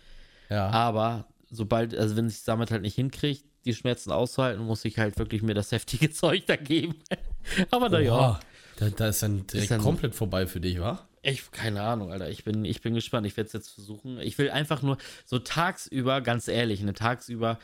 Ja. 0.51 0.69
Aber 0.71 1.27
sobald, 1.51 1.97
also 1.97 2.17
wenn 2.17 2.29
ich 2.29 2.35
es 2.35 2.45
damit 2.45 2.71
halt 2.71 2.83
nicht 2.83 2.95
hinkriege, 2.95 3.41
die 3.65 3.75
Schmerzen 3.75 4.13
auszuhalten, 4.13 4.65
muss 4.65 4.85
ich 4.85 4.99
halt 4.99 5.19
wirklich 5.19 5.43
mir 5.43 5.55
das 5.55 5.73
heftige 5.73 6.11
Zeug 6.13 6.45
da 6.47 6.57
geben. 6.57 6.95
Aber 7.71 7.89
naja. 7.89 8.39
Da, 8.77 8.91
da 8.91 9.09
ist 9.09 9.23
dann 9.23 9.47
direkt 9.47 9.71
dann- 9.71 9.81
komplett 9.81 10.15
vorbei 10.15 10.47
für 10.47 10.61
dich, 10.61 10.81
wa? 10.81 11.07
ich, 11.27 11.51
keine 11.53 11.81
Ahnung, 11.81 12.13
Alter. 12.13 12.29
Ich 12.29 12.45
bin, 12.45 12.67
ich 12.67 12.83
bin 12.83 12.93
gespannt. 12.95 13.27
Ich 13.27 13.35
werde 13.39 13.47
es 13.47 13.55
jetzt 13.55 13.71
versuchen. 13.71 14.19
Ich 14.21 14.37
will 14.37 14.51
einfach 14.51 14.83
nur 14.83 14.99
so 15.25 15.39
tagsüber, 15.39 16.21
ganz 16.21 16.49
ehrlich, 16.49 16.83
ne, 16.83 16.93
tagsüber 16.93 17.59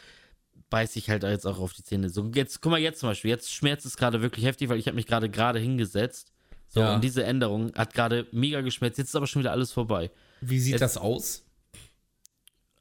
beiß 0.70 0.96
ich 0.96 1.10
halt 1.10 1.22
jetzt 1.24 1.46
auch 1.46 1.58
auf 1.58 1.72
die 1.72 1.82
Zähne. 1.82 2.08
So, 2.08 2.30
jetzt, 2.34 2.60
guck 2.62 2.70
mal, 2.72 2.78
jetzt 2.80 3.00
zum 3.00 3.08
Beispiel, 3.08 3.30
jetzt 3.30 3.52
schmerzt 3.52 3.84
es 3.86 3.96
gerade 3.96 4.22
wirklich 4.22 4.44
heftig, 4.44 4.68
weil 4.68 4.78
ich 4.78 4.86
habe 4.86 4.94
mich 4.94 5.06
gerade 5.06 5.28
gerade 5.28 5.58
hingesetzt. 5.58 6.32
So, 6.68 6.80
Ja. 6.80 6.94
und 6.94 7.02
diese 7.04 7.24
Änderung 7.24 7.72
hat 7.74 7.92
gerade 7.94 8.26
mega 8.32 8.60
geschmerzt. 8.60 8.96
Jetzt 8.98 9.08
ist 9.08 9.16
aber 9.16 9.26
schon 9.26 9.40
wieder 9.42 9.50
alles 9.52 9.72
vorbei. 9.72 10.10
Wie 10.40 10.60
sieht 10.60 10.72
Jetzt- 10.72 10.80
das 10.82 10.96
aus? 10.96 11.44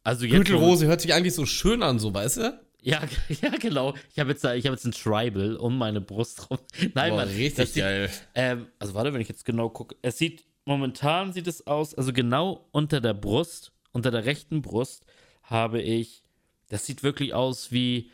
Also 0.03 0.25
jetzt. 0.25 0.35
Gürtelrose 0.35 0.85
hört 0.87 1.01
sich 1.01 1.13
eigentlich 1.13 1.33
so 1.33 1.45
schön 1.45 1.83
an, 1.83 1.99
so, 1.99 2.13
weißt 2.13 2.37
du? 2.37 2.59
Ja, 2.81 3.01
ja, 3.41 3.49
genau. 3.57 3.93
Ich 4.13 4.19
habe 4.19 4.31
jetzt, 4.31 4.43
ich 4.45 4.65
habe 4.65 4.75
jetzt 4.75 4.85
ein 4.85 4.91
Tribal 4.91 5.55
um 5.57 5.77
meine 5.77 6.01
Brust 6.01 6.49
rum. 6.49 6.59
Nein, 6.93 7.11
Boah, 7.11 7.17
Mann, 7.17 7.27
richtig 7.29 7.55
das 7.55 7.73
sieht, 7.73 7.83
geil. 7.83 8.09
Ähm, 8.35 8.67
also 8.79 8.93
warte, 8.93 9.13
wenn 9.13 9.21
ich 9.21 9.27
jetzt 9.27 9.43
genau 9.45 9.69
gucke. 9.69 9.95
Es 10.01 10.17
sieht, 10.17 10.45
momentan 10.65 11.33
sieht 11.33 11.47
es 11.47 11.67
aus, 11.67 11.93
also 11.93 12.13
genau 12.13 12.67
unter 12.71 13.01
der 13.01 13.13
Brust, 13.13 13.71
unter 13.91 14.11
der 14.11 14.25
rechten 14.25 14.61
Brust 14.61 15.03
habe 15.43 15.81
ich, 15.81 16.23
das 16.69 16.85
sieht 16.85 17.03
wirklich 17.03 17.33
aus 17.33 17.71
wie, 17.71 18.09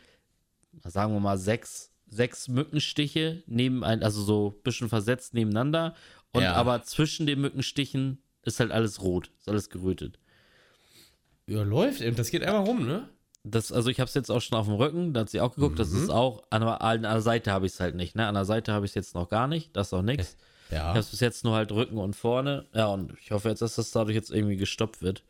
sagen 0.84 1.12
wir 1.14 1.20
mal, 1.20 1.38
sechs, 1.38 1.92
sechs 2.08 2.48
Mückenstiche 2.48 3.42
neben 3.46 3.84
ein, 3.84 4.02
also 4.02 4.22
so 4.22 4.54
ein 4.56 4.62
bisschen 4.62 4.88
versetzt 4.88 5.34
nebeneinander. 5.34 5.94
Und 6.32 6.42
Ja. 6.42 6.54
aber 6.54 6.82
zwischen 6.82 7.26
den 7.26 7.40
Mückenstichen 7.40 8.18
ist 8.42 8.60
halt 8.60 8.70
alles 8.72 9.00
rot, 9.02 9.30
ist 9.38 9.48
alles 9.48 9.70
gerötet. 9.70 10.18
Ja, 11.46 11.62
läuft 11.62 12.00
eben. 12.00 12.16
Das 12.16 12.30
geht 12.30 12.42
einfach 12.42 12.66
rum, 12.66 12.86
ne? 12.86 13.08
Das, 13.44 13.70
also 13.70 13.90
ich 13.90 14.00
habe 14.00 14.08
es 14.08 14.14
jetzt 14.14 14.30
auch 14.30 14.40
schon 14.40 14.58
auf 14.58 14.66
dem 14.66 14.74
Rücken, 14.74 15.12
da 15.14 15.20
hat 15.20 15.30
sie 15.30 15.40
auch 15.40 15.54
geguckt, 15.54 15.78
das 15.78 15.92
ist 15.92 16.10
auch, 16.10 16.42
an 16.50 16.62
der, 16.62 16.82
an 16.82 17.02
der 17.02 17.20
Seite 17.20 17.52
habe 17.52 17.66
ich 17.66 17.72
es 17.74 17.80
halt 17.80 17.94
nicht, 17.94 18.16
ne? 18.16 18.26
An 18.26 18.34
der 18.34 18.44
Seite 18.44 18.72
habe 18.72 18.84
ich 18.86 18.90
es 18.90 18.94
jetzt 18.96 19.14
noch 19.14 19.28
gar 19.28 19.46
nicht, 19.46 19.76
das 19.76 19.88
ist 19.88 19.92
auch 19.92 20.02
nichts. 20.02 20.36
Ich 20.68 20.74
Ja. 20.74 20.88
habe 20.88 20.98
es 20.98 21.10
bis 21.10 21.20
jetzt 21.20 21.44
nur 21.44 21.54
halt 21.54 21.70
Rücken 21.70 21.98
und 21.98 22.16
vorne. 22.16 22.66
Ja, 22.74 22.86
und 22.88 23.12
ich 23.20 23.30
hoffe 23.30 23.48
jetzt, 23.48 23.62
dass 23.62 23.76
das 23.76 23.92
dadurch 23.92 24.16
jetzt 24.16 24.32
irgendwie 24.32 24.56
gestoppt 24.56 25.00
wird. 25.00 25.22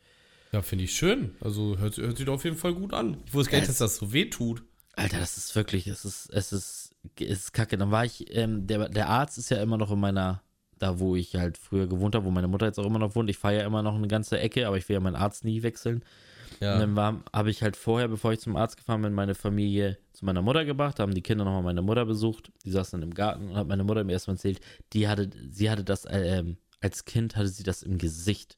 Ja, 0.51 0.61
finde 0.61 0.85
ich 0.85 0.95
schön. 0.95 1.35
Also 1.41 1.77
hört, 1.77 1.97
hört 1.97 2.17
sich 2.17 2.27
auf 2.29 2.43
jeden 2.45 2.57
Fall 2.57 2.73
gut 2.73 2.93
an. 2.93 3.17
Ich 3.25 3.33
wusste 3.33 3.51
gar 3.51 3.57
nicht, 3.59 3.69
dass 3.69 3.77
das 3.79 3.97
so 3.97 4.13
weh 4.13 4.25
tut. 4.29 4.63
Alter, 4.95 5.19
das 5.19 5.37
ist 5.37 5.55
wirklich, 5.55 5.87
es 5.87 6.05
ist, 6.05 6.29
es 6.31 6.51
ist, 6.53 6.95
es 7.19 7.27
ist 7.39 7.53
kacke. 7.53 7.77
Dann 7.77 7.91
war 7.91 8.05
ich, 8.05 8.33
ähm, 8.35 8.65
der, 8.65 8.89
der 8.89 9.09
Arzt 9.09 9.37
ist 9.37 9.49
ja 9.49 9.61
immer 9.61 9.77
noch 9.77 9.91
in 9.91 9.99
meiner, 9.99 10.41
da 10.79 10.99
wo 10.99 11.15
ich 11.15 11.35
halt 11.35 11.57
früher 11.57 11.87
gewohnt 11.87 12.15
habe, 12.15 12.25
wo 12.25 12.31
meine 12.31 12.47
Mutter 12.47 12.65
jetzt 12.65 12.79
auch 12.79 12.85
immer 12.85 12.97
noch 12.99 13.15
wohnt. 13.15 13.29
Ich 13.29 13.37
fahre 13.37 13.57
ja 13.57 13.65
immer 13.65 13.83
noch 13.83 13.95
eine 13.95 14.07
ganze 14.07 14.39
Ecke, 14.39 14.67
aber 14.67 14.77
ich 14.77 14.87
will 14.89 14.95
ja 14.95 14.99
meinen 14.99 15.15
Arzt 15.15 15.43
nie 15.43 15.61
wechseln. 15.63 15.97
Und 15.97 16.61
Ja. 16.61 16.79
dann 16.79 16.95
war- 16.95 17.23
habe 17.33 17.51
ich 17.51 17.61
halt 17.61 17.75
vorher, 17.75 18.07
bevor 18.07 18.31
ich 18.33 18.39
zum 18.39 18.55
Arzt 18.55 18.77
gefahren 18.77 19.01
bin, 19.01 19.13
meine 19.13 19.35
Familie 19.35 19.97
zu 20.13 20.25
meiner 20.25 20.41
Mutter 20.41 20.65
gebracht, 20.65 20.99
haben 20.99 21.13
die 21.13 21.21
Kinder 21.21 21.43
nochmal 21.45 21.61
meine 21.61 21.81
Mutter 21.83 22.05
besucht. 22.05 22.51
Die 22.63 22.71
saß 22.71 22.91
dann 22.91 23.03
im 23.03 23.13
Garten 23.13 23.49
und 23.49 23.55
hat 23.57 23.67
meine 23.67 23.83
Mutter 23.83 24.03
mir 24.03 24.13
erstmal 24.13 24.37
erzählt, 24.37 24.61
die 24.93 25.07
hatte, 25.07 25.29
sie 25.51 25.69
hatte 25.69 25.83
das, 25.83 26.05
ähm, 26.09 26.57
als 26.79 27.05
Kind 27.05 27.35
hatte 27.35 27.49
sie 27.49 27.63
das 27.63 27.83
im 27.83 27.97
Gesicht. 27.99 28.57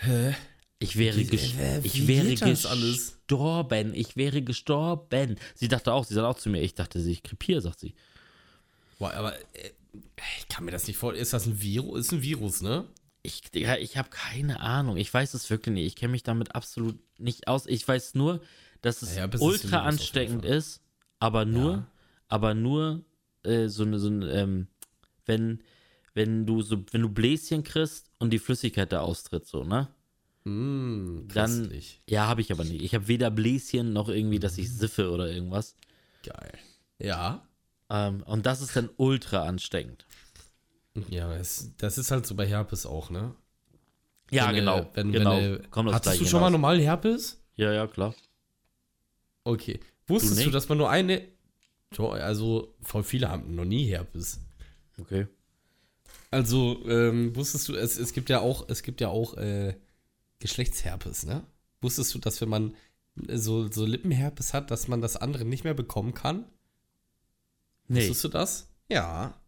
Hä? 0.00 0.34
Ich 0.82 0.96
wäre, 0.98 1.16
Wie- 1.16 1.22
äh, 1.58 1.80
ich 1.84 2.08
wäre 2.08 2.34
gestorben. 2.34 3.94
Ich 3.94 4.16
wäre 4.16 4.42
gestorben. 4.42 5.36
Sie 5.54 5.68
dachte 5.68 5.92
auch, 5.92 6.04
sie 6.04 6.14
sagt 6.14 6.26
auch 6.26 6.38
zu 6.38 6.48
mir, 6.50 6.60
ich 6.62 6.74
dachte, 6.74 6.98
ich 6.98 7.22
krepiere, 7.22 7.60
sagt 7.60 7.80
sie. 7.80 7.94
Boah, 8.98 9.12
aber 9.14 9.34
äh, 9.54 9.70
ich 10.38 10.48
kann 10.48 10.64
mir 10.64 10.70
das 10.72 10.86
nicht 10.86 10.96
vorstellen. 10.96 11.22
Ist 11.22 11.32
das 11.32 11.46
ein 11.46 11.60
Virus? 11.60 12.00
Ist 12.06 12.12
ein 12.12 12.22
Virus, 12.22 12.62
ne? 12.62 12.84
Ich, 13.22 13.42
Digga, 13.42 13.76
ich 13.76 13.96
habe 13.96 14.10
keine 14.10 14.60
Ahnung. 14.60 14.96
Ich 14.96 15.12
weiß 15.12 15.34
es 15.34 15.48
wirklich 15.50 15.72
nicht. 15.74 15.86
Ich 15.86 15.96
kenne 15.96 16.10
mich 16.12 16.24
damit 16.24 16.54
absolut 16.54 16.98
nicht 17.18 17.46
aus. 17.46 17.66
Ich 17.66 17.86
weiß 17.86 18.14
nur, 18.14 18.40
dass 18.80 19.02
es 19.02 19.14
Ja, 19.14 19.28
ultra 19.38 19.82
ansteckend 19.84 20.44
ist, 20.44 20.80
aber 21.20 21.44
nur, 21.44 21.72
Ja. 21.72 21.86
aber 22.28 22.54
nur 22.54 23.04
äh, 23.44 23.68
so 23.68 23.84
eine, 23.84 23.98
so 24.00 24.08
ein, 24.08 24.22
ähm, 24.22 24.66
wenn, 25.26 25.62
wenn 26.14 26.46
du 26.46 26.62
so, 26.62 26.82
wenn 26.90 27.02
du 27.02 27.08
Bläschen 27.08 27.62
kriegst 27.62 28.10
und 28.18 28.30
die 28.30 28.40
Flüssigkeit 28.40 28.90
da 28.92 29.00
austritt, 29.02 29.46
so, 29.46 29.62
ne? 29.62 29.88
Mm, 30.44 31.28
Dann, 31.32 31.72
ja, 32.08 32.26
habe 32.26 32.40
ich 32.40 32.50
aber 32.50 32.64
nicht. 32.64 32.82
Ich 32.82 32.94
habe 32.94 33.08
weder 33.08 33.30
Bläschen 33.30 33.92
noch 33.92 34.08
irgendwie, 34.08 34.40
dass 34.40 34.58
ich 34.58 34.72
siffe 34.72 35.10
oder 35.10 35.28
irgendwas. 35.28 35.76
Geil. 36.24 36.58
Ja. 36.98 37.46
Ähm, 37.90 38.22
und 38.24 38.46
das 38.46 38.60
ist 38.60 38.74
dann 38.74 38.90
ultra 38.96 39.44
ansteckend. 39.46 40.04
Ja, 41.08 41.34
es, 41.36 41.70
das 41.78 41.96
ist 41.98 42.10
halt 42.10 42.26
so 42.26 42.34
bei 42.34 42.46
Herpes 42.46 42.86
auch, 42.86 43.10
ne? 43.10 43.34
Ja, 44.30 44.48
Wenn, 44.48 44.54
äh, 44.54 44.58
genau. 44.58 44.90
Wenn, 44.94 45.12
genau. 45.12 45.36
Wenn, 45.36 45.54
äh, 45.54 45.68
Kommt 45.70 45.88
aufs 45.88 45.96
hattest 45.96 46.20
du 46.20 46.26
schon 46.26 46.40
mal 46.40 46.50
normal 46.50 46.80
Herpes? 46.80 47.40
Ja, 47.56 47.72
ja, 47.72 47.86
klar. 47.86 48.14
Okay. 49.44 49.80
Wusstest 50.06 50.38
du, 50.38 50.44
nicht? 50.44 50.54
dass 50.54 50.68
man 50.68 50.78
nur 50.78 50.90
eine. 50.90 51.22
Also, 51.98 52.74
voll 52.80 53.02
viele 53.02 53.28
haben 53.28 53.54
noch 53.54 53.66
nie 53.66 53.86
Herpes. 53.86 54.40
Okay. 54.98 55.26
Also, 56.30 56.82
ähm, 56.86 57.36
wusstest 57.36 57.68
du, 57.68 57.74
es, 57.74 57.98
es 57.98 58.14
gibt 58.14 58.30
ja 58.30 58.40
auch, 58.40 58.68
es 58.68 58.82
gibt 58.82 59.02
ja 59.02 59.08
auch 59.08 59.36
äh, 59.36 59.74
Geschlechtsherpes, 60.42 61.24
ne? 61.24 61.46
Wusstest 61.80 62.14
du, 62.14 62.18
dass 62.18 62.40
wenn 62.40 62.48
man 62.48 62.76
so, 63.28 63.70
so 63.70 63.86
Lippenherpes 63.86 64.52
hat, 64.54 64.70
dass 64.70 64.88
man 64.88 65.00
das 65.00 65.16
andere 65.16 65.44
nicht 65.44 65.64
mehr 65.64 65.74
bekommen 65.74 66.14
kann? 66.14 66.44
Nee. 67.88 68.00
Wusstest 68.00 68.24
du 68.24 68.28
das? 68.28 68.68
Ja. 68.88 69.40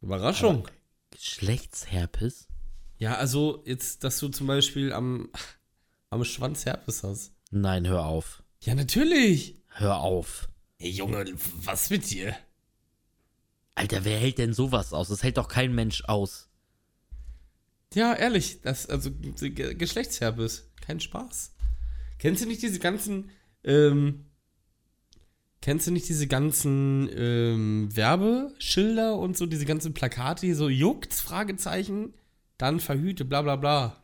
Überraschung. 0.00 0.68
Geschlechtsherpes? 1.10 2.48
ja, 2.98 3.16
also 3.16 3.62
jetzt, 3.66 4.04
dass 4.04 4.18
du 4.18 4.28
zum 4.28 4.46
Beispiel 4.46 4.92
am, 4.92 5.30
am 6.10 6.24
Schwanz 6.24 6.64
Herpes 6.64 7.02
hast. 7.02 7.32
Nein, 7.50 7.86
hör 7.86 8.06
auf. 8.06 8.42
Ja, 8.60 8.74
natürlich. 8.74 9.56
Hör 9.68 9.98
auf. 9.98 10.48
Ey, 10.78 10.90
Junge, 10.90 11.24
was 11.64 11.90
mit 11.90 12.10
dir? 12.10 12.36
Alter, 13.74 14.04
wer 14.04 14.18
hält 14.18 14.38
denn 14.38 14.52
sowas 14.52 14.92
aus? 14.92 15.08
Das 15.08 15.22
hält 15.22 15.36
doch 15.36 15.48
kein 15.48 15.74
Mensch 15.74 16.04
aus. 16.04 16.48
Ja, 17.94 18.14
ehrlich, 18.14 18.60
das, 18.62 18.86
also 18.86 19.10
Ge- 19.10 19.74
Geschlechtsherpes, 19.74 20.70
kein 20.80 21.00
Spaß. 21.00 21.52
Kennst 22.18 22.42
du 22.42 22.46
nicht 22.48 22.62
diese 22.62 22.78
ganzen, 22.78 23.30
ähm, 23.64 24.26
kennst 25.60 25.86
du 25.86 25.90
nicht 25.90 26.08
diese 26.08 26.26
ganzen 26.26 27.08
ähm, 27.14 27.88
Werbeschilder 27.94 29.16
und 29.16 29.36
so, 29.36 29.46
diese 29.46 29.66
ganzen 29.66 29.92
Plakate 29.94 30.46
hier 30.46 30.56
so, 30.56 30.68
juckt's, 30.68 31.20
Fragezeichen, 31.20 32.14
dann 32.58 32.80
verhüte, 32.80 33.24
bla 33.24 33.42
bla 33.42 33.56
bla. 33.56 34.02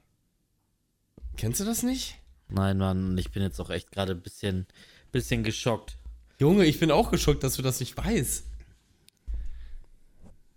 Kennst 1.37 1.61
du 1.61 1.65
das 1.65 1.83
nicht? 1.83 2.17
Nein, 2.49 2.79
Mann, 2.79 3.17
ich 3.19 3.31
bin 3.31 3.43
jetzt 3.43 3.61
auch 3.61 3.71
echt 3.71 3.93
gerade 3.93 4.13
ein 4.13 4.23
bisschen, 4.23 4.67
bisschen 5.13 5.45
geschockt. 5.45 5.97
Junge, 6.39 6.65
ich 6.65 6.81
bin 6.81 6.91
auch 6.91 7.11
geschockt, 7.11 7.43
dass 7.43 7.57
du 7.57 7.63
das 7.63 7.81
nicht 7.81 7.97
weißt. 7.97 8.45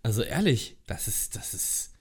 Also 0.02 0.22
ehrlich, 0.22 0.76
das 0.86 1.06
ist, 1.06 1.36
das 1.36 1.54
ist, 1.54 1.91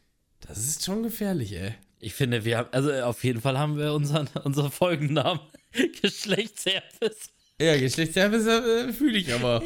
das 0.47 0.57
ist 0.59 0.83
schon 0.85 1.03
gefährlich, 1.03 1.53
ey. 1.53 1.73
Ich 1.99 2.13
finde, 2.13 2.43
wir 2.45 2.57
haben, 2.57 2.69
also 2.71 2.91
auf 3.03 3.23
jeden 3.23 3.41
Fall 3.41 3.57
haben 3.57 3.77
wir 3.77 3.93
unseren, 3.93 4.27
unseren 4.43 4.71
Folgennamen. 4.71 5.41
Geschlechtsherpes. 6.01 7.29
Ja, 7.61 7.77
Geschlechtsherpes 7.77 8.45
äh, 8.47 8.91
fühle 8.91 9.17
ich 9.19 9.31
aber. 9.33 9.63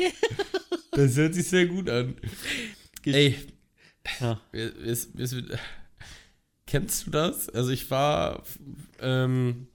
Das 0.91 1.15
hört 1.15 1.33
sich 1.33 1.47
sehr 1.47 1.65
gut 1.65 1.89
an. 1.89 2.15
Ey, 3.05 3.35
Ja. 4.19 4.41
es, 4.51 5.09
es, 5.17 5.33
es, 5.33 5.43
kennst 6.67 7.07
du 7.07 7.11
das? 7.11 7.49
Also 7.49 7.71
ich 7.71 7.89
war, 7.89 8.43
ähm, 8.99 9.67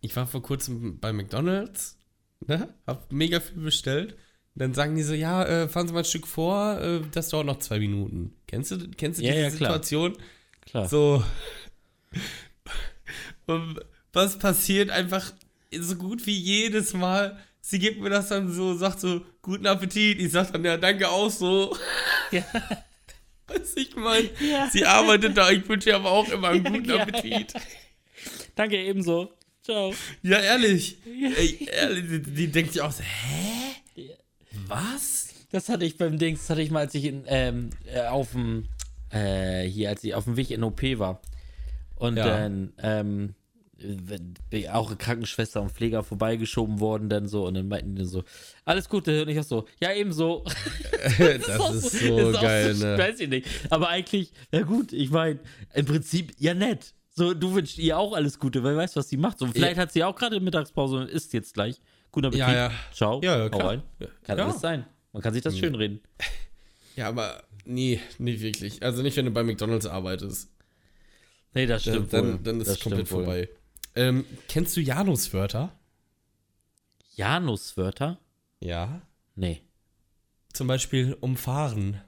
ich 0.00 0.14
war 0.16 0.26
vor 0.26 0.42
kurzem 0.42 0.98
bei 0.98 1.12
McDonald's, 1.12 1.96
ne? 2.46 2.74
Hab 2.86 3.12
mega 3.12 3.40
viel 3.40 3.62
bestellt. 3.62 4.12
Und 4.54 4.60
dann 4.60 4.74
sagen 4.74 4.96
die 4.96 5.02
so, 5.02 5.14
ja, 5.14 5.44
äh, 5.44 5.68
fahren 5.68 5.86
Sie 5.86 5.94
mal 5.94 6.00
ein 6.00 6.04
Stück 6.04 6.26
vor, 6.26 6.78
äh, 6.80 7.00
das 7.12 7.28
dauert 7.30 7.46
noch 7.46 7.60
zwei 7.60 7.78
Minuten. 7.78 8.34
Kennst 8.52 8.70
du, 8.70 8.86
kennst 8.90 9.18
du 9.18 9.24
Ja, 9.24 9.32
diese 9.32 9.44
ja, 9.44 9.50
klar. 9.50 9.72
Situation? 9.72 10.18
Klar. 10.66 10.86
So. 10.86 11.24
Und 13.46 13.80
was 14.12 14.38
passiert 14.38 14.90
einfach 14.90 15.32
so 15.74 15.96
gut 15.96 16.26
wie 16.26 16.38
jedes 16.38 16.92
Mal, 16.92 17.38
sie 17.62 17.78
gibt 17.78 17.98
mir 18.02 18.10
das 18.10 18.28
dann 18.28 18.52
so, 18.52 18.74
sagt 18.74 19.00
so, 19.00 19.24
guten 19.40 19.66
Appetit. 19.66 20.20
Ich 20.20 20.32
sag 20.32 20.52
dann, 20.52 20.66
ja, 20.66 20.76
danke 20.76 21.08
auch 21.08 21.30
so. 21.30 21.74
Ja. 22.30 22.44
Was 23.46 23.74
ich 23.74 23.96
meine? 23.96 24.28
Ja. 24.38 24.68
Sie 24.70 24.84
arbeitet 24.84 25.34
da, 25.36 25.50
ich 25.50 25.66
wünsche 25.66 25.88
ihr 25.88 25.96
aber 25.96 26.10
auch 26.10 26.28
immer 26.30 26.48
einen 26.48 26.64
guten 26.64 26.90
Appetit. 26.90 27.54
Danke, 28.54 28.76
ebenso. 28.76 29.32
Ciao. 29.62 29.94
Ja, 30.22 30.38
ehrlich. 30.38 30.98
Ey, 31.06 31.68
ehrlich, 31.70 32.04
die, 32.06 32.20
die 32.20 32.48
denkt 32.48 32.74
sich 32.74 32.82
auch 32.82 32.92
so, 32.92 33.02
hä? 33.02 34.08
Was? 34.66 35.21
Das 35.52 35.68
hatte 35.68 35.84
ich 35.84 35.96
beim 35.98 36.18
Dings, 36.18 36.40
das 36.40 36.50
hatte 36.50 36.62
ich 36.62 36.70
mal, 36.70 36.80
als 36.80 36.94
ich 36.94 37.04
in, 37.04 37.24
ähm, 37.26 37.70
äh, 37.86 38.06
auf 38.06 38.32
dem, 38.32 38.64
äh, 39.10 39.62
hier, 39.64 39.90
als 39.90 40.02
ich 40.04 40.14
auf 40.14 40.24
dem 40.24 40.36
Weg 40.36 40.50
in 40.50 40.64
OP 40.64 40.98
war. 40.98 41.20
Und 41.96 42.16
Ja. 42.16 42.26
dann, 42.26 42.72
ähm, 42.78 43.34
auch 44.70 44.88
eine 44.88 44.96
Krankenschwester 44.96 45.60
und 45.60 45.72
Pfleger 45.72 46.04
vorbeigeschoben 46.04 46.78
worden, 46.80 47.08
dann 47.08 47.26
so, 47.26 47.46
und 47.46 47.54
dann 47.54 47.66
meinten 47.68 47.96
die 47.96 48.04
so, 48.04 48.22
alles 48.64 48.88
Gute, 48.88 49.22
und 49.22 49.28
ich 49.28 49.38
auch 49.40 49.44
so, 49.44 49.66
ja, 49.80 49.92
ebenso. 49.92 50.44
Das 51.18 51.60
auch 51.60 51.74
ist 51.74 51.90
so 52.00 52.16
auch 52.30 52.40
geil, 52.40 52.74
so, 52.74 52.86
ne? 52.86 52.96
Weiß 52.98 53.20
ich 53.20 53.28
nicht. 53.28 53.46
Aber 53.70 53.88
eigentlich, 53.88 54.32
ja 54.52 54.62
gut, 54.62 54.92
ich 54.92 55.10
meine, 55.10 55.40
im 55.74 55.84
Prinzip, 55.84 56.32
ja 56.38 56.54
nett. 56.54 56.94
So, 57.14 57.34
du 57.34 57.52
wünschst 57.54 57.76
ihr 57.78 57.98
auch 57.98 58.14
alles 58.14 58.38
Gute, 58.38 58.62
weil 58.62 58.76
weißt, 58.76 58.96
was 58.96 59.08
sie 59.08 59.18
macht. 59.18 59.38
So, 59.38 59.46
vielleicht 59.48 59.76
hat 59.78 59.92
sie 59.92 60.02
auch 60.02 60.14
gerade 60.16 60.40
Mittagspause 60.40 60.96
und 60.96 61.10
isst 61.10 61.32
jetzt 61.34 61.52
gleich. 61.52 61.78
Guten 62.10 62.26
Appetit. 62.28 62.46
Ja, 62.46 62.54
ja. 62.54 62.70
Ciao. 62.92 63.20
Ja, 63.22 63.38
ja, 63.38 63.48
klar. 63.50 63.68
rein. 63.68 63.82
Kann 64.22 64.38
Ja. 64.38 64.44
alles 64.46 64.60
sein. 64.60 64.86
Man 65.12 65.22
kann 65.22 65.34
sich 65.34 65.42
das 65.42 65.58
schön 65.58 65.74
reden. 65.74 66.00
Ja, 66.96 67.08
aber 67.08 67.42
nee, 67.64 68.00
nicht 68.18 68.40
wirklich. 68.40 68.82
Also 68.82 69.02
nicht, 69.02 69.16
wenn 69.16 69.26
du 69.26 69.30
bei 69.30 69.42
McDonalds 69.42 69.86
arbeitest. 69.86 70.50
Nee, 71.54 71.66
das 71.66 71.84
Dann, 71.84 71.94
stimmt 71.94 72.12
wohl. 72.12 72.20
dann, 72.20 72.42
dann 72.42 72.60
ist 72.60 72.68
das 72.68 72.76
es 72.76 72.82
komplett 72.82 73.08
vorbei. 73.08 73.48
Ähm, 73.94 74.24
kennst 74.48 74.76
du 74.76 74.80
Januswörter? 74.80 75.78
Januswörter? 77.14 78.18
Ja. 78.60 79.02
Nee. 79.34 79.62
Zum 80.52 80.66
Beispiel 80.66 81.16
umfahren. 81.20 82.00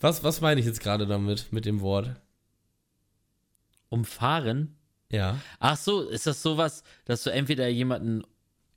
Was, 0.00 0.22
was 0.22 0.40
meine 0.40 0.60
ich 0.60 0.66
jetzt 0.66 0.80
gerade 0.80 1.06
damit, 1.06 1.52
mit 1.52 1.64
dem 1.64 1.80
Wort? 1.80 2.20
Umfahren? 3.88 4.76
Ja. 5.10 5.40
Ach 5.60 5.76
so, 5.76 6.02
ist 6.02 6.26
das 6.26 6.42
sowas, 6.42 6.82
dass 7.04 7.22
du 7.22 7.30
entweder 7.30 7.68
jemanden 7.68 8.22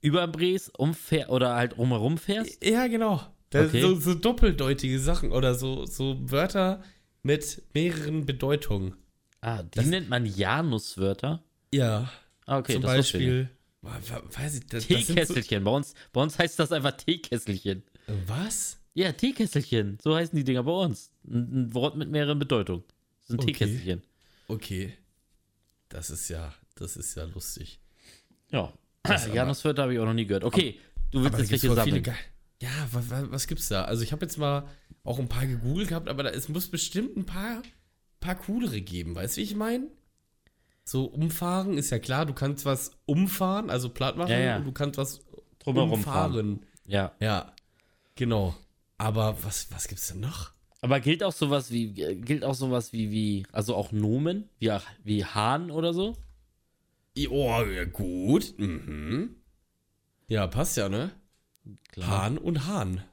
überbräst, 0.01 0.77
umfähr 0.77 1.29
oder 1.31 1.55
halt 1.55 1.77
rumherum 1.77 2.17
fährst? 2.17 2.63
Ja, 2.63 2.87
genau. 2.87 3.21
Das 3.49 3.67
Okay. 3.69 3.81
so, 3.81 3.95
so 3.95 4.13
doppeldeutige 4.13 4.99
Sachen 4.99 5.31
oder 5.31 5.55
so, 5.55 5.85
so 5.85 6.17
Wörter 6.31 6.83
mit 7.23 7.63
mehreren 7.73 8.25
Bedeutungen. 8.25 8.95
Ah, 9.41 9.63
die 9.63 9.69
Das- 9.77 9.85
nennt 9.85 10.09
man 10.09 10.25
Januswörter? 10.25 11.43
Ja. 11.73 12.11
Ah, 12.45 12.57
okay, 12.59 12.73
zum 12.73 12.81
das 12.83 12.91
ich. 12.91 12.97
Beispiel. 12.97 13.49
Wa- 13.81 13.99
Weiß 14.33 14.55
ich, 14.55 14.67
das, 14.67 14.83
sind 14.85 14.99
so, 15.05 15.13
Teekesselchen. 15.13 15.63
Bei 15.63 15.71
uns, 15.71 15.93
bei 16.11 16.21
uns 16.21 16.37
heißt 16.39 16.59
das 16.59 16.71
einfach 16.71 16.91
Teekesselchen. 16.93 17.83
was? 18.25 18.79
Ja, 18.93 19.11
Teekesselchen. 19.11 19.97
So 20.01 20.15
heißen 20.15 20.35
die 20.35 20.43
Dinger 20.43 20.63
bei 20.63 20.71
uns. 20.71 21.11
Ein, 21.25 21.65
ein 21.67 21.73
Wort 21.73 21.95
mit 21.95 22.09
mehreren 22.09 22.39
Bedeutungen. 22.39 22.83
Das 23.19 23.27
sind 23.27 23.39
Okay. 23.41 23.53
Teekesselchen. 23.53 24.01
Okay. 24.47 24.93
Das 25.89 26.09
ist 26.09 26.27
ja, 26.29 26.53
das 26.75 26.97
ist 26.97 27.15
ja 27.15 27.23
lustig. 27.25 27.79
Ja. 28.51 28.73
Januswörter 29.33 29.83
habe 29.83 29.93
ich 29.93 29.99
auch 29.99 30.05
noch 30.05 30.13
nie 30.13 30.25
gehört. 30.25 30.43
Okay, 30.43 30.79
du 31.11 31.23
willst 31.23 31.39
jetzt 31.39 31.51
welche 31.51 31.73
sammeln. 31.73 32.03
Ja, 32.61 32.69
was, 32.91 33.05
was, 33.09 33.47
gibt's 33.47 33.69
da? 33.69 33.83
Also 33.83 34.03
ich 34.03 34.11
habe 34.11 34.25
jetzt 34.25 34.37
mal 34.37 34.67
auch 35.03 35.19
ein 35.19 35.27
paar 35.27 35.45
gegoogelt 35.45 35.89
gehabt, 35.89 36.09
aber 36.09 36.23
da, 36.23 36.29
es 36.29 36.49
muss 36.49 36.67
bestimmt 36.67 37.15
ein 37.15 37.25
paar, 37.25 37.61
paar 38.19 38.35
coolere 38.35 38.81
geben. 38.81 39.15
Weißt 39.15 39.37
du, 39.37 39.41
wie 39.41 39.45
ich 39.45 39.55
meine? 39.55 39.87
So 40.83 41.05
umfahren 41.05 41.77
ist 41.77 41.89
ja 41.91 41.99
klar, 41.99 42.25
du 42.25 42.33
kannst 42.33 42.65
was 42.65 42.91
umfahren, 43.05 43.69
also 43.69 43.89
platt 43.89 44.17
machen, 44.17 44.31
Ja, 44.31 44.39
ja. 44.39 44.57
und 44.57 44.65
du 44.65 44.71
kannst 44.71 44.97
was 44.97 45.21
Drumherum 45.59 46.01
fahren. 46.01 46.31
umfahren. 46.31 46.65
Ja. 46.85 47.11
Ja, 47.19 47.53
genau. 48.15 48.55
Aber 48.97 49.37
was, 49.43 49.67
was 49.71 49.87
gibt's 49.87 50.07
denn 50.07 50.21
noch? 50.21 50.51
Aber 50.81 50.99
gilt 50.99 51.23
auch 51.23 51.33
sowas 51.33 51.71
wie, 51.71 52.01
äh, 52.01 52.15
gilt 52.15 52.43
auch 52.43 52.53
sowas 52.53 52.93
wie, 52.93 53.11
wie, 53.11 53.45
also 53.51 53.75
auch 53.75 53.91
Nomen, 53.91 54.49
wie, 54.59 54.71
wie 55.03 55.25
Hahn 55.25 55.71
oder 55.71 55.93
so? 55.93 56.15
Oh, 57.27 57.63
ja, 57.63 57.85
gut. 57.85 58.53
Mhm. 58.59 59.35
Ja, 60.27 60.45
passt 60.47 60.77
ja, 60.77 60.89
ne? 60.89 61.11
Klar. 61.89 62.07
Hahn 62.09 62.37
und 62.37 62.67
Hahn. 62.67 63.03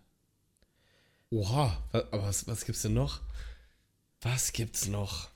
Oha, 1.30 1.82
aber 1.92 2.22
was, 2.24 2.46
was 2.46 2.64
gibt's 2.64 2.82
denn 2.82 2.94
noch? 2.94 3.20
Was 4.20 4.52
gibt's 4.52 4.86
noch? 4.88 5.28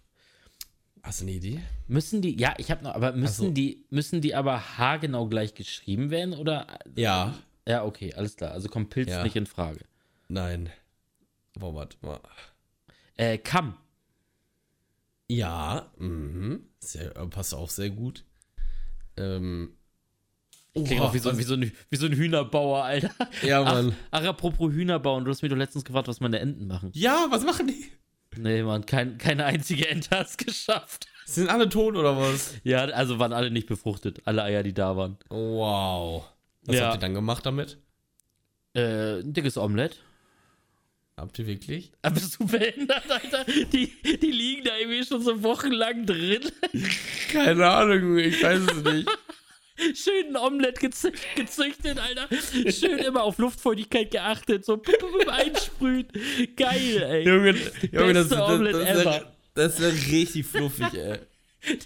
Hast 1.03 1.21
du 1.21 1.25
eine 1.25 1.33
Idee? 1.33 1.61
Müssen 1.87 2.21
die, 2.23 2.37
ja, 2.39 2.55
ich 2.59 2.71
habe 2.71 2.85
noch, 2.85 2.95
aber 2.95 3.13
müssen 3.13 3.43
Also- 3.45 3.51
die, 3.55 3.85
müssen 3.91 4.21
die 4.21 4.35
aber 4.35 4.77
haargenau 4.79 5.27
gleich 5.29 5.55
geschrieben 5.55 6.11
werden 6.11 6.35
oder? 6.35 6.67
Ja. 6.97 7.35
Ja, 7.67 7.85
okay, 7.85 8.13
alles 8.15 8.37
klar. 8.37 8.53
Also 8.53 8.69
kommt 8.69 8.91
Pilz 8.91 9.09
Ja. 9.11 9.23
nicht 9.23 9.37
in 9.37 9.47
Frage. 9.47 9.81
Nein. 10.29 10.71
Boah, 11.55 11.75
warte 11.75 11.97
mal. 12.03 12.21
Äh, 13.17 13.39
Kamm. 13.39 13.77
Ja, 15.29 15.91
mhm. 15.99 16.63
Sehr, 16.81 17.17
äh, 17.17 17.27
passt 17.27 17.55
auch 17.55 17.71
sehr 17.71 17.91
gut. 17.91 18.25
Ähm. 19.19 19.75
Klingt 20.75 21.01
auch 21.01 21.13
wie 21.13 21.19
so, 21.19 21.37
wie, 21.37 21.43
so 21.43 21.55
ein, 21.55 21.73
wie 21.91 21.97
so 21.97 22.07
ein 22.07 22.13
Hühnerbauer, 22.13 22.85
Alter. 22.85 23.11
Ja, 23.43 23.63
Ach, 23.65 23.73
Mann. 23.73 23.97
ach, 24.13 24.23
apropos 24.25 24.71
Hühnerbauen, 24.73 25.25
du 25.25 25.31
hast 25.31 25.43
mir 25.43 25.49
doch 25.49 25.57
letztens 25.57 25.85
gefragt, 25.85 26.07
was 26.07 26.21
meine 26.21 26.39
Enten 26.39 26.69
machen. 26.69 26.91
Ja, 26.95 27.27
was 27.31 27.45
machen 27.45 27.67
die? 27.67 27.87
Nee, 28.37 28.63
Mann, 28.63 28.87
kein, 28.87 29.19
keine 29.19 29.45
einzige 29.47 29.89
Ente 29.89 30.11
hat 30.11 30.29
es 30.29 30.37
geschafft. 30.37 31.07
Sind 31.27 31.49
alle 31.51 31.69
tot 31.69 31.97
oder 31.97 32.17
was? 32.17 32.55
Ja, 32.63 32.85
also 32.85 33.19
waren 33.19 33.33
alle 33.33 33.51
nicht 33.51 33.67
befruchtet. 33.67 34.21
Alle 34.25 34.45
Eier, 34.45 34.63
die 34.63 34.73
da 34.75 34.97
waren. 34.97 35.17
Wow. 35.31 36.25
Was 36.65 36.77
Ja. 36.77 36.85
habt 36.87 36.99
ihr 36.99 37.01
dann 37.01 37.15
gemacht 37.15 37.45
damit? 37.45 37.79
Äh, 38.75 39.21
ein 39.21 39.33
dickes 39.33 39.57
Omelett. 39.59 40.01
Habt 41.19 41.39
ihr 41.41 41.47
wirklich? 41.47 41.91
Aber 42.03 42.15
bist 42.15 42.39
du 42.39 42.47
behindert, 42.47 43.11
Alter? 43.11 43.45
Die, 43.73 43.93
die 44.05 44.31
liegen 44.31 44.65
da 44.65 44.77
irgendwie 44.79 45.05
schon 45.05 45.21
so 45.21 45.43
wochenlang 45.43 46.07
drin. 46.07 46.43
Keine 47.33 47.67
Ahnung, 47.69 48.19
ich 48.19 48.41
weiß 48.43 48.61
es 48.61 48.85
nicht. 48.85 49.09
Schön 49.95 50.29
ein 50.31 50.37
Omelett 50.37 50.81
gezü 50.81 51.13
gezüchtet, 51.37 51.99
Alter. 51.99 52.29
Schön 52.73 52.99
immer 52.99 53.23
auf 53.23 53.39
Luftfeuchtigkeit 53.39 54.11
geachtet. 54.11 54.65
So 54.65 54.83
einsprühen. 55.29 56.09
Geil, 56.57 57.03
ey. 57.03 57.25
Junge, 57.25 57.55
Junge 57.93 58.13
das, 58.15 58.29
Beste 58.29 58.37
das, 58.37 58.51
Omelett 58.51 58.75
das, 58.75 59.05
das, 59.55 59.81
ever. 59.81 59.83
wär, 59.83 60.13
richtig 60.13 60.47
fluffig, 60.47 60.95
ey. 60.95 61.19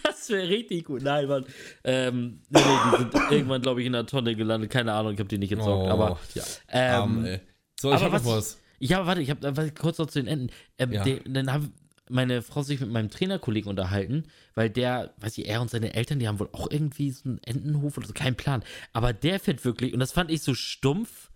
Das 0.03 0.29
wäre 0.31 0.49
richtig 0.49 0.85
gut. 0.85 1.03
Nein, 1.03 1.27
Mann. 1.27 1.45
Ähm, 1.85 2.41
nee, 2.49 2.61
die 2.61 2.97
sind 2.99 3.15
irgendwann, 3.31 3.63
glaube 3.63 3.81
ich, 3.81 3.87
in 3.87 3.93
der 3.93 4.07
Tonne 4.07 4.37
gelandet. 4.37 4.71
Keine 4.71 4.93
Ahnung, 4.93 5.13
ich 5.15 5.19
habe 5.19 5.29
die 5.29 5.39
nicht 5.39 5.53
entsorgt. 5.53 5.91
aber 5.91 6.19
ja, 6.35 6.45
ähm, 6.69 6.95
arm, 6.95 7.25
ey. 7.27 7.41
So, 7.79 7.91
ich 7.91 7.97
aber 7.97 8.05
hab 8.13 8.25
noch 8.25 8.37
was- 8.37 8.62
Ja, 8.85 9.07
warte, 9.07 9.21
ich 9.23 9.31
habe 9.31 9.73
kurz 9.79 9.99
noch 9.99 10.07
zu 10.09 10.19
den 10.21 10.27
Enten. 10.27 10.51
Ähm, 10.79 10.93
Ja. 10.93 11.05
der, 11.05 11.21
dann 11.21 11.53
haben 11.53 11.73
meine 12.11 12.43
Frau 12.43 12.63
sich 12.63 12.81
mit 12.81 12.91
meinem 12.91 13.11
Trainerkollegen 13.11 13.71
unterhalten, 13.71 14.25
weil 14.55 14.69
der, 14.71 15.15
weiß 15.19 15.39
ich, 15.39 15.47
er 15.49 15.63
und 15.63 15.71
seine 15.71 15.95
Eltern, 15.95 16.19
die 16.19 16.27
haben 16.27 16.41
wohl 16.41 16.49
auch 16.53 16.69
irgendwie 16.71 17.11
so 17.11 17.29
einen 17.29 17.39
Entenhof 17.45 17.97
oder 17.97 18.09
so, 18.09 18.13
kein 18.13 18.35
Plan. 18.35 18.65
Aber 18.93 19.13
der 19.13 19.39
fährt 19.39 19.65
wirklich, 19.65 19.93
und 19.95 20.01
das 20.01 20.11
fand 20.13 20.31
ich 20.31 20.43
so 20.43 20.55
stumpf, 20.55 21.31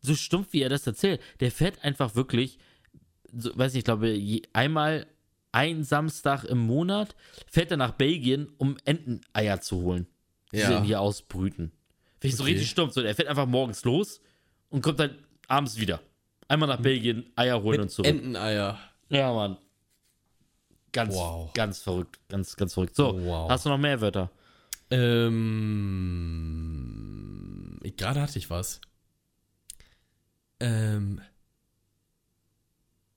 so 0.00 0.14
stumpf, 0.14 0.52
wie 0.52 0.62
er 0.62 0.68
das 0.68 0.86
erzählt, 0.86 1.20
der 1.40 1.50
fährt 1.50 1.82
einfach 1.82 2.14
wirklich, 2.14 2.58
so, 3.36 3.50
weiß 3.58 3.72
nicht, 3.72 3.80
ich 3.80 3.84
glaube, 3.84 4.10
je, 4.10 4.42
einmal 4.52 5.06
ein 5.50 5.82
Samstag 5.82 6.44
im 6.44 6.58
Monat 6.58 7.16
fährt 7.50 7.72
er 7.72 7.76
nach 7.76 7.92
Belgien, 7.92 8.48
um 8.56 8.76
Enteneier 8.84 9.60
zu 9.60 9.78
holen, 9.82 10.06
die 10.52 10.58
Ja. 10.58 10.80
sie 10.80 10.86
hier 10.86 11.00
ausbrüten. 11.00 11.72
Finde 12.20 12.28
ich 12.28 12.36
so 12.36 12.44
Okay. 12.44 12.52
richtig 12.52 12.70
stumpf. 12.70 12.92
So, 12.94 13.00
er 13.00 13.14
fährt 13.16 13.28
einfach 13.28 13.46
morgens 13.46 13.84
los 13.84 14.20
und 14.70 14.80
kommt 14.82 15.00
dann 15.00 15.18
abends 15.48 15.78
wieder. 15.78 16.00
Einmal 16.54 16.68
nach 16.68 16.80
Belgien, 16.80 17.26
Eier 17.34 17.60
holen 17.60 17.80
und 17.80 17.90
zurück. 17.90 18.06
Enteneier. 18.06 18.78
ja, 19.08 19.32
Mann. 19.32 19.56
Ganz, 20.92 21.12
Wow. 21.12 21.52
ganz 21.52 21.80
verrückt. 21.80 22.20
Ganz, 22.28 22.54
ganz 22.54 22.74
verrückt. 22.74 22.94
So, 22.94 23.12
Wow. 23.26 23.50
hast 23.50 23.66
du 23.66 23.70
noch 23.70 23.78
mehr 23.78 24.00
Wörter? 24.00 24.30
Ähm. 24.88 25.40
Gerade 27.96 28.20
hatte 28.22 28.38
ich 28.38 28.50
was. 28.50 28.80
Ähm. 30.60 31.20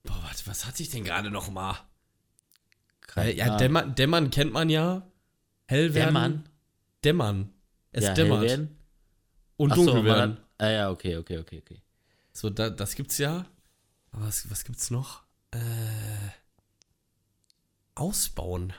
Boah, 0.01 0.17
warte, 0.23 0.47
was 0.47 0.65
hatte 0.65 0.81
ich 0.81 0.89
denn 0.89 1.03
gerade 1.03 1.29
noch 1.29 1.51
mal? 1.51 1.75
Äh, 3.17 3.35
ja. 3.37 3.55
Dämmern, 3.57 3.93
Dämmern 3.93 4.31
kennt 4.31 4.51
man 4.51 4.71
ja. 4.71 5.07
Hell 5.67 5.93
werden. 5.93 6.07
Dämmern? 6.15 6.49
Dämmern. 7.03 7.53
Es 7.91 8.05
ja, 8.05 8.15
dämmert. 8.15 8.67
Und 9.57 9.73
Ach 9.73 9.75
so, 9.75 9.85
dunkel 9.85 10.01
man 10.01 10.15
werden. 10.15 10.37
Ah, 10.57 10.69
ja, 10.71 10.89
okay, 10.89 11.17
okay, 11.17 11.37
okay, 11.37 11.61
okay. 11.63 11.83
So, 12.37 12.51
da, 12.51 12.69
das 12.69 12.93
gibt's 12.93 13.17
ja. 13.17 13.47
Aber 14.11 14.27
was, 14.27 14.51
was 14.51 14.63
gibt's 14.63 14.91
noch? 14.91 15.23
Äh, 15.49 15.57
ausbauen. 17.95 18.73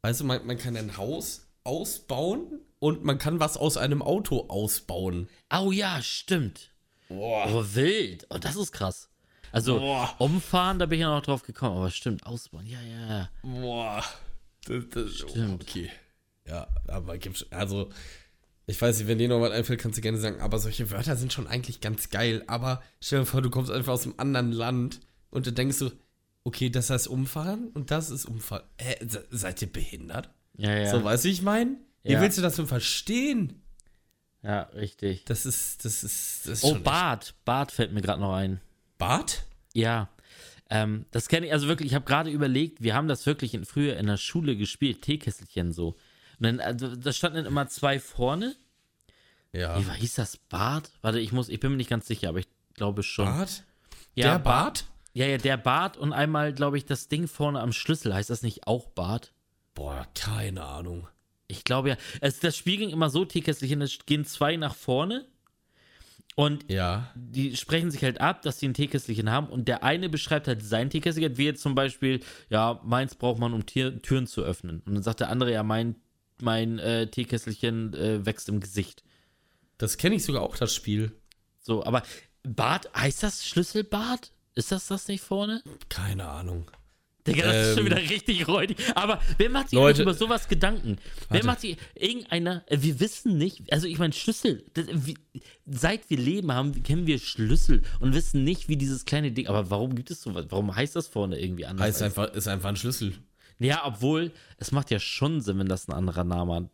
Also 0.00 0.22
man, 0.22 0.46
man 0.46 0.58
kann 0.58 0.76
ein 0.76 0.96
Haus 0.96 1.48
ausbauen 1.64 2.60
und 2.78 3.02
man 3.02 3.18
kann 3.18 3.40
was 3.40 3.56
aus 3.56 3.78
einem 3.78 4.00
Auto 4.00 4.46
ausbauen. 4.48 5.28
Oh 5.52 5.72
ja, 5.72 6.00
stimmt. 6.02 6.70
Boah. 7.08 7.48
Oh, 7.48 7.64
wild. 7.74 8.28
Oh, 8.30 8.38
das 8.38 8.54
ist 8.54 8.70
krass. 8.70 9.08
Also, 9.50 9.80
Boah. 9.80 10.14
umfahren, 10.18 10.78
da 10.78 10.86
bin 10.86 11.00
ich 11.00 11.02
ja 11.02 11.12
noch 11.12 11.24
drauf 11.24 11.42
gekommen, 11.42 11.78
aber 11.78 11.90
stimmt, 11.90 12.24
ausbauen. 12.26 12.66
Ja, 12.66 12.80
ja, 12.80 13.08
ja. 13.08 13.30
Boah. 13.42 14.04
Das, 14.66 14.84
das, 14.90 15.14
Stimmt. 15.14 15.64
Okay. 15.64 15.90
Ja, 16.46 16.68
aber 16.86 17.18
gibt's, 17.18 17.44
also, 17.50 17.90
Ich 18.68 18.80
weiß 18.82 18.98
nicht, 18.98 19.06
wenn 19.06 19.18
dir 19.18 19.28
noch 19.28 19.40
was 19.40 19.52
einfällt, 19.52 19.80
kannst 19.80 19.96
du 19.98 20.02
gerne 20.02 20.18
sagen, 20.18 20.40
aber 20.40 20.58
solche 20.58 20.90
Wörter 20.90 21.14
sind 21.16 21.32
schon 21.32 21.46
eigentlich 21.46 21.80
ganz 21.80 22.10
geil. 22.10 22.42
Aber 22.48 22.82
stell 23.00 23.20
dir 23.20 23.26
vor, 23.26 23.40
du 23.42 23.50
kommst 23.50 23.70
einfach 23.70 23.92
aus 23.92 24.04
einem 24.04 24.14
anderen 24.18 24.50
Land 24.52 25.00
und 25.30 25.46
du 25.46 25.52
denkst 25.52 25.76
so, 25.76 25.92
okay, 26.42 26.68
das 26.70 26.90
heißt 26.90 27.06
umfahren 27.08 27.68
und 27.74 27.90
das 27.92 28.10
ist 28.10 28.24
umfahren. 28.24 28.64
Se- 29.06 29.26
seid 29.30 29.62
ihr 29.62 29.72
behindert? 29.72 30.30
Ja, 30.56 30.76
ja. 30.76 30.90
So, 30.90 31.04
weißt 31.04 31.24
du, 31.24 31.28
wie 31.28 31.32
ich 31.32 31.42
meine? 31.42 31.76
Wie 32.02 32.12
Ja. 32.12 32.20
willst 32.20 32.38
du 32.38 32.42
das 32.42 32.56
denn 32.56 32.66
verstehen? 32.66 33.62
ja, 34.42 34.62
richtig. 34.74 35.24
Das 35.24 35.44
ist, 35.46 35.84
das 35.84 36.04
ist, 36.04 36.42
das 36.46 36.52
ist 36.58 36.64
Oh, 36.64 36.68
schon 36.68 36.76
echt- 36.78 36.84
Bart. 36.84 37.34
Bart 37.44 37.72
fällt 37.72 37.92
mir 37.92 38.00
gerade 38.02 38.20
noch 38.20 38.34
ein. 38.34 38.60
Bart? 38.98 39.44
Ja. 39.74 40.08
Ähm, 40.70 41.04
das 41.12 41.28
kenne 41.28 41.46
ich, 41.46 41.52
also 41.52 41.68
wirklich, 41.68 41.88
ich 41.90 41.94
habe 41.94 42.04
gerade 42.04 42.30
überlegt, 42.30 42.80
wir 42.82 42.94
haben 42.94 43.06
das 43.08 43.26
wirklich 43.26 43.54
in, 43.54 43.64
früher 43.64 43.96
in 43.96 44.06
der 44.06 44.16
Schule 44.16 44.56
gespielt, 44.56 45.02
Teekesselchen 45.02 45.72
so. 45.72 45.96
Und 46.38 46.44
dann, 46.44 46.60
also, 46.60 46.94
da 46.96 47.12
standen 47.12 47.38
dann 47.38 47.46
immer 47.46 47.66
zwei 47.68 47.98
vorne. 47.98 48.54
Ja. 49.52 49.78
Wie 49.80 49.86
war, 49.86 49.94
hieß 49.94 50.14
das 50.16 50.36
Bart? 50.36 50.90
Warte, 51.02 51.18
ich 51.20 51.32
muss, 51.32 51.48
ich 51.48 51.60
bin 51.60 51.70
mir 51.70 51.76
nicht 51.78 51.90
ganz 51.90 52.06
sicher, 52.06 52.28
aber 52.28 52.38
ich 52.40 52.48
glaube 52.74 53.02
schon. 53.02 53.24
Bart? 53.26 53.64
Ja, 54.14 54.32
Der 54.32 54.38
Bart? 54.38 54.84
Ja, 55.14 55.24
ja, 55.26 55.38
der 55.38 55.56
Bart 55.56 55.96
und 55.96 56.12
einmal, 56.12 56.52
glaube 56.52 56.76
ich, 56.76 56.84
das 56.84 57.08
Ding 57.08 57.26
vorne 57.26 57.60
am 57.60 57.72
Schlüssel. 57.72 58.12
Heißt 58.12 58.28
das 58.28 58.42
nicht 58.42 58.66
auch 58.66 58.86
Bart? 58.88 59.32
Boah, 59.74 60.06
keine 60.14 60.62
Ahnung. 60.64 61.08
Ich 61.48 61.64
glaube 61.64 61.88
ja. 61.90 61.96
Es, 62.20 62.38
das 62.40 62.56
Spiel 62.56 62.76
ging 62.76 62.90
immer 62.90 63.08
so, 63.08 63.24
Teekesselchen, 63.24 63.80
es 63.80 64.04
gehen 64.04 64.26
zwei 64.26 64.56
nach 64.56 64.74
vorne 64.74 65.24
und 66.34 66.70
Ja. 66.70 67.10
die 67.14 67.56
sprechen 67.56 67.90
sich 67.90 68.02
halt 68.04 68.20
ab, 68.20 68.42
dass 68.42 68.58
sie 68.58 68.68
ein 68.68 68.74
Teekesselchen 68.74 69.30
haben 69.30 69.46
und 69.48 69.68
der 69.68 69.82
eine 69.84 70.10
beschreibt 70.10 70.48
halt 70.48 70.62
sein 70.62 70.90
Teekesselchen, 70.90 71.38
wie 71.38 71.46
jetzt 71.46 71.62
zum 71.62 71.74
Beispiel, 71.74 72.20
ja, 72.50 72.78
meins 72.84 73.14
braucht 73.14 73.38
man, 73.38 73.54
um 73.54 73.64
Tier, 73.64 74.02
Türen 74.02 74.26
zu 74.26 74.42
öffnen. 74.42 74.82
Und 74.84 74.94
dann 74.96 75.02
sagt 75.02 75.20
der 75.20 75.30
andere, 75.30 75.50
ja, 75.52 75.62
mein, 75.62 75.96
mein 76.42 76.78
äh, 76.78 77.06
Teekesselchen 77.08 77.94
äh, 77.94 78.24
wächst 78.26 78.48
im 78.48 78.60
Gesicht. 78.60 79.02
Das 79.78 79.96
kenne 79.98 80.16
ich 80.16 80.24
sogar 80.24 80.42
auch, 80.42 80.56
das 80.56 80.74
Spiel. 80.74 81.12
So, 81.60 81.84
aber 81.84 82.02
Bart, 82.42 82.88
heißt 82.94 83.22
das 83.22 83.46
Schlüsselbart? 83.46 84.32
Ist 84.54 84.72
das 84.72 84.86
das 84.86 85.08
nicht 85.08 85.20
vorne? 85.22 85.62
Keine 85.88 86.26
Ahnung. 86.28 86.70
Digga, 87.26 87.42
das 87.42 87.56
ist 87.70 87.74
schon 87.76 87.86
Ähm, 87.86 87.86
wieder 87.86 88.08
richtig 88.10 88.46
räudig. 88.46 88.78
Aber 88.94 89.20
wer 89.36 89.50
macht 89.50 89.70
sich 89.70 89.76
Leute- 89.76 90.02
über 90.02 90.14
sowas 90.14 90.46
Gedanken? 90.46 90.96
Wer 91.28 91.38
Warte. 91.38 91.46
macht 91.46 91.60
sich, 91.60 91.76
irgendeiner, 91.96 92.62
äh, 92.68 92.78
wir 92.80 93.00
wissen 93.00 93.36
nicht, 93.36 93.72
also 93.72 93.88
ich 93.88 93.98
meine, 93.98 94.12
Schlüssel, 94.12 94.64
das, 94.74 94.86
wie, 94.92 95.18
seit 95.66 96.08
wir 96.08 96.18
leben 96.18 96.52
haben, 96.52 96.84
kennen 96.84 97.06
wir 97.08 97.18
Schlüssel 97.18 97.82
und 97.98 98.14
wissen 98.14 98.44
nicht, 98.44 98.68
wie 98.68 98.76
dieses 98.76 99.04
kleine 99.06 99.32
Ding, 99.32 99.48
aber 99.48 99.68
warum 99.70 99.96
gibt 99.96 100.12
es 100.12 100.22
sowas? 100.22 100.46
Warum 100.50 100.74
heißt 100.74 100.94
das 100.94 101.08
vorne 101.08 101.38
irgendwie 101.40 101.66
anders? 101.66 101.84
Heißt 101.84 102.02
einfach, 102.02 102.32
ist 102.32 102.46
einfach 102.46 102.68
ein 102.68 102.76
Schlüssel. 102.76 103.12
Ja, 103.58 103.84
obwohl, 103.84 104.32
es 104.58 104.72
macht 104.72 104.90
ja 104.90 104.98
schon 104.98 105.40
Sinn, 105.40 105.58
wenn 105.58 105.68
das 105.68 105.88
ein 105.88 105.92
anderer 105.92 106.24
Name 106.24 106.54
hat, 106.54 106.70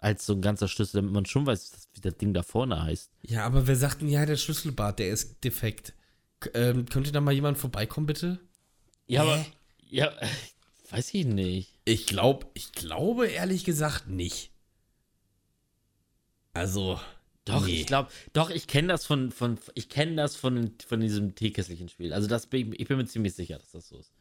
als 0.00 0.26
so 0.26 0.34
ein 0.34 0.42
ganzer 0.42 0.68
Schlüssel, 0.68 0.98
damit 0.98 1.12
man 1.12 1.26
schon 1.26 1.46
weiß, 1.46 1.88
wie 1.94 2.00
das 2.00 2.16
Ding 2.16 2.34
da 2.34 2.42
vorne 2.42 2.82
heißt. 2.82 3.10
Ja, 3.22 3.44
aber 3.44 3.66
wer 3.66 3.76
sagt 3.76 4.00
denn, 4.00 4.08
ja, 4.08 4.26
der 4.26 4.36
Schlüsselbart, 4.36 4.98
der 4.98 5.10
ist 5.10 5.42
defekt? 5.44 5.94
K 6.40 6.50
ähm, 6.54 6.86
könnte 6.86 7.12
da 7.12 7.20
mal 7.20 7.34
jemand 7.34 7.58
vorbeikommen, 7.58 8.06
bitte? 8.06 8.38
Ja, 9.06 9.22
Hä? 9.22 9.26
aber, 9.26 9.46
ja, 9.88 10.12
weiß 10.90 11.14
ich 11.14 11.26
nicht. 11.26 11.74
Ich 11.84 12.06
glaube, 12.06 12.46
ich 12.54 12.72
glaube 12.72 13.26
ehrlich 13.28 13.64
gesagt 13.64 14.08
nicht. 14.08 14.50
Also, 16.52 17.00
Doch, 17.44 17.64
nee. 17.66 17.80
ich 17.80 17.86
glaube, 17.86 18.10
doch, 18.32 18.50
ich 18.50 18.66
kenne 18.66 18.88
das 18.88 19.06
von, 19.06 19.30
von 19.30 19.58
ich 19.74 19.88
kenne 19.88 20.16
das 20.16 20.36
von, 20.36 20.72
von 20.86 21.00
diesem 21.00 21.34
teekesselchen 21.34 21.88
Spiel. 21.88 22.12
Also 22.12 22.26
das 22.26 22.48
ich 22.50 22.88
bin 22.88 22.96
mir 22.96 23.06
ziemlich 23.06 23.34
sicher, 23.34 23.58
dass 23.58 23.70
das 23.72 23.88
so 23.88 23.98
ist. 23.98 24.12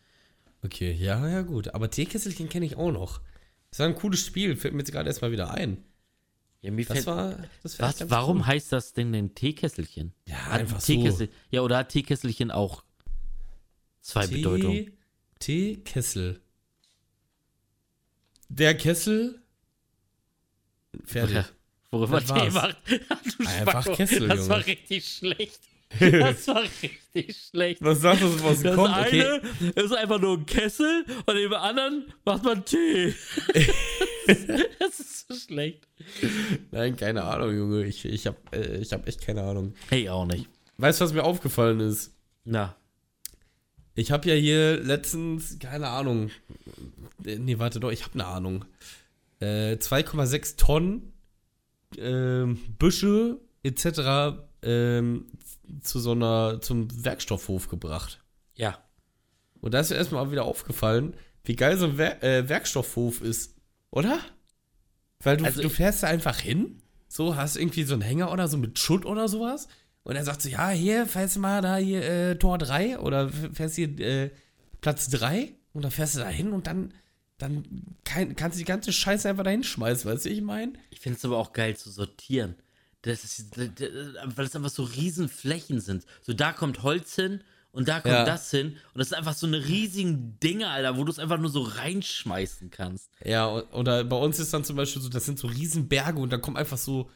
Okay, 0.67 0.91
ja, 0.91 1.27
ja, 1.29 1.41
gut. 1.43 1.73
Aber 1.73 1.89
Teekesselchen 1.89 2.49
kenne 2.49 2.65
ich 2.65 2.75
auch 2.75 2.91
noch. 2.91 3.21
Das 3.69 3.79
war 3.79 3.87
ein 3.87 3.95
cooles 3.95 4.25
Spiel, 4.25 4.55
fällt 4.57 4.73
mir 4.73 4.79
jetzt 4.81 4.91
gerade 4.91 5.07
erstmal 5.07 5.31
wieder 5.31 5.51
ein. 5.53 5.83
Ja, 6.61 6.71
mir 6.71 6.85
Das 6.85 6.93
fällt, 6.93 7.05
war, 7.07 7.37
das 7.63 7.79
war 7.79 7.87
was, 7.89 8.09
warum 8.09 8.37
cool. 8.39 8.45
heißt 8.47 8.71
das 8.73 8.91
denn 8.93 9.13
denn 9.13 9.33
Teekesselchen? 9.33 10.13
Ja, 10.25 10.35
Hat 10.47 10.59
einfach 10.61 10.79
so. 10.81 10.87
Teekessel, 10.93 11.29
Ja, 11.51 11.61
oder 11.61 11.77
hat 11.77 11.89
Teekesselchen 11.89 12.51
auch 12.51 12.83
zwei 14.01 14.27
Bedeutungen? 14.27 14.91
Tee, 15.39 15.75
Teekessel. 15.75 16.41
Der 18.49 18.75
Kessel. 18.75 19.41
Fertig. 21.05 21.35
Ja, 21.35 21.45
worüber 21.91 22.21
macht. 22.51 22.77
Du 23.37 23.45
Einfach 23.45 23.83
Spacko, 23.83 23.95
Kessel, 23.95 24.27
Das 24.27 24.49
war 24.49 24.57
Junge. 24.59 24.67
richtig 24.67 25.07
schlecht. 25.07 25.59
Das 25.99 26.47
war 26.47 26.63
richtig 26.63 27.35
schlecht. 27.49 27.81
Was 27.81 28.01
sagst 28.01 28.21
du, 28.21 28.43
was 28.43 28.61
Das 28.61 28.75
kommt? 28.75 28.93
eine 28.93 29.41
Okay. 29.41 29.71
ist 29.81 29.93
einfach 29.95 30.19
nur 30.19 30.37
ein 30.37 30.45
Kessel 30.45 31.05
und 31.25 31.35
dem 31.35 31.53
anderen 31.53 32.05
macht 32.25 32.43
man 32.43 32.65
Tee. 32.65 33.13
das 34.79 34.99
ist 34.99 35.27
so 35.27 35.35
schlecht. 35.35 35.87
Nein, 36.71 36.95
keine 36.97 37.23
Ahnung, 37.23 37.55
Junge. 37.55 37.85
Ich, 37.85 38.05
ich 38.05 38.27
habe 38.27 38.37
äh, 38.51 38.77
ich 38.77 38.91
hab 38.93 39.07
echt 39.07 39.21
keine 39.25 39.43
Ahnung. 39.43 39.73
Hey, 39.89 40.09
auch 40.09 40.25
nicht. 40.25 40.47
Weißt 40.77 40.99
du, 40.99 41.05
was 41.05 41.13
mir 41.13 41.23
aufgefallen 41.23 41.79
ist? 41.79 42.13
Na, 42.43 42.75
Ich 43.95 44.11
habe 44.11 44.27
ja 44.29 44.35
hier 44.35 44.79
letztens, 44.83 45.57
keine 45.59 45.87
Ahnung. 45.87 46.29
äh, 47.25 47.37
Nee, 47.39 47.59
warte 47.59 47.79
doch, 47.79 47.91
ich 47.91 48.03
habe 48.03 48.13
eine 48.15 48.25
Ahnung. 48.25 48.65
Äh, 49.39 49.73
2,6 49.77 50.57
Tonnen 50.57 51.13
ähm, 51.97 52.59
Büsche 52.77 53.39
etc. 53.63 54.37
Ähm, 54.61 55.25
zu 55.81 55.99
so 55.99 56.11
einer, 56.11 56.59
zum 56.61 56.87
Werkstoffhof 57.03 57.67
gebracht. 57.69 58.21
ja. 58.55 58.77
Und 59.59 59.73
da 59.73 59.79
ist 59.79 59.89
mir 59.89 59.95
erstmal 59.97 60.31
wieder 60.31 60.45
aufgefallen, 60.45 61.15
wie 61.43 61.55
geil 61.55 61.77
so 61.77 61.85
ein 61.85 61.97
Wer 61.97 62.23
äh, 62.23 62.47
Werkstoffhof 62.47 63.21
ist, 63.21 63.55
oder? 63.89 64.19
Weil 65.19 65.37
du, 65.37 65.45
Also 65.45 65.63
du 65.63 65.69
fährst 65.69 66.03
da 66.03 66.07
einfach 66.07 66.39
hin, 66.39 66.81
so 67.07 67.35
hast 67.35 67.55
irgendwie 67.55 67.83
so 67.83 67.93
einen 67.93 68.03
Hänger 68.03 68.31
oder 68.31 68.47
so 68.47 68.57
mit 68.57 68.77
Schutt 68.77 69.05
oder 69.05 69.27
sowas. 69.27 69.67
Und 70.03 70.15
er 70.15 70.23
sagt 70.23 70.41
so, 70.41 70.49
ja, 70.49 70.69
hier, 70.69 71.07
fährst 71.07 71.37
du 71.37 71.39
mal 71.39 71.61
da 71.61 71.77
hier 71.77 72.03
äh, 72.03 72.35
Tor 72.37 72.59
3 72.59 72.99
oder 72.99 73.29
fährst 73.29 73.75
hier 73.75 73.99
äh, 73.99 74.29
Platz 74.79 75.09
3 75.09 75.53
und 75.73 75.83
dann 75.83 75.91
fährst 75.91 76.15
du 76.15 76.19
da 76.19 76.29
hin 76.29 76.53
und 76.53 76.67
dann, 76.67 76.93
dann 77.39 77.63
kann, 78.03 78.35
kannst 78.35 78.57
du 78.57 78.59
die 78.59 78.65
ganze 78.65 78.93
Scheiße 78.93 79.27
einfach 79.27 79.43
da 79.43 79.49
hinschmeißen, 79.49 80.09
weißt 80.09 80.25
du, 80.25 80.29
ich 80.29 80.41
meine? 80.41 80.73
Ich 80.91 80.99
finde 80.99 81.17
es 81.17 81.25
aber 81.25 81.37
auch 81.37 81.51
geil 81.51 81.75
zu 81.75 81.89
sortieren. 81.89 82.55
Das 83.07 83.23
ist, 83.23 83.57
weil 83.57 84.45
es 84.45 84.55
einfach 84.55 84.69
so 84.69 84.83
riesen 84.83 85.29
Flächen 85.29 85.79
sind. 85.81 86.05
So, 86.21 86.33
da 86.33 86.51
kommt 86.53 86.83
Holz 86.83 87.15
hin 87.15 87.41
und 87.71 87.87
da 87.87 87.99
kommt 88.01 88.13
Ja. 88.13 88.25
das 88.25 88.49
hin. 88.51 88.77
Und 88.93 88.99
das 88.99 89.09
sind 89.09 89.17
einfach 89.17 89.33
so 89.35 89.47
eine 89.47 89.65
riesigen 89.65 90.39
Dinge, 90.39 90.69
Alter, 90.69 90.97
wo 90.97 91.03
du 91.03 91.11
es 91.11 91.19
einfach 91.19 91.37
nur 91.39 91.49
so 91.49 91.61
reinschmeißen 91.61 92.69
kannst. 92.69 93.09
Ja, 93.23 93.47
oder 93.49 94.03
bei 94.03 94.15
uns 94.17 94.39
ist 94.39 94.53
dann 94.53 94.63
zum 94.63 94.75
Beispiel 94.75 95.01
so, 95.01 95.09
das 95.09 95.25
sind 95.25 95.39
so 95.39 95.47
Riesenberge 95.47 96.19
und 96.19 96.31
da 96.31 96.37
kommen 96.37 96.57
einfach 96.57 96.77
so, 96.77 97.09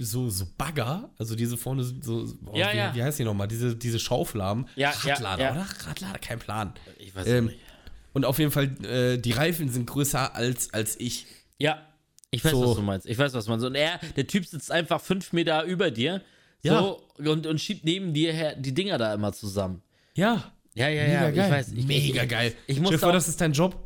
so, 0.00 0.30
so 0.30 0.46
Bagger, 0.56 1.10
also 1.18 1.34
diese 1.34 1.56
vorne 1.56 1.84
sind 1.84 2.04
so, 2.04 2.26
oh, 2.46 2.56
Ja, 2.56 2.72
wie, 2.72 2.76
ja. 2.76 2.94
wie 2.94 3.02
heißt 3.02 3.18
die 3.18 3.24
nochmal, 3.24 3.48
diese, 3.48 3.76
diese 3.76 3.98
Schaufel 3.98 4.40
Ja, 4.40 4.64
ja, 4.76 4.90
Radlader, 4.90 5.42
ja. 5.44 5.52
oder? 5.52 5.66
Radlader, 5.86 6.18
kein 6.18 6.38
Plan. 6.38 6.72
Ich 6.98 7.14
weiß 7.14 7.26
Ähm, 7.26 7.46
nicht. 7.46 7.58
Und 8.14 8.24
auf 8.24 8.38
jeden 8.38 8.50
Fall, 8.50 8.66
äh, 8.84 9.18
die 9.18 9.32
Reifen 9.32 9.68
sind 9.68 9.86
größer 9.86 10.34
als, 10.34 10.72
als 10.72 10.98
ich. 11.00 11.26
Ja, 11.58 11.82
ich 12.34 12.44
weiß, 12.44 12.52
so- 12.52 12.68
was 12.70 12.76
du 12.76 12.82
meinst. 12.82 13.06
Ich 13.06 13.18
weiß, 13.18 13.32
was 13.34 13.48
man 13.48 13.60
so. 13.60 13.66
Und 13.66 13.74
er, 13.74 13.98
der 14.16 14.26
Typ 14.26 14.46
sitzt 14.46 14.70
einfach 14.70 15.00
fünf 15.00 15.32
Meter 15.32 15.64
über 15.64 15.90
dir. 15.90 16.22
Ja. 16.62 16.78
So, 16.80 17.02
und, 17.18 17.46
und 17.46 17.60
schiebt 17.60 17.84
neben 17.84 18.14
dir 18.14 18.32
her 18.32 18.56
die 18.56 18.72
Dinger 18.72 18.96
da 18.98 19.12
immer 19.12 19.32
zusammen. 19.32 19.82
Ja. 20.14 20.52
Ja, 20.74 20.88
ja, 20.88 21.02
Mega 21.04 21.12
ja. 21.12 21.30
geil. 21.30 21.44
Ich 21.46 21.52
weiß. 21.52 21.72
Ich, 21.72 21.86
Mega 21.86 22.22
ich, 22.22 22.28
geil. 22.28 22.54
Ich 22.66 22.76
Stell 22.78 22.90
muss 22.92 23.02
auch, 23.04 23.12
das 23.12 23.28
ist 23.28 23.40
dein 23.40 23.52
Job. 23.52 23.76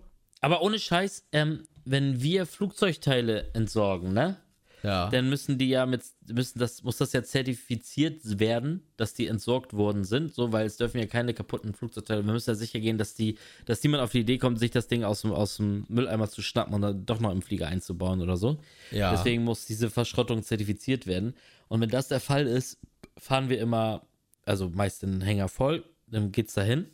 aber 0.41 0.63
ohne 0.63 0.79
Scheiß, 0.79 1.25
ähm, 1.33 1.65
wenn 1.85 2.23
wir 2.23 2.47
Flugzeugteile 2.47 3.51
entsorgen, 3.55 4.13
ne? 4.13 4.37
Ja. 4.83 5.09
dann 5.11 5.29
müssen 5.29 5.59
die 5.59 5.69
ja 5.69 5.87
mit, 5.87 6.03
müssen 6.33 6.59
das, 6.59 6.83
muss 6.83 6.99
das 6.99 7.13
ja 7.13 7.23
zertifiziert 7.23 8.39
werden, 8.39 8.83
dass 8.97 9.15
die 9.15 9.27
entsorgt 9.27 9.75
worden 9.75 10.05
sind, 10.05 10.33
so, 10.33 10.53
weil 10.53 10.67
es 10.67 10.77
dürfen 10.77 10.99
ja 10.99 11.07
keine 11.07 11.35
kaputten 11.35 11.75
Flugzeugteile. 11.75 12.25
Wir 12.25 12.33
müssen 12.33 12.51
ja 12.51 12.55
sicher 12.55 12.79
gehen, 12.81 12.99
dass 12.99 13.15
die, 13.15 13.39
dass 13.67 13.83
niemand 13.83 14.03
auf 14.03 14.13
die 14.13 14.21
Idee 14.21 14.39
kommt, 14.39 14.59
sich 14.59 14.71
das 14.71 14.87
Ding 14.87 15.05
aus 15.05 15.23
dem, 15.23 15.33
aus 15.33 15.57
dem 15.57 15.85
Mülleimer 15.89 16.29
zu 16.29 16.43
schnappen 16.43 16.75
und 16.75 16.83
dann 16.83 17.07
doch 17.07 17.21
noch 17.21 17.33
im 17.33 17.43
Flieger 17.43 17.67
einzubauen 17.67 18.21
oder 18.21 18.37
so. 18.37 18.59
ja. 18.91 19.11
Deswegen 19.11 19.45
muss 19.45 19.67
diese 19.67 19.91
Verschrottung 19.91 20.43
zertifiziert 20.43 21.07
werden. 21.07 21.35
Und 21.69 21.81
wenn 21.81 21.91
das 21.91 22.09
der 22.09 22.21
Fall 22.21 22.47
ist, 22.47 22.79
fahren 23.17 23.49
wir 23.49 23.59
immer, 23.59 24.07
also 24.45 24.71
meist 24.71 25.03
den 25.03 25.21
Hänger 25.21 25.49
voll, 25.49 25.85
dann 26.07 26.33
geht's 26.33 26.55
dahin. 26.55 26.87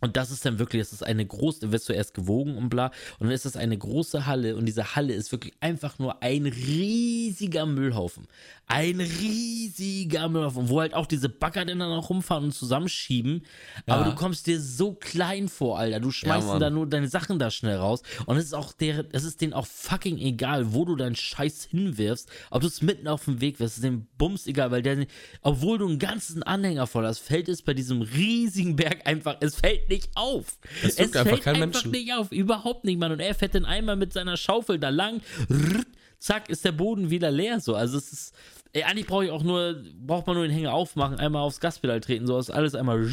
Und 0.00 0.16
das 0.16 0.30
ist 0.30 0.44
dann 0.44 0.58
wirklich, 0.58 0.82
das 0.82 0.92
ist 0.92 1.02
eine 1.02 1.24
große, 1.26 1.72
wirst 1.72 1.88
du 1.88 1.92
erst 1.92 2.14
gewogen 2.14 2.56
und 2.56 2.68
bla. 2.70 2.86
Und 3.18 3.26
dann 3.26 3.30
ist 3.30 3.44
das 3.44 3.56
eine 3.56 3.76
große 3.76 4.26
Halle 4.26 4.56
und 4.56 4.66
diese 4.66 4.94
Halle 4.96 5.12
ist 5.14 5.30
wirklich 5.32 5.52
einfach 5.60 5.98
nur 5.98 6.22
ein 6.22 6.46
riesiger 6.46 7.66
Müllhaufen. 7.66 8.26
Ein 8.66 9.00
riesiger 9.00 10.28
Müllhaufen, 10.28 10.68
wo 10.68 10.80
halt 10.80 10.94
auch 10.94 11.06
diese 11.06 11.28
Bagger 11.28 11.64
dann 11.64 11.78
noch 11.78 12.08
rumfahren 12.10 12.44
und 12.44 12.52
zusammenschieben. 12.52 13.42
Aber 13.86 14.02
Ja. 14.04 14.10
du 14.10 14.14
kommst 14.14 14.46
dir 14.46 14.60
so 14.60 14.92
klein 14.94 15.48
vor, 15.48 15.78
Alter. 15.78 16.00
Du 16.00 16.10
schmeißt 16.10 16.46
Mann. 16.46 16.60
da 16.60 16.70
nur 16.70 16.86
deine 16.88 17.08
Sachen 17.08 17.38
da 17.38 17.50
schnell 17.50 17.76
raus. 17.76 18.02
Und 18.26 18.36
es 18.36 18.44
ist 18.44 18.54
auch 18.54 18.72
der, 18.72 19.04
es 19.12 19.24
ist 19.24 19.40
denen 19.40 19.52
auch 19.52 19.66
fucking 19.66 20.18
egal, 20.18 20.72
wo 20.72 20.84
du 20.84 20.96
deinen 20.96 21.16
Scheiß 21.16 21.64
hinwirfst. 21.64 22.28
Ob 22.50 22.60
du 22.62 22.68
es 22.68 22.80
mitten 22.82 23.08
auf 23.08 23.24
dem 23.24 23.40
Weg 23.40 23.58
wirfst, 23.60 23.78
ist 23.78 23.84
dem 23.84 24.06
Bums 24.18 24.46
egal, 24.46 24.70
weil 24.70 24.82
der, 24.82 25.06
obwohl 25.42 25.78
du 25.78 25.88
einen 25.88 25.98
ganzen 25.98 26.42
Anhänger 26.42 26.86
voll 26.86 27.06
hast, 27.06 27.18
fällt 27.18 27.48
es 27.48 27.62
bei 27.62 27.74
diesem 27.74 28.02
riesigen 28.02 28.76
Berg 28.76 29.06
einfach, 29.06 29.36
es 29.40 29.56
fällt 29.56 29.88
nicht 29.90 30.08
auf. 30.14 30.58
Es 30.82 30.96
juckt 30.98 31.16
einfach 31.16 31.32
fällt 31.32 31.42
keinen 31.42 31.62
einfach 31.62 31.84
Menschen. 31.84 31.90
nicht 31.90 32.14
auf, 32.14 32.32
überhaupt 32.32 32.84
nicht, 32.84 32.98
Mann. 32.98 33.12
Und 33.12 33.20
er 33.20 33.34
fährt 33.34 33.54
dann 33.54 33.66
einmal 33.66 33.96
mit 33.96 34.12
seiner 34.14 34.38
Schaufel 34.38 34.78
da 34.78 34.88
lang, 34.88 35.20
rrrt, 35.50 35.86
zack, 36.18 36.48
ist 36.48 36.64
der 36.64 36.72
Boden 36.72 37.10
wieder 37.10 37.30
leer. 37.30 37.60
So. 37.60 37.74
Also 37.74 37.98
es 37.98 38.10
ist, 38.12 38.34
ey, 38.72 38.84
eigentlich 38.84 39.06
brauche 39.06 39.26
ich 39.26 39.30
auch 39.30 39.42
nur, 39.42 39.82
braucht 40.00 40.26
man 40.26 40.36
nur 40.36 40.46
den 40.46 40.52
Hänger 40.54 40.72
aufmachen, 40.72 41.18
einmal 41.18 41.42
aufs 41.42 41.60
Gaspedal 41.60 42.00
treten, 42.00 42.26
so 42.26 42.38
ist 42.38 42.50
alles 42.50 42.74
einmal 42.74 43.06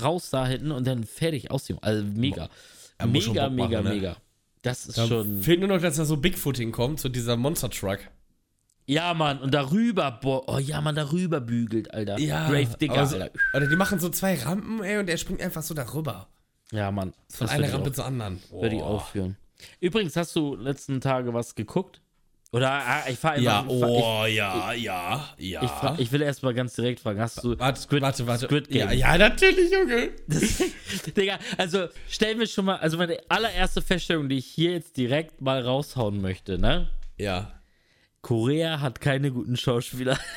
raus 0.00 0.30
da 0.30 0.46
hinten 0.46 0.70
und 0.70 0.86
dann 0.86 1.02
fertig 1.04 1.50
aus 1.50 1.64
dem. 1.64 1.78
Also 1.82 2.04
mega. 2.04 2.48
Er 2.98 3.06
schon 3.20 3.32
Mega, 3.32 3.48
mega, 3.48 3.82
machen, 3.82 3.84
ne? 3.84 3.94
mega. 3.94 4.16
Das 4.62 4.86
ist 4.86 4.96
Da 4.96 5.06
schon. 5.08 5.42
fehlt 5.42 5.58
nur 5.58 5.68
noch, 5.68 5.80
dass 5.80 5.96
da 5.96 6.04
so 6.04 6.16
Bigfooting 6.16 6.70
kommt, 6.70 7.00
so 7.00 7.08
dieser 7.08 7.36
Monster 7.36 7.68
Truck. 7.68 7.98
Ja, 8.86 9.14
Mann, 9.14 9.38
und 9.38 9.54
darüber, 9.54 10.10
boah, 10.10 10.42
oh 10.48 10.58
ja, 10.58 10.80
man, 10.80 10.94
darüber 10.94 11.40
bügelt, 11.40 11.92
Alter. 11.94 12.16
Grave 12.16 12.76
Digger, 12.80 12.94
aber 12.94 13.06
so, 13.06 13.16
Alter. 13.16 13.38
Oder 13.54 13.66
die 13.68 13.76
machen 13.76 14.00
so 14.00 14.08
zwei 14.08 14.34
Rampen, 14.34 14.82
ey, 14.82 14.98
und 14.98 15.08
er 15.08 15.16
springt 15.16 15.40
einfach 15.40 15.62
so 15.62 15.72
darüber. 15.74 16.28
Ja, 16.72 16.90
Mann. 16.90 17.12
Von 17.30 17.46
das 17.46 17.50
einer 17.56 17.68
ich 17.68 17.72
Rampe 17.74 17.92
zur 17.92 18.04
anderen. 18.06 18.40
Würde 18.50 18.74
ich 18.74 18.80
Boah. 18.80 18.90
aufführen. 18.90 19.36
Übrigens, 19.80 20.16
hast 20.16 20.34
du 20.34 20.56
letzten 20.56 21.00
Tage 21.00 21.32
was 21.32 21.54
geguckt? 21.54 22.00
Oder 22.50 22.70
ah, 22.70 23.04
ich 23.08 23.18
fahre 23.18 23.40
Ja, 23.40 23.64
ich, 23.66 23.80
fahr- 23.80 23.88
oh, 23.88 24.26
ja, 24.26 24.72
ja, 24.74 24.74
ja. 24.74 25.24
ich, 25.38 25.64
ich, 25.64 25.70
fahr- 25.70 25.98
ich 25.98 26.12
will 26.12 26.20
erst 26.20 26.42
mal 26.42 26.52
ganz 26.52 26.74
direkt 26.74 27.00
fragen, 27.00 27.18
hast 27.18 27.42
du 27.42 27.58
warte, 27.58 28.00
warte, 28.02 28.26
warte. 28.26 28.44
Squid 28.46 28.68
Game? 28.68 28.88
Ja, 28.88 28.92
ja, 28.92 29.16
natürlich, 29.16 29.72
Junge. 29.72 30.10
Digga, 31.16 31.38
also 31.56 31.86
stellen 32.08 32.38
wir 32.38 32.46
schon 32.46 32.66
mal, 32.66 32.76
also 32.76 32.98
meine 32.98 33.18
allererste 33.30 33.80
Feststellung, 33.80 34.28
die 34.28 34.36
ich 34.36 34.46
hier 34.46 34.72
jetzt 34.72 34.98
direkt 34.98 35.40
mal 35.40 35.62
raushauen 35.62 36.20
möchte, 36.20 36.58
ne? 36.58 36.90
Ja. 37.16 37.52
Korea 38.22 38.80
hat 38.80 39.00
keine 39.00 39.30
guten 39.32 39.56
Schauspieler. 39.56 40.18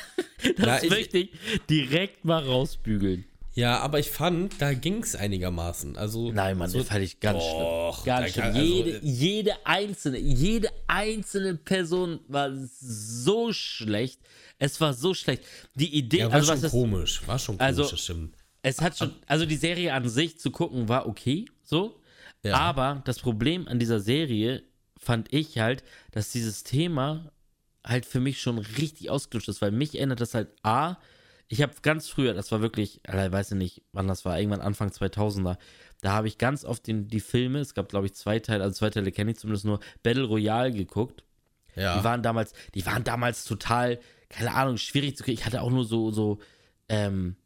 Das 0.58 0.82
ich- 0.82 0.90
möchte 0.90 1.18
ich 1.18 1.30
direkt 1.68 2.24
mal 2.24 2.44
rausbügeln. 2.44 3.24
Ja, 3.54 3.78
aber 3.80 3.98
ich 3.98 4.10
fand, 4.10 4.60
da 4.60 4.74
ging 4.74 5.02
es 5.02 5.16
einigermaßen. 5.16 5.96
Also, 5.96 6.30
Nein, 6.30 6.58
Mann, 6.58 6.68
so, 6.68 6.78
das 6.78 6.88
fand 6.88 7.02
ich 7.02 7.18
ganz 7.20 7.42
Doch, 7.42 8.02
schlimm. 8.02 8.04
Ganz 8.16 8.32
schlimm. 8.32 8.44
also, 8.44 8.60
jede, 8.60 8.90
äh, 8.90 9.00
jede 9.02 9.52
einzelne, 9.66 10.18
jede 10.18 10.68
einzelne 10.86 11.54
Person 11.54 12.20
war 12.28 12.50
so 12.54 13.52
schlecht. 13.54 14.20
Es 14.58 14.78
war 14.80 14.92
so 14.92 15.14
schlecht. 15.14 15.42
Die 15.74 15.96
Idee, 15.96 16.18
ja, 16.18 16.26
war 16.26 16.34
also 16.34 16.46
schon 16.48 16.54
was 16.56 16.60
das, 16.62 16.70
komisch. 16.70 17.22
War 17.26 17.38
schon 17.38 17.56
komisch, 17.56 17.66
Also- 17.66 17.90
das 17.90 17.98
stimmt. 18.00 18.34
es 18.62 18.80
hat 18.82 18.98
schon, 18.98 19.14
also 19.26 19.46
die 19.46 19.56
Serie 19.56 19.94
an 19.94 20.06
sich 20.06 20.38
zu 20.38 20.50
gucken 20.50 20.88
war 20.90 21.08
okay, 21.08 21.46
so. 21.64 21.98
Ja. 22.44 22.56
Aber 22.58 23.02
das 23.06 23.18
Problem 23.20 23.66
an 23.68 23.78
dieser 23.78 24.00
Serie 24.00 24.62
fand 24.98 25.32
ich 25.32 25.58
halt, 25.58 25.82
dass 26.12 26.30
dieses 26.30 26.62
Thema 26.62 27.32
halt 27.86 28.04
für 28.04 28.20
mich 28.20 28.40
schon 28.40 28.58
richtig 28.58 29.10
ausgelutscht 29.10 29.48
ist, 29.48 29.62
weil 29.62 29.70
mich 29.70 29.94
erinnert 29.94 30.20
das 30.20 30.34
halt 30.34 30.48
A, 30.62 30.96
ich 31.48 31.62
habe 31.62 31.72
ganz 31.82 32.08
früher, 32.08 32.34
das 32.34 32.50
war 32.50 32.60
wirklich, 32.60 33.00
ich 33.06 33.12
weiß 33.14 33.50
ja 33.50 33.56
nicht, 33.56 33.82
wann 33.92 34.08
das 34.08 34.24
war, 34.24 34.38
irgendwann 34.38 34.60
Anfang 34.60 34.88
2000er, 34.88 35.56
da 36.00 36.12
habe 36.12 36.26
ich 36.26 36.38
ganz 36.38 36.64
oft 36.64 36.86
den, 36.86 37.06
die 37.06 37.20
Filme, 37.20 37.60
es 37.60 37.74
gab 37.74 37.88
glaube 37.88 38.06
ich 38.06 38.14
zwei 38.14 38.40
Teile, 38.40 38.64
also 38.64 38.74
zwei 38.74 38.90
Teile 38.90 39.12
kenne 39.12 39.30
ich 39.30 39.38
zumindest 39.38 39.64
nur, 39.64 39.80
Battle 40.02 40.24
Royale 40.24 40.72
geguckt. 40.72 41.22
Ja. 41.76 41.98
Die 41.98 42.04
waren 42.04 42.22
damals, 42.22 42.52
die 42.74 42.84
waren 42.86 43.04
damals 43.04 43.44
total, 43.44 44.00
keine 44.28 44.54
Ahnung, 44.54 44.78
schwierig 44.78 45.16
zu 45.16 45.24
kriegen. 45.24 45.38
Ich 45.38 45.46
hatte 45.46 45.62
auch 45.62 45.70
nur 45.70 45.84
so, 45.84 46.10
so, 46.10 46.38
ähm, 46.88 47.36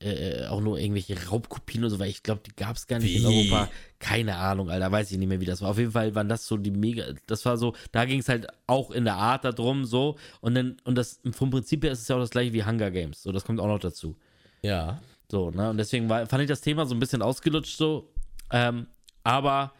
äh, 0.00 0.46
auch 0.46 0.60
nur 0.60 0.78
irgendwelche 0.78 1.28
Raubkopien 1.28 1.82
oder 1.84 1.90
so, 1.90 1.98
weil 1.98 2.08
ich 2.08 2.22
glaube, 2.22 2.40
die 2.46 2.54
gab 2.56 2.76
es 2.76 2.86
gar 2.86 2.98
nicht 2.98 3.14
in 3.14 3.22
Wie? 3.22 3.26
Europa. 3.26 3.68
Keine 3.98 4.36
Ahnung, 4.36 4.70
Alter, 4.70 4.90
weiß 4.90 5.12
ich 5.12 5.18
nicht 5.18 5.28
mehr, 5.28 5.40
wie 5.40 5.44
das 5.44 5.60
war. 5.60 5.70
Auf 5.70 5.78
jeden 5.78 5.92
Fall 5.92 6.14
waren 6.14 6.28
das 6.28 6.46
so 6.46 6.56
die 6.56 6.70
mega, 6.70 7.04
das 7.26 7.44
war 7.44 7.58
so, 7.58 7.74
da 7.92 8.06
ging 8.06 8.20
es 8.20 8.28
halt 8.28 8.46
auch 8.66 8.90
in 8.90 9.04
der 9.04 9.16
Art 9.16 9.44
darum, 9.44 9.84
so. 9.84 10.16
Und 10.40 10.54
dann, 10.54 10.76
und 10.84 10.94
das, 10.96 11.20
vom 11.32 11.50
Prinzip 11.50 11.84
her 11.84 11.92
ist 11.92 12.00
es 12.00 12.08
ja 12.08 12.16
auch 12.16 12.20
das 12.20 12.30
gleiche 12.30 12.52
wie 12.54 12.64
Hunger 12.64 12.90
Games. 12.90 13.22
So, 13.22 13.30
das 13.30 13.44
kommt 13.44 13.60
auch 13.60 13.66
noch 13.66 13.78
dazu. 13.78 14.16
ja. 14.62 15.00
So, 15.30 15.52
ne? 15.52 15.70
Und 15.70 15.76
deswegen 15.76 16.08
war, 16.08 16.26
fand 16.26 16.42
ich 16.42 16.48
das 16.48 16.60
Thema 16.60 16.86
so 16.86 16.94
ein 16.96 16.98
bisschen 16.98 17.22
ausgelutscht, 17.22 17.76
so. 17.76 18.10
Ähm, 18.50 18.88
aber, 19.22 19.72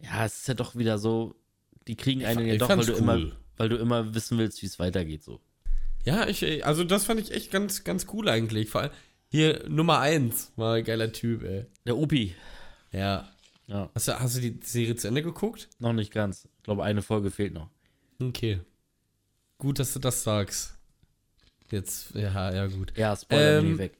ja, 0.00 0.24
es 0.24 0.38
ist 0.38 0.48
ja 0.48 0.54
doch 0.54 0.74
wieder 0.74 0.98
so, 0.98 1.36
die 1.86 1.94
kriegen 1.94 2.24
einen 2.24 2.40
fa- 2.40 2.44
ja 2.44 2.52
ich 2.54 2.58
doch, 2.58 2.68
weil 2.68 2.76
fand's 2.78 2.86
du, 2.88 2.94
immer, 2.94 3.14
cool. 3.14 3.36
weil 3.56 3.68
du 3.68 3.76
immer 3.76 4.16
wissen 4.16 4.36
willst, 4.36 4.60
wie 4.62 4.66
es 4.66 4.80
weitergeht, 4.80 5.22
so. 5.22 5.38
Ja, 6.04 6.26
ich, 6.26 6.66
also 6.66 6.82
das 6.82 7.04
fand 7.04 7.20
ich 7.20 7.30
echt 7.30 7.52
ganz, 7.52 7.84
ganz 7.84 8.08
cool 8.12 8.28
eigentlich. 8.28 8.68
Vor 8.68 8.80
allem 8.80 8.90
hier 9.30 9.64
Nummer 9.68 9.98
1 10.00 10.52
war 10.56 10.74
ein 10.74 10.84
geiler 10.84 11.12
Typ, 11.12 11.42
ey. 11.42 11.66
Der 11.86 11.96
Opi. 11.96 12.34
Ja. 12.92 13.28
Ja, 13.68 13.90
Hast 13.94 14.06
du, 14.08 14.18
hast 14.20 14.36
du 14.36 14.40
die 14.40 14.60
Serie 14.62 14.94
zu 14.94 15.08
Ende 15.08 15.22
geguckt? 15.22 15.68
noch 15.80 15.92
nicht 15.92 16.12
ganz. 16.12 16.44
Ich 16.58 16.62
glaube, 16.62 16.84
eine 16.84 17.02
Folge 17.02 17.30
fehlt 17.32 17.52
noch. 17.52 17.68
Okay. 18.22 18.60
Gut, 19.58 19.78
dass 19.80 19.92
du 19.92 19.98
das 19.98 20.22
sagst. 20.22 20.74
Jetzt, 21.72 22.14
ja, 22.14 22.52
ja, 22.54 22.66
gut. 22.68 22.92
Ja, 22.96 23.16
Spoiler 23.16 23.58
Ähm, 23.58 23.78
weg. 23.78 23.94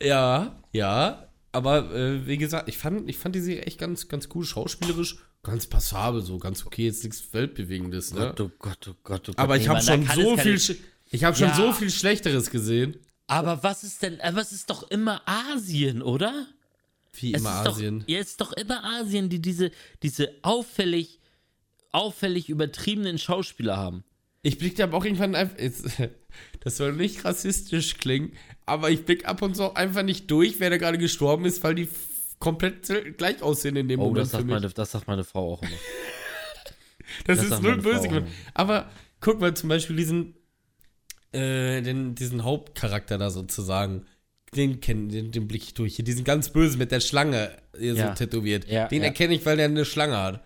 ja, 0.00 0.56
ja. 0.72 1.28
Aber 1.54 1.92
äh, 1.94 2.26
wie 2.26 2.38
gesagt, 2.38 2.68
ich 2.68 2.78
fand, 2.78 3.08
ich 3.10 3.18
fand 3.18 3.34
die 3.34 3.40
Serie 3.40 3.62
echt 3.62 3.78
ganz, 3.78 4.08
ganz 4.08 4.28
cool, 4.34 4.44
schauspielerisch, 4.44 5.18
ganz 5.42 5.66
passabel, 5.66 6.22
so 6.22 6.38
ganz 6.38 6.64
okay, 6.64 6.86
jetzt 6.86 7.04
nichts 7.04 7.32
Weltbewegendes, 7.34 8.14
ne? 8.14 8.32
Gott, 8.36 8.40
oh 8.40 8.50
Gott, 8.58 8.88
oh 8.88 8.94
Gott, 9.02 9.20
oh 9.28 9.32
Gott. 9.32 9.38
Aber 9.38 9.56
ich 9.56 9.68
habe 9.68 9.82
schon 9.82 10.06
so 10.06 10.36
viel, 10.38 10.54
sch- 10.54 10.78
ich 11.12 11.22
habe 11.24 11.36
schon 11.36 11.48
Ja. 11.48 11.54
so 11.54 11.72
viel 11.72 11.90
Schlechteres 11.90 12.50
gesehen. 12.50 12.96
Aber 13.28 13.62
was 13.62 13.84
ist 13.84 14.02
denn, 14.02 14.20
aber 14.20 14.40
es 14.40 14.50
ist 14.52 14.68
doch 14.68 14.90
immer 14.90 15.22
Asien, 15.26 16.02
oder? 16.02 16.46
Wie 17.14 17.32
Es 17.34 17.40
immer 17.40 17.62
ist 17.62 17.68
Asien. 17.68 18.00
Doch, 18.00 18.08
ja, 18.08 18.18
es 18.18 18.28
ist 18.30 18.40
doch 18.40 18.52
immer 18.52 18.82
Asien, 18.84 19.28
die 19.28 19.40
diese, 19.40 19.70
diese 20.02 20.32
auffällig, 20.42 21.20
auffällig 21.92 22.48
übertriebenen 22.48 23.18
Schauspieler 23.18 23.76
haben. 23.76 24.04
Ich 24.42 24.58
blick 24.58 24.74
da 24.76 24.84
aber 24.84 24.98
auch 24.98 25.04
irgendwann 25.04 25.34
einfach. 25.34 25.56
Das 26.60 26.78
soll 26.78 26.94
nicht 26.94 27.26
rassistisch 27.26 27.98
klingen, 27.98 28.32
aber 28.64 28.88
ich 28.90 29.04
blick 29.04 29.26
ab 29.28 29.42
und 29.42 29.54
zu 29.54 29.74
einfach 29.74 30.02
nicht 30.02 30.30
durch, 30.30 30.60
wer 30.60 30.70
da 30.70 30.78
gerade 30.78 30.96
gestorben 30.96 31.44
ist, 31.44 31.62
weil 31.62 31.74
die 31.74 31.88
komplett 32.38 32.90
gleich 33.18 33.42
aussehen 33.42 33.76
in 33.76 33.86
dem 33.86 34.00
Oh, 34.00 34.04
Moment 34.04 34.22
das 34.22 34.30
für 34.30 34.36
sagt, 34.38 34.44
mich. 34.46 34.54
meine, 34.54 34.68
das 34.70 34.90
sagt 34.92 35.06
meine 35.08 35.24
Frau 35.24 35.52
auch 35.54 35.62
immer. 35.62 35.70
das, 37.26 37.38
das 37.38 37.50
ist 37.50 37.62
null 37.62 37.76
böse. 37.82 38.26
Aber 38.54 38.90
guck 39.20 39.40
mal 39.40 39.52
zum 39.54 39.68
Beispiel 39.68 39.94
diesen, 39.96 40.34
äh, 41.32 41.80
den, 41.82 42.14
diesen 42.14 42.44
Hauptcharakter 42.44 43.18
da 43.18 43.30
sozusagen. 43.30 44.06
Den 44.54 44.80
kennen, 44.80 45.08
den, 45.08 45.32
den 45.32 45.48
blick 45.48 45.62
ich 45.62 45.74
durch. 45.74 45.96
Hier 45.96 46.04
diesen 46.04 46.24
ganz 46.24 46.50
böse 46.50 46.76
mit 46.76 46.92
der 46.92 47.00
Schlange 47.00 47.56
hier 47.78 47.94
Ja. 47.94 48.08
so 48.08 48.14
tätowiert. 48.24 48.68
Ja, 48.68 48.86
den 48.88 49.00
ja. 49.00 49.08
erkenne 49.08 49.34
ich, 49.34 49.46
weil 49.46 49.56
der 49.56 49.64
eine 49.66 49.84
Schlange 49.86 50.16
hat. 50.18 50.44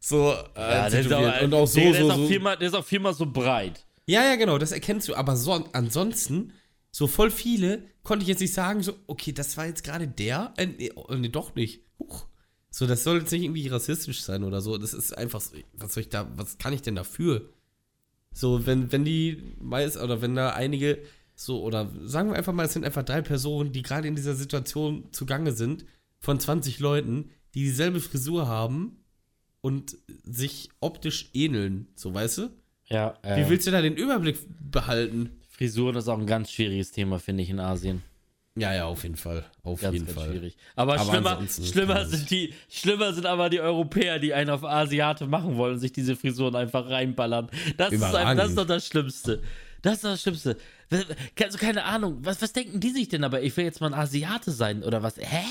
So, 0.00 0.32
äh, 0.32 0.34
Ja, 0.56 0.88
der 0.90 1.00
ist 1.00 1.08
tätowiert. 1.08 1.34
auch, 1.36 1.42
und 1.42 1.54
auch 1.54 1.66
so, 1.66 1.78
der, 1.80 1.92
der 1.92 2.00
so, 2.00 2.06
ist 2.08 2.12
auch 2.12 2.16
so. 2.16 2.28
viermal, 2.28 2.56
der 2.56 2.68
ist 2.68 2.74
auch 2.74 2.84
viermal 2.84 3.14
so 3.14 3.26
breit. 3.26 3.84
Ja, 4.06 4.24
ja, 4.24 4.36
genau, 4.36 4.56
das 4.58 4.72
erkennst 4.72 5.06
du. 5.08 5.14
Aber 5.14 5.36
so, 5.36 5.52
ansonsten, 5.74 6.52
so 6.90 7.06
voll 7.06 7.30
viele, 7.30 7.82
konnte 8.02 8.22
ich 8.22 8.28
jetzt 8.28 8.40
nicht 8.40 8.54
sagen, 8.54 8.82
so, 8.82 8.94
okay, 9.06 9.32
das 9.32 9.56
war 9.58 9.66
jetzt 9.66 9.84
gerade 9.84 10.08
der. 10.08 10.54
Äh, 10.56 10.66
nee, 10.66 10.90
oh, 10.94 11.12
nee, 11.14 11.28
doch 11.28 11.54
nicht. 11.54 11.82
Huch. 11.98 12.26
So, 12.70 12.86
das 12.86 13.04
soll 13.04 13.18
jetzt 13.18 13.30
nicht 13.32 13.42
irgendwie 13.42 13.68
rassistisch 13.68 14.22
sein 14.22 14.44
oder 14.44 14.62
so. 14.62 14.78
Das 14.78 14.94
ist 14.94 15.16
einfach 15.16 15.42
so, 15.42 15.54
was 15.74 15.92
soll 15.92 16.02
ich 16.04 16.08
da, 16.08 16.26
was 16.36 16.56
kann 16.56 16.72
ich 16.72 16.80
denn 16.80 16.96
dafür? 16.96 17.50
So, 18.32 18.66
wenn, 18.66 18.90
wenn 18.92 19.04
die 19.04 19.54
meist, 19.60 19.96
oder 19.96 20.22
wenn 20.22 20.34
da 20.34 20.50
einige, 20.50 20.98
so, 21.34 21.62
oder 21.62 21.90
sagen 22.04 22.30
wir 22.30 22.36
einfach 22.36 22.52
mal, 22.52 22.66
es 22.66 22.72
sind 22.72 22.84
einfach 22.84 23.02
drei 23.02 23.22
Personen, 23.22 23.72
die 23.72 23.82
gerade 23.82 24.08
in 24.08 24.16
dieser 24.16 24.34
Situation 24.34 25.08
zugange 25.12 25.52
sind, 25.52 25.84
von 26.18 26.38
20 26.38 26.78
Leuten, 26.78 27.30
die 27.54 27.64
dieselbe 27.64 28.00
Frisur 28.00 28.46
haben 28.46 28.98
und 29.60 29.96
sich 30.24 30.70
optisch 30.80 31.30
ähneln, 31.34 31.88
so, 31.94 32.14
weißt 32.14 32.38
du? 32.38 32.50
Ja, 32.86 33.18
Wie 33.22 33.48
willst 33.48 33.66
du 33.66 33.70
da 33.70 33.80
den 33.80 33.96
Überblick 33.96 34.38
behalten? 34.70 35.30
Frisuren 35.48 35.96
ist 35.96 36.08
auch 36.08 36.18
ein 36.18 36.26
ganz 36.26 36.50
schwieriges 36.50 36.92
Thema, 36.92 37.18
finde 37.18 37.42
ich, 37.42 37.50
in 37.50 37.60
Asien. 37.60 38.02
Ja, 38.54 38.74
ja, 38.74 38.84
auf 38.84 39.02
jeden 39.02 39.16
Fall. 39.16 39.44
Auf 39.62 39.80
Ganz, 39.80 39.94
jeden 39.94 40.04
ganz 40.06 40.18
Fall. 40.18 40.28
schwierig. 40.30 40.56
Aber, 40.76 40.98
Aber 41.00 41.10
schlimmer, 41.10 41.38
schlimmer, 41.48 42.04
sind 42.04 42.30
die, 42.30 42.52
schlimmer 42.68 43.12
sind 43.14 43.24
aber 43.24 43.48
die 43.48 43.60
Europäer, 43.60 44.18
die 44.18 44.34
einen 44.34 44.50
auf 44.50 44.62
Asiate 44.64 45.26
machen 45.26 45.56
wollen 45.56 45.74
und 45.74 45.78
sich 45.80 45.92
diese 45.92 46.16
Frisuren 46.16 46.54
einfach 46.54 46.88
reinballern. 46.90 47.48
Das, 47.78 47.92
ist, 47.92 48.02
ein, 48.02 48.36
das 48.36 48.50
ist 48.50 48.58
doch 48.58 48.66
das 48.66 48.86
Schlimmste. 48.86 49.42
Das 49.80 49.94
ist 49.94 50.04
doch 50.04 50.10
das 50.10 50.20
Schlimmste. 50.22 50.56
Also 51.42 51.56
keine 51.58 51.84
Ahnung, 51.84 52.18
was, 52.20 52.42
was 52.42 52.52
denken 52.52 52.78
die 52.78 52.90
sich 52.90 53.08
denn 53.08 53.24
aber? 53.24 53.40
Ich 53.42 53.56
will 53.56 53.64
jetzt 53.64 53.80
mal 53.80 53.86
ein 53.92 53.98
Asiate 53.98 54.50
sein 54.50 54.82
oder 54.82 55.02
was? 55.02 55.16
Hä? 55.16 55.42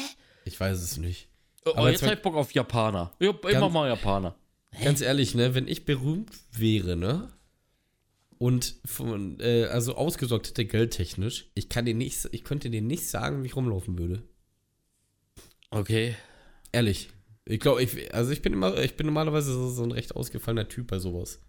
Ich 0.45 0.59
weiß 0.59 0.79
es 0.79 0.97
nicht. 0.97 1.27
Oh, 1.65 1.71
Aber 1.75 1.89
jetzt 1.89 2.01
jetzt- 2.01 2.09
hab 2.11 2.17
ich 2.17 2.23
Bock 2.23 2.35
auf 2.35 2.51
Japaner. 2.53 3.11
Ich 3.19 3.27
hab 3.27 3.43
immer 3.45 3.59
Ganz- 3.61 3.73
mal 3.73 3.87
Japaner. 3.87 4.35
Ganz 4.83 5.01
ehrlich, 5.01 5.35
ne, 5.35 5.53
wenn 5.55 5.67
ich 5.67 5.85
berühmt 5.85 6.31
wäre, 6.51 6.95
ne? 6.95 7.27
Und 8.41 8.73
von, 8.85 9.39
äh, 9.39 9.65
also 9.65 9.93
ausgesorgt 9.93 10.47
hätte 10.47 10.65
geldtechnisch, 10.65 11.51
ich 11.53 11.69
kann 11.69 11.85
dir 11.85 11.93
nicht, 11.93 12.27
ich 12.31 12.43
könnte 12.43 12.71
dir 12.71 12.81
nicht 12.81 13.05
sagen, 13.07 13.43
wie 13.43 13.45
ich 13.45 13.55
rumlaufen 13.55 13.99
würde. 13.99 14.23
Okay. 15.69 16.15
Ehrlich. 16.71 17.11
Ich 17.45 17.59
glaube, 17.59 17.83
ich, 17.83 18.11
also 18.15 18.31
ich 18.31 18.41
bin 18.41 18.53
immer, 18.53 18.75
ich 18.79 18.97
bin 18.97 19.05
normalerweise 19.05 19.53
so, 19.53 19.69
so 19.69 19.83
ein 19.83 19.91
recht 19.91 20.15
ausgefallener 20.15 20.67
Typ 20.67 20.87
bei 20.87 20.97
sowas. 20.97 21.39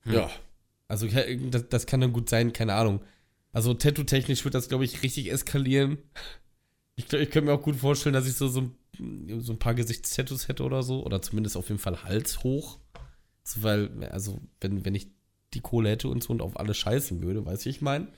Hm. 0.00 0.14
Ja. 0.14 0.30
Also 0.88 1.06
das, 1.06 1.68
das 1.68 1.86
kann 1.86 2.00
dann 2.00 2.12
gut 2.12 2.28
sein, 2.28 2.52
keine 2.52 2.74
Ahnung. 2.74 3.00
Also 3.52 3.72
tattoo-technisch 3.72 4.42
wird 4.44 4.54
das, 4.56 4.68
glaube 4.68 4.84
ich, 4.84 5.04
richtig 5.04 5.30
eskalieren. 5.30 5.98
Ich, 6.96 7.06
glaub, 7.06 7.22
ich 7.22 7.30
könnte 7.30 7.46
mir 7.52 7.54
auch 7.56 7.62
gut 7.62 7.76
vorstellen, 7.76 8.14
dass 8.14 8.26
ich 8.26 8.34
so, 8.34 8.48
so, 8.48 8.62
ein- 8.98 9.40
so 9.40 9.52
ein 9.52 9.60
paar 9.60 9.74
Gesichtstattoos 9.74 10.48
hätte 10.48 10.64
oder 10.64 10.82
so. 10.82 11.06
Oder 11.06 11.22
zumindest 11.22 11.56
auf 11.56 11.68
jeden 11.68 11.78
Fall 11.78 12.02
Hals 12.02 12.42
hoch. 12.42 12.80
So, 13.44 13.62
weil, 13.62 14.04
also, 14.10 14.40
wenn, 14.60 14.84
wenn 14.84 14.96
ich 14.96 15.06
die 15.54 15.60
Kohle 15.60 15.90
hätte 15.90 16.08
und 16.08 16.22
so 16.22 16.32
und 16.32 16.42
auf 16.42 16.58
alles 16.58 16.76
scheißen 16.78 17.22
würde, 17.22 17.44
weißt 17.44 17.62
du, 17.62 17.66
wie 17.66 17.70
ich 17.70 17.80
meine? 17.82 18.08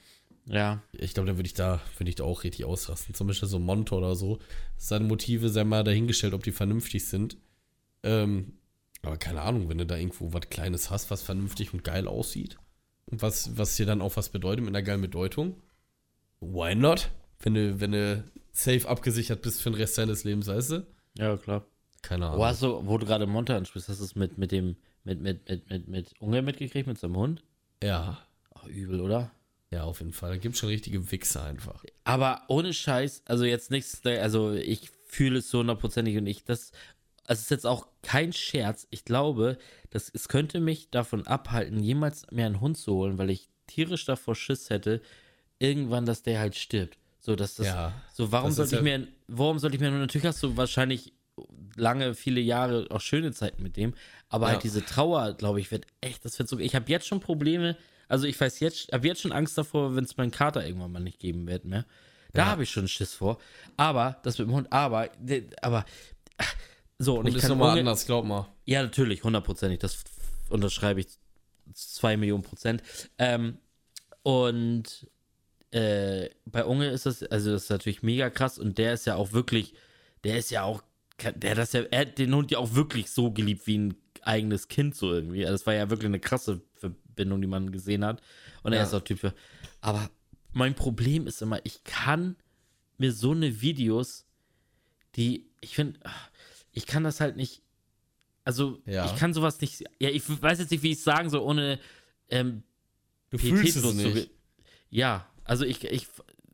Ja. 0.46 0.82
Ich 0.92 1.14
glaube, 1.14 1.28
da 1.28 1.36
würde 1.36 1.46
ich 1.46 1.54
da, 1.54 1.80
würde 1.98 2.10
ich 2.10 2.16
da 2.16 2.24
auch 2.24 2.44
richtig 2.44 2.64
ausrasten. 2.66 3.14
Zum 3.14 3.26
Beispiel 3.26 3.48
so 3.48 3.58
Monte 3.58 3.94
oder 3.94 4.14
so. 4.14 4.38
Seine 4.76 5.06
Motive 5.06 5.48
sei 5.48 5.64
mal 5.64 5.84
dahingestellt, 5.84 6.34
ob 6.34 6.42
die 6.42 6.52
vernünftig 6.52 7.06
sind. 7.08 7.38
Ähm, 8.02 8.52
Aber 9.02 9.16
keine 9.16 9.40
Ahnung, 9.40 9.68
wenn 9.68 9.78
du 9.78 9.86
da 9.86 9.96
irgendwo 9.96 10.32
was 10.32 10.50
Kleines 10.50 10.90
hast, 10.90 11.10
was 11.10 11.22
vernünftig 11.22 11.72
und 11.72 11.82
geil 11.84 12.06
aussieht 12.08 12.58
und 13.06 13.22
was, 13.22 13.56
was 13.56 13.76
dir 13.76 13.86
dann 13.86 14.02
auch 14.02 14.16
was 14.16 14.28
bedeutet 14.28 14.64
mit 14.64 14.74
einer 14.74 14.82
geilen 14.82 15.00
Bedeutung, 15.00 15.56
why 16.40 16.74
not? 16.74 17.10
Wenn 17.40 17.54
du, 17.54 17.80
wenn 17.80 17.92
du 17.92 18.24
safe 18.52 18.88
abgesichert 18.88 19.42
bist 19.42 19.62
für 19.62 19.70
den 19.70 19.76
Rest 19.76 19.96
deines 19.98 20.24
Lebens, 20.24 20.46
weißt 20.46 20.70
du? 20.72 20.86
Ja, 21.16 21.36
klar. 21.36 21.64
Keine 22.02 22.26
Ahnung. 22.26 22.38
Wo, 22.38 22.44
hast 22.44 22.62
du, 22.62 22.86
wo 22.86 22.98
du 22.98 23.06
gerade 23.06 23.26
Monte 23.26 23.56
ansprichst, 23.56 23.88
hast 23.88 24.00
du 24.00 24.04
es 24.04 24.14
mit, 24.14 24.36
mit 24.36 24.52
dem, 24.52 24.76
mit, 25.04 25.20
mit, 25.20 25.48
mit, 25.48 25.68
mit, 25.70 25.88
mit 25.88 26.20
Unge 26.20 26.42
mitgekriegt, 26.42 26.86
mit 26.86 26.98
seinem 26.98 27.16
Hund? 27.16 27.42
Ja, 27.82 28.18
Ach, 28.54 28.66
übel, 28.66 29.00
oder? 29.00 29.30
ja, 29.70 29.82
auf 29.84 29.98
jeden 30.00 30.12
Fall. 30.12 30.30
Da 30.30 30.36
gibt 30.36 30.56
schon 30.56 30.68
richtige 30.68 31.10
Wichser 31.10 31.44
einfach. 31.44 31.84
Aber 32.04 32.42
ohne 32.48 32.72
Scheiß, 32.72 33.22
also 33.26 33.44
jetzt 33.44 33.70
nichts, 33.72 34.04
also 34.06 34.52
ich 34.52 34.90
fühle 35.08 35.38
es 35.38 35.50
so 35.50 35.58
hundertprozentig 35.58 36.16
und 36.16 36.26
ich, 36.26 36.44
das, 36.44 36.70
also 37.26 37.38
es 37.40 37.42
ist 37.42 37.50
jetzt 37.50 37.66
auch 37.66 37.88
kein 38.02 38.32
Scherz. 38.32 38.86
Ich 38.90 39.04
glaube, 39.04 39.58
dass 39.90 40.10
es 40.14 40.28
könnte 40.28 40.60
mich 40.60 40.90
davon 40.90 41.26
abhalten, 41.26 41.80
jemals 41.80 42.24
mir 42.30 42.46
einen 42.46 42.60
Hund 42.60 42.78
zu 42.78 42.94
holen, 42.94 43.18
weil 43.18 43.30
ich 43.30 43.48
tierisch 43.66 44.04
davor 44.04 44.36
Schiss 44.36 44.70
hätte, 44.70 45.02
irgendwann, 45.58 46.06
dass 46.06 46.22
der 46.22 46.38
halt 46.38 46.54
stirbt. 46.54 46.96
So, 47.18 47.34
dass 47.34 47.54
das, 47.56 47.66
Ja, 47.66 48.00
so, 48.12 48.30
warum 48.30 48.50
das 48.50 48.56
sollte 48.56 48.76
ich 48.76 48.82
ja- 48.82 48.98
mir, 48.98 49.08
warum 49.26 49.58
sollte 49.58 49.74
ich 49.76 49.80
mir, 49.80 49.90
natürlich 49.90 50.26
hast 50.26 50.42
du 50.42 50.56
wahrscheinlich 50.56 51.12
lange, 51.76 52.14
viele 52.14 52.40
Jahre 52.40 52.86
auch 52.90 53.00
schöne 53.00 53.32
Zeiten 53.32 53.62
mit 53.62 53.76
dem, 53.76 53.94
aber 54.28 54.46
Ja. 54.46 54.52
halt 54.52 54.62
diese 54.62 54.84
Trauer, 54.84 55.32
glaube 55.34 55.60
ich, 55.60 55.70
wird 55.70 55.86
echt, 56.00 56.24
das 56.24 56.38
wird 56.38 56.48
so, 56.48 56.58
ich 56.58 56.74
habe 56.74 56.90
jetzt 56.90 57.06
schon 57.06 57.20
Probleme, 57.20 57.76
also 58.08 58.26
ich 58.26 58.40
weiß 58.40 58.60
jetzt, 58.60 58.92
habe 58.92 59.06
jetzt 59.06 59.22
schon 59.22 59.32
Angst 59.32 59.56
davor, 59.58 59.96
wenn 59.96 60.04
es 60.04 60.16
meinen 60.16 60.30
Kater 60.30 60.64
irgendwann 60.66 60.92
mal 60.92 61.00
nicht 61.00 61.18
geben 61.18 61.46
wird 61.48 61.64
mehr. 61.64 61.84
Da 62.32 62.42
Ja. 62.42 62.46
habe 62.48 62.62
ich 62.64 62.70
schon 62.70 62.86
Schiss 62.88 63.14
vor. 63.14 63.38
Aber, 63.76 64.18
das 64.22 64.38
mit 64.38 64.48
dem 64.48 64.54
Hund, 64.54 64.72
aber, 64.72 65.08
aber, 65.62 65.84
so, 66.98 67.14
und, 67.14 67.20
Und 67.20 67.26
ich 67.28 67.36
ist 67.36 67.42
kann 67.42 67.50
nochmal 67.50 67.78
anders, 67.78 68.06
glaub 68.06 68.24
mal. 68.24 68.48
ja, 68.64 68.82
natürlich, 68.82 69.24
hundertprozentig. 69.24 69.80
Das 69.80 70.04
unterschreibe 70.48 71.00
ich 71.00 71.08
zwei 71.72 72.16
Millionen 72.16 72.42
Prozent. 72.42 72.82
Ähm, 73.18 73.58
und 74.22 75.08
äh, 75.72 76.28
bei 76.46 76.64
Unge 76.64 76.88
ist 76.88 77.06
das, 77.06 77.22
also 77.24 77.52
das 77.52 77.64
ist 77.64 77.70
natürlich 77.70 78.02
mega 78.02 78.30
krass 78.30 78.58
und 78.58 78.78
der 78.78 78.94
ist 78.94 79.06
ja 79.06 79.16
auch 79.16 79.32
wirklich, 79.32 79.74
der 80.22 80.38
ist 80.38 80.50
ja 80.50 80.62
auch, 80.62 80.82
der 81.18 81.50
hat 81.52 81.58
das 81.58 81.72
ja, 81.72 81.82
er 81.90 82.00
hat 82.02 82.18
den 82.18 82.34
Hund 82.34 82.50
ja 82.50 82.58
auch 82.58 82.74
wirklich 82.74 83.10
so 83.10 83.30
geliebt 83.30 83.66
wie 83.66 83.78
ein 83.78 83.94
eigenes 84.22 84.68
Kind 84.68 84.94
so 84.96 85.12
irgendwie. 85.12 85.44
Also 85.44 85.54
das 85.54 85.66
war 85.66 85.74
ja 85.74 85.90
wirklich 85.90 86.06
eine 86.06 86.20
krasse 86.20 86.60
Verbindung, 86.74 87.40
die 87.40 87.46
man 87.46 87.70
gesehen 87.72 88.04
hat. 88.04 88.20
Und 88.62 88.72
er 88.72 88.78
Ja. 88.80 88.84
ist 88.84 88.94
auch 88.94 89.02
Typ 89.02 89.18
für. 89.20 89.34
Aber 89.80 90.10
mein 90.52 90.74
Problem 90.74 91.26
ist 91.26 91.42
immer, 91.42 91.60
ich 91.64 91.84
kann 91.84 92.36
mir 92.98 93.12
so 93.12 93.32
eine 93.32 93.60
Videos, 93.60 94.26
die, 95.16 95.46
ich 95.60 95.74
finde, 95.74 96.00
ich 96.72 96.86
kann 96.86 97.04
das 97.04 97.20
halt 97.20 97.36
nicht, 97.36 97.62
also 98.44 98.80
Ja. 98.86 99.04
ich 99.06 99.16
kann 99.16 99.34
sowas 99.34 99.60
nicht, 99.60 99.84
ja, 100.00 100.10
ich 100.10 100.22
weiß 100.42 100.58
jetzt 100.58 100.70
nicht, 100.70 100.82
wie 100.82 100.92
ich 100.92 100.98
es 100.98 101.04
sagen 101.04 101.30
soll, 101.30 101.40
ohne 101.40 101.78
ähm, 102.30 102.62
Du 103.30 103.38
fühlst 103.38 103.76
es 103.76 103.82
zu 103.82 103.92
nicht. 103.92 104.30
Ja, 104.90 105.28
also 105.44 105.64
ich, 105.64 105.82
ich, 105.84 106.06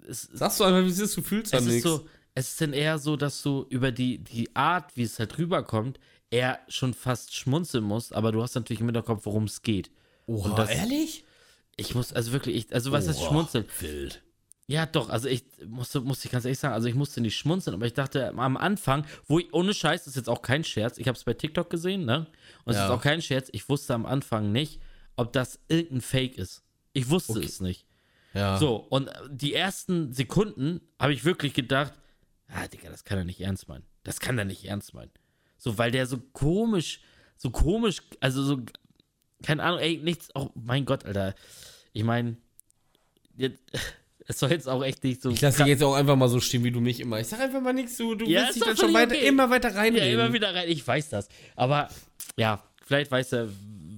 es, 0.09 0.23
Sagst 0.33 0.59
du 0.61 0.65
einfach, 0.65 0.83
wie 0.85 0.89
es 0.91 0.99
ist, 0.99 1.17
du 1.17 1.23
fühlst 1.23 1.53
ist 1.53 1.67
nichts. 1.67 1.83
so, 1.83 2.09
es 2.35 2.49
ist 2.51 2.61
dann 2.61 2.73
eher 2.73 2.99
so, 2.99 3.17
dass 3.17 3.43
du 3.43 3.67
über 3.71 3.93
die, 3.93 4.19
die 4.19 4.55
Art, 4.55 4.97
wie 4.97 5.03
es 5.03 5.19
halt 5.19 5.37
rüberkommt, 5.39 5.99
eher 6.31 6.61
schon 6.69 6.95
fast 6.95 7.35
schmunzeln 7.35 7.85
musst, 7.85 8.15
aber 8.15 8.31
du 8.33 8.43
hast 8.43 8.55
natürlich 8.55 8.81
im 8.81 8.87
Hinterkopf, 8.87 9.27
worum 9.27 9.45
es 9.45 9.63
geht. 9.63 9.91
Oha, 10.27 10.49
und 10.51 10.59
das- 10.59 10.71
ehrlich? 10.71 11.25
Ich 11.77 11.95
muss, 11.95 12.13
also 12.13 12.33
wirklich, 12.33 12.57
ich, 12.57 12.75
also 12.75 12.93
was 12.93 13.09
heißt 13.09 13.21
Oha, 13.21 13.29
schmunzeln? 13.29 13.65
Wild. 13.81 14.23
Ja, 14.67 14.87
doch, 14.87 15.09
also 15.09 15.29
ich 15.29 15.43
musste, 15.67 16.01
musste 16.01 16.27
ich 16.29 16.33
ganz 16.33 16.45
ehrlich 16.45 16.59
sagen, 16.61 16.75
also 16.75 16.87
ich 16.87 16.95
musste 16.95 17.21
nicht 17.21 17.37
schmunzeln, 17.37 17.75
aber 17.75 17.87
ich 17.87 17.95
dachte 17.95 18.29
am 18.37 18.57
Anfang, 18.57 19.05
wo 19.27 19.41
ich, 19.41 19.53
ohne 19.53 19.75
Scheiß, 19.75 20.05
das 20.05 20.09
ist 20.13 20.17
jetzt 20.17 20.29
auch 20.29 20.43
kein 20.43 20.63
Scherz, 20.63 20.99
ich 20.99 21.09
habe 21.09 21.17
es 21.17 21.25
bei 21.25 21.35
TikTok 21.35 21.69
gesehen, 21.71 22.05
ne? 22.05 22.29
Und 22.65 22.73
es 22.75 22.77
Ja. 22.77 22.85
ist 22.85 22.91
auch 22.93 23.03
kein 23.03 23.21
Scherz, 23.23 23.49
ich 23.53 23.69
wusste 23.69 23.95
am 23.95 24.07
Anfang 24.07 24.53
nicht, 24.53 24.81
ob 25.17 25.33
das 25.33 25.59
irgendein 25.69 26.03
Fake 26.03 26.39
ist. 26.39 26.63
Ich 26.93 27.11
wusste 27.11 27.33
Okay. 27.33 27.47
es 27.47 27.61
nicht. 27.61 27.85
Ja. 28.35 28.59
So, 28.59 28.77
und 28.77 29.11
die 29.29 29.55
ersten 29.55 30.13
Sekunden 30.13 30.81
habe 31.01 31.15
ich 31.15 31.25
wirklich 31.25 31.53
gedacht, 31.55 31.95
ah, 32.53 32.67
Digga, 32.69 32.91
das 32.91 33.05
kann 33.05 33.19
er 33.19 33.25
nicht 33.25 33.41
ernst 33.41 33.69
meinen. 33.69 33.85
Das 34.03 34.21
kann 34.21 34.39
er 34.39 34.45
nicht 34.45 34.65
ernst 34.65 34.95
meinen. 34.95 35.11
So, 35.59 35.79
weil 35.79 35.91
der 35.91 36.07
so 36.07 36.19
komisch, 36.33 37.01
so 37.37 37.51
komisch, 37.51 38.03
also 38.21 38.43
so, 38.43 38.61
keine 39.43 39.63
Ahnung, 39.63 39.81
ey, 39.81 39.99
nichts, 39.99 40.29
oh 40.35 40.51
mein 40.55 40.85
Gott, 40.85 41.05
Alter. 41.05 41.35
Ich 41.93 42.05
meine, 42.05 42.37
es 44.27 44.39
soll 44.39 44.51
jetzt 44.51 44.69
auch 44.69 44.83
echt 44.83 45.05
nicht 45.05 45.23
so. 45.23 45.31
Ich 45.31 45.41
lasse 45.41 45.59
dich 45.59 45.67
jetzt 45.67 45.83
auch 45.83 45.95
einfach 45.95 46.17
mal 46.17 46.29
so 46.29 46.41
stehen, 46.41 46.65
wie 46.65 46.71
du 46.71 46.81
mich 46.81 47.01
immer. 47.01 47.21
Ich 47.21 47.27
sag 47.29 47.41
einfach 47.41 47.61
mal 47.61 47.73
nichts, 47.73 47.97
du, 47.97 48.15
du 48.15 48.27
Ja, 48.27 48.43
willst 48.43 48.57
dich 48.57 48.65
dann 48.65 48.77
schon 48.77 48.95
weiter, 48.95 49.15
okay. 49.15 49.27
immer 49.27 49.51
weiter 49.51 49.71
ja, 49.71 49.77
reinreden. 49.77 50.21
immer 50.21 50.33
wieder 50.33 50.55
rein, 50.55 50.69
ich 50.69 50.87
weiß 50.87 51.11
das. 51.11 51.29
Aber, 51.57 51.89
ja, 52.37 52.63
vielleicht 52.85 53.11
weiß 53.11 53.33
er, 53.33 53.49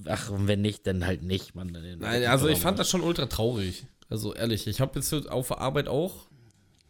ach, 0.07 0.31
und 0.31 0.49
wenn 0.49 0.63
nicht, 0.63 0.87
dann 0.87 1.07
halt 1.07 1.23
nicht, 1.23 1.55
man. 1.55 1.69
Nein, 1.69 2.25
also 2.25 2.49
ich 2.49 2.59
fand 2.59 2.79
das 2.79 2.91
schon 2.91 3.03
ultra 3.03 3.27
traurig. 3.27 3.85
Also 4.09 4.35
ehrlich, 4.35 4.67
ich 4.67 4.81
habe 4.81 4.99
jetzt 4.99 5.13
auf 5.29 5.49
der 5.49 5.59
Arbeit 5.59 5.89
auch 5.89 6.27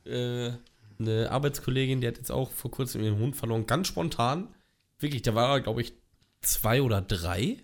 äh, 0.05 0.51
eine 0.99 1.31
Arbeitskollegin, 1.31 2.01
die 2.01 2.07
hat 2.07 2.19
jetzt 2.19 2.33
auch 2.33 2.51
vor 2.51 2.71
kurzem 2.71 3.03
ihren 3.03 3.19
Hund 3.19 3.37
verloren, 3.37 3.67
ganz 3.67 3.89
spontan. 3.89 4.49
Wirklich, 4.99 5.23
der 5.23 5.35
war, 5.35 5.61
glaube 5.61 5.83
ich, 5.83 5.95
zwei 6.41 6.83
oder 6.83 7.01
drei. 7.01 7.59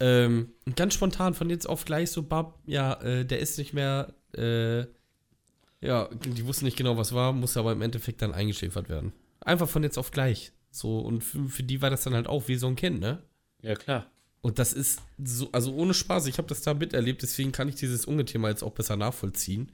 Ähm, 0.00 0.52
ganz 0.74 0.94
spontan 0.94 1.34
von 1.34 1.48
jetzt 1.50 1.68
auf 1.68 1.84
gleich 1.84 2.10
so, 2.10 2.22
Bab, 2.22 2.60
ja, 2.66 3.00
äh, 3.02 3.24
der 3.24 3.38
ist 3.38 3.58
nicht 3.58 3.72
mehr, 3.72 4.14
äh, 4.36 4.80
ja, 5.80 6.08
die 6.24 6.46
wussten 6.46 6.64
nicht 6.64 6.76
genau, 6.76 6.96
was 6.96 7.12
war, 7.12 7.32
musste 7.32 7.60
aber 7.60 7.72
im 7.72 7.82
Endeffekt 7.82 8.22
dann 8.22 8.32
eingeschläfert 8.32 8.88
werden. 8.88 9.12
Einfach 9.40 9.68
von 9.68 9.82
jetzt 9.82 9.98
auf 9.98 10.10
gleich. 10.10 10.52
So, 10.70 11.00
und 11.00 11.22
für, 11.22 11.48
für 11.48 11.62
die 11.62 11.82
war 11.82 11.90
das 11.90 12.02
dann 12.02 12.14
halt 12.14 12.26
auch 12.26 12.48
wie 12.48 12.56
so 12.56 12.66
ein 12.66 12.76
Kind, 12.76 13.00
ne? 13.00 13.22
Ja, 13.62 13.74
klar. 13.74 14.06
Und 14.40 14.58
das 14.58 14.72
ist 14.72 15.00
so, 15.22 15.48
also 15.52 15.72
ohne 15.74 15.94
Spaß, 15.94 16.26
ich 16.26 16.38
habe 16.38 16.48
das 16.48 16.62
da 16.62 16.74
miterlebt, 16.74 17.22
deswegen 17.22 17.52
kann 17.52 17.68
ich 17.68 17.76
dieses 17.76 18.04
Ungethema 18.04 18.48
jetzt 18.48 18.64
auch 18.64 18.72
besser 18.72 18.96
nachvollziehen, 18.96 19.70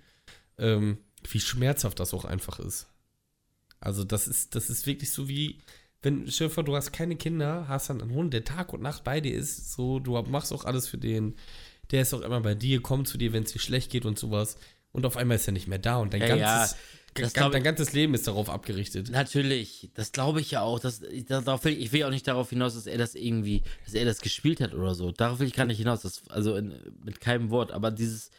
ähm, 0.59 0.99
wie 1.33 1.41
schmerzhaft 1.41 2.01
das 2.01 2.14
auch 2.14 2.24
einfach 2.24 2.59
ist. 2.59 2.87
Also 3.81 4.05
das 4.05 4.26
ist, 4.29 4.55
das 4.55 4.70
ist 4.70 4.87
wirklich 4.87 5.12
so 5.12 5.29
wie, 5.29 5.59
wenn, 6.03 6.31
Schiffer, 6.31 6.62
du 6.62 6.74
hast 6.76 6.93
keine 6.93 7.16
Kinder, 7.16 7.66
hast 7.68 7.91
dann 7.91 8.01
einen 8.01 8.12
Hund, 8.12 8.33
der 8.35 8.45
Tag 8.45 8.72
und 8.72 8.83
Nacht 8.83 9.05
bei 9.05 9.20
dir 9.20 9.35
ist, 9.35 9.72
so, 9.72 9.99
du 10.01 10.20
machst 10.22 10.53
auch 10.53 10.64
alles 10.64 10.89
für 10.89 10.99
den, 10.99 11.37
der 11.91 12.03
ist 12.03 12.12
auch 12.14 12.20
immer 12.22 12.41
bei 12.41 12.55
dir, 12.55 12.83
kommt 12.83 13.09
zu 13.09 13.18
dir, 13.18 13.33
wenn 13.33 13.45
es 13.45 13.53
dir 13.53 13.61
schlecht 13.61 13.91
geht 13.91 14.05
und 14.05 14.18
sowas. 14.18 14.57
Und 14.93 15.07
auf 15.07 15.16
einmal 15.16 15.37
ist 15.37 15.47
er 15.47 15.53
nicht 15.53 15.68
mehr 15.68 15.79
da 15.79 15.99
und 15.99 16.12
dein, 16.12 16.20
Ja, 16.22 16.35
ja, 16.35 16.59
ganzes, 16.59 16.76
das 17.14 17.33
ga- 17.35 17.49
dein 17.51 17.62
ganzes 17.62 17.93
Leben 17.93 18.14
ist 18.14 18.26
darauf 18.26 18.49
abgerichtet. 18.49 19.11
Natürlich, 19.11 19.91
das 19.95 20.12
glaube 20.12 20.41
ich 20.41 20.51
ja 20.51 20.62
auch. 20.62 20.81
Das, 20.81 21.03
darauf 21.26 21.64
will, 21.64 21.76
ich 21.81 21.93
will 21.93 22.05
auch 22.05 22.11
nicht 22.11 22.26
darauf 22.26 22.51
hinaus, 22.51 22.74
dass 22.74 22.87
er 22.87 22.99
das 22.99 23.14
irgendwie, 23.14 23.62
dass 23.85 23.95
er 23.95 24.05
das 24.05 24.20
gespielt 24.20 24.61
hat 24.61 24.74
oder 24.74 24.95
so. 24.95 25.12
Darauf 25.12 25.41
will 25.41 25.47
ich 25.47 25.55
gar 25.55 25.66
nicht 25.66 25.79
hinaus. 25.79 26.03
Das, 26.03 26.22
also 26.29 26.57
in, 26.57 26.74
mit 27.05 27.20
keinem 27.20 27.51
Wort. 27.51 27.70
Aber 27.72 27.91
dieses. 27.91 28.31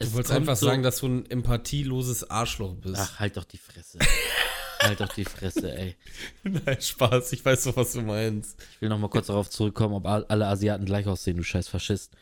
Du 0.00 0.12
wolltest 0.12 0.32
einfach 0.32 0.54
sagen, 0.54 0.84
dass 0.84 0.98
du 1.00 1.08
ein 1.08 1.28
empathieloses 1.28 2.30
Arschloch 2.30 2.74
bist. 2.76 2.94
Ach, 2.98 3.18
halt 3.18 3.36
doch 3.36 3.42
die 3.44 3.58
Fresse. 3.58 3.98
halt 4.80 5.00
doch 5.00 5.12
die 5.12 5.24
Fresse, 5.24 5.76
ey. 5.76 5.96
Nein, 6.44 6.80
Spaß, 6.80 7.32
ich 7.32 7.44
weiß 7.44 7.64
doch, 7.64 7.76
was 7.76 7.94
du 7.94 8.02
meinst. 8.02 8.56
Ich 8.76 8.80
will 8.80 8.90
noch 8.90 8.98
mal 9.00 9.08
kurz 9.10 9.26
darauf 9.26 9.50
zurückkommen, 9.50 9.94
ob 9.94 10.06
alle 10.06 10.46
Asiaten 10.46 10.84
gleich 10.84 11.08
aussehen, 11.08 11.36
du 11.36 11.42
scheiß 11.42 11.66
Faschist. 11.66 12.12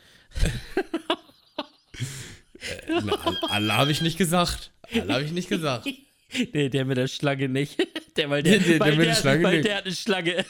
Na, 3.04 3.12
alle- 3.50 3.76
habe 3.76 3.92
ich 3.92 4.00
nicht 4.00 4.16
gesagt. 4.16 4.70
Alle 4.94 5.12
habe 5.12 5.24
ich 5.24 5.32
nicht 5.32 5.48
gesagt. 5.48 5.86
Nee, 6.52 6.68
der 6.70 6.84
mit 6.84 6.96
der 6.96 7.06
Schlange 7.06 7.48
nicht. 7.48 7.78
Der, 8.16 8.28
weil 8.28 8.42
der, 8.42 8.58
Der- 8.58 8.68
der 8.68 8.80
weil 8.80 8.96
mit 8.96 9.06
der 9.06 9.14
der, 9.14 9.20
Schlange 9.20 9.44
weil 9.44 9.56
nicht. 9.58 9.68
der 9.68 9.76
hat 9.76 9.84
eine 9.86 9.94
Schlange. 9.94 10.44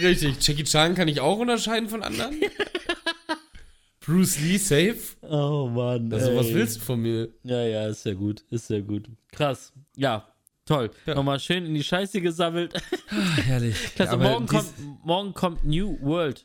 Richtig, 0.00 0.36
Jackie 0.46 0.62
Chan 0.62 0.94
kann 0.94 1.08
ich 1.08 1.18
auch 1.20 1.36
unterscheiden 1.38 1.88
von 1.88 2.04
anderen. 2.04 2.40
Bruce 4.04 4.38
Lee 4.40 4.58
safe. 4.58 5.16
Oh 5.22 5.68
Mann. 5.68 6.12
Also, 6.12 6.34
was 6.36 6.46
ey. 6.48 6.54
willst 6.54 6.76
du 6.76 6.80
von 6.80 7.00
mir? 7.00 7.28
Ja, 7.42 7.62
ja, 7.64 7.86
ist 7.88 8.04
ja 8.04 8.14
gut. 8.14 8.44
Ist 8.50 8.68
ja 8.70 8.80
gut. 8.80 9.08
Krass. 9.32 9.72
Ja, 9.96 10.28
toll. 10.66 10.90
Ja. 11.06 11.14
Nochmal 11.14 11.40
schön 11.40 11.64
in 11.66 11.74
die 11.74 11.82
Scheiße 11.84 12.20
gesammelt. 12.20 12.74
herrlich. 13.44 13.76
Klasse, 13.94 14.16
morgen, 14.16 14.46
kommt, 14.46 14.72
morgen 15.04 15.32
kommt 15.34 15.64
New 15.64 15.98
World. 16.02 16.44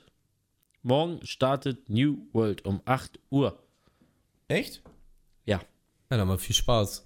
Morgen 0.84 1.20
startet 1.26 1.90
New 1.90 2.18
World 2.32 2.64
um 2.66 2.82
8 2.86 3.20
Uhr. 3.30 3.62
Echt? 4.48 4.82
Ja, 5.46 5.60
Ja, 6.10 6.18
dann 6.18 6.28
mal 6.28 6.38
viel 6.38 6.56
Spaß. 6.56 7.06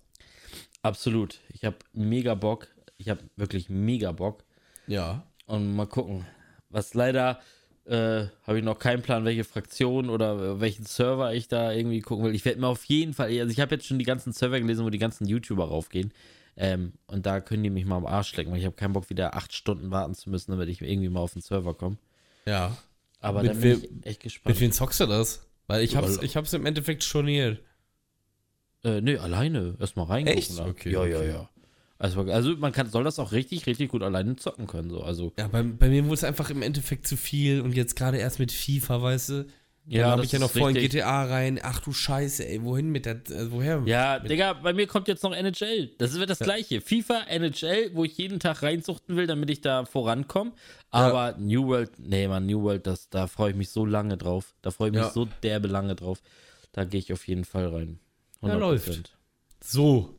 absolut. 0.84 1.40
Ich 1.50 1.66
habe 1.66 1.78
mega 1.94 2.36
Bock. 2.36 2.68
Ich 2.98 3.10
habe 3.10 3.22
wirklich 3.36 3.70
mega 3.70 4.12
Bock. 4.12 4.44
Ja. 4.86 5.24
Und 5.48 5.76
mal 5.76 5.88
gucken. 5.88 6.26
Was 6.70 6.94
leider 6.94 7.42
äh, 7.86 8.28
habe 8.44 8.60
ich 8.60 8.64
noch 8.64 8.80
keinen 8.80 9.02
Plan, 9.02 9.26
welche 9.26 9.44
Fraktion 9.44 10.10
oder 10.10 10.60
welchen 10.62 10.86
Server 10.86 11.34
ich 11.34 11.48
da 11.48 11.72
irgendwie 11.72 12.00
gucken 12.02 12.26
will. 12.26 12.36
Ich 12.36 12.46
werde 12.46 12.60
mir 12.62 12.68
auf 12.68 12.86
jeden 12.86 13.14
Fall, 13.14 13.28
also 13.40 13.52
ich 13.52 13.60
habe 13.60 13.76
jetzt 13.76 13.86
schon 13.88 14.00
die 14.00 14.06
ganzen 14.06 14.32
Server 14.34 14.60
gelesen, 14.60 14.86
wo 14.86 14.90
die 14.90 14.98
ganzen 15.00 15.26
YouTuber 15.28 15.66
raufgehen. 15.66 16.14
Ähm, 16.56 16.94
und 17.08 17.26
da 17.26 17.42
können 17.42 17.64
die 17.64 17.70
mich 17.72 17.86
mal 17.86 17.98
am 17.98 18.06
Arsch 18.06 18.36
lecken, 18.38 18.52
weil 18.52 18.60
ich 18.60 18.66
habe 18.66 18.76
keinen 18.76 18.94
Bock, 18.94 19.10
wieder 19.10 19.36
acht 19.36 19.54
Stunden 19.54 19.90
warten 19.92 20.14
zu 20.14 20.30
müssen, 20.30 20.52
damit 20.52 20.70
ich 20.70 20.82
irgendwie 20.82 21.10
mal 21.10 21.20
auf 21.22 21.34
den 21.34 21.42
Server 21.42 21.74
komme. 21.74 21.98
Ja. 22.46 22.78
Aber 23.20 23.42
Mit 23.42 23.52
dann 23.52 23.60
bin 23.62 23.82
wem- 23.82 24.00
ich 24.02 24.06
echt 24.06 24.20
gespannt. 24.22 24.54
Mit 24.56 24.62
wem 24.62 24.72
zockst 24.72 25.00
du 25.00 25.06
das? 25.08 25.46
Weil 25.68 25.82
ich 25.84 25.96
hab's, 25.96 26.20
ich 26.22 26.36
hab's 26.36 26.54
im 26.54 26.66
Endeffekt 26.66 27.04
storniert. 27.04 27.60
Äh, 28.84 29.02
nee, 29.02 29.18
alleine. 29.18 29.76
Erstmal 29.80 30.06
reingucken. 30.08 30.38
Echt? 30.40 30.60
da. 30.60 30.66
Okay, 30.68 30.92
Ja, 30.92 31.06
ja, 31.06 31.24
ja. 31.24 31.50
Also, 32.00 32.22
also 32.22 32.56
man 32.58 32.72
kann, 32.72 32.90
soll 32.90 33.04
das 33.04 33.20
auch 33.20 33.32
richtig, 33.32 33.66
richtig 33.66 33.90
gut 33.90 34.04
alleine 34.04 34.36
zocken 34.36 34.68
können. 34.68 34.90
So. 34.90 35.04
Also, 35.04 35.32
Ja, 35.38 35.48
bei, 35.48 35.64
bei 35.64 35.90
mir 35.90 36.04
wurde 36.06 36.16
es 36.16 36.24
einfach 36.24 36.50
im 36.50 36.62
Endeffekt 36.62 37.08
zu 37.08 37.16
viel 37.18 37.62
und 37.62 37.74
jetzt 37.76 37.96
gerade 37.96 38.18
erst 38.18 38.40
mit 38.40 38.52
FIFA, 38.52 39.02
weißt 39.02 39.30
du? 39.30 39.34
Dann 39.86 40.00
Ja, 40.00 40.12
habe 40.12 40.24
ich 40.24 40.32
ja 40.32 40.40
noch 40.40 40.50
vorhin. 40.52 40.76
GTA 40.78 41.26
rein. 41.26 41.60
Ach 41.62 41.80
du 41.82 41.92
Scheiße, 41.92 42.48
ey, 42.48 42.64
wohin 42.64 42.90
mit 42.90 43.06
der, 43.06 43.16
äh, 43.30 43.52
woher? 43.52 43.84
ja, 43.86 44.18
Digga, 44.20 44.54
bei 44.54 44.72
mir 44.74 44.88
kommt 44.88 45.08
jetzt 45.10 45.24
noch 45.24 45.34
NHL. 45.36 45.92
Das 45.98 46.14
wird 46.18 46.30
das 46.30 46.40
gleiche. 46.40 46.80
FIFA, 46.82 47.24
NHL, 47.30 47.92
wo 47.94 48.06
ich 48.06 48.18
jeden 48.18 48.40
Tag 48.40 48.64
reinsuchten 48.64 49.16
will, 49.18 49.28
damit 49.28 49.50
ich 49.50 49.60
da 49.62 49.84
vorankomme. 49.86 50.54
Aber 50.90 51.36
New 51.38 51.68
World, 51.68 51.92
nee, 52.00 52.28
Mann, 52.30 52.46
New 52.46 52.62
World, 52.64 52.88
das, 52.88 53.10
da 53.10 53.28
freue 53.28 53.52
ich 53.52 53.58
mich 53.58 53.70
so 53.70 53.86
lange 53.86 54.18
drauf. 54.18 54.56
Da 54.62 54.72
freue 54.72 54.88
ich 54.90 54.94
mich 54.94 55.04
Ja. 55.04 55.10
so 55.12 55.28
derbe 55.44 55.68
lange 55.68 55.96
drauf. 55.96 56.22
Da 56.72 56.86
gehe 56.86 57.00
ich 57.00 57.12
auf 57.12 57.28
jeden 57.28 57.44
Fall 57.46 57.68
rein. 57.68 58.00
Ja, 58.42 58.56
läuft. 58.56 59.14
So. 59.62 60.18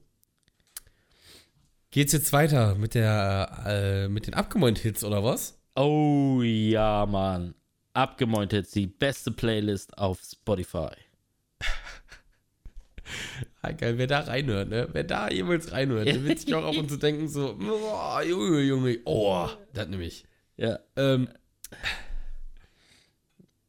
Geht's 1.95 2.13
jetzt 2.13 2.33
weiter 2.33 2.75
mit 2.75 2.95
der, 2.95 3.63
äh, 3.69 4.09
mit 4.09 4.27
den 4.27 4.35
Abgemeint-Hits 4.35 5.05
oder 5.05 5.23
was? 5.23 5.63
Oh 5.77 6.41
ja, 6.43 7.07
Mann. 7.07 7.55
Abgemeint 7.93 8.53
jetzt 8.53 8.75
die 8.75 8.89
beste 8.89 9.31
Playlist 9.31 9.97
auf 9.97 10.21
Spotify. 10.21 10.91
Ah, 13.63 13.73
geil, 13.73 13.97
wer 13.97 14.07
da 14.07 14.21
reinhört, 14.21 14.69
ne? 14.71 14.89
Wer 14.93 15.05
da 15.05 15.31
jemals 15.31 15.73
reinhört, 15.73 16.07
der 16.07 16.25
wird 16.25 16.41
sich 16.41 16.55
auch 16.55 16.65
ab 16.65 16.77
und 16.77 16.91
zu 16.91 16.97
denken, 16.97 17.29
so, 17.29 17.57
oh, 17.61 18.21
Junge, 18.21 18.61
Junge, 18.63 18.99
oh, 19.05 19.49
das 19.73 19.89
nehme 19.89 20.05
ich. 20.05 20.25
Ja. 20.57 20.81
Ähm, 20.97 21.29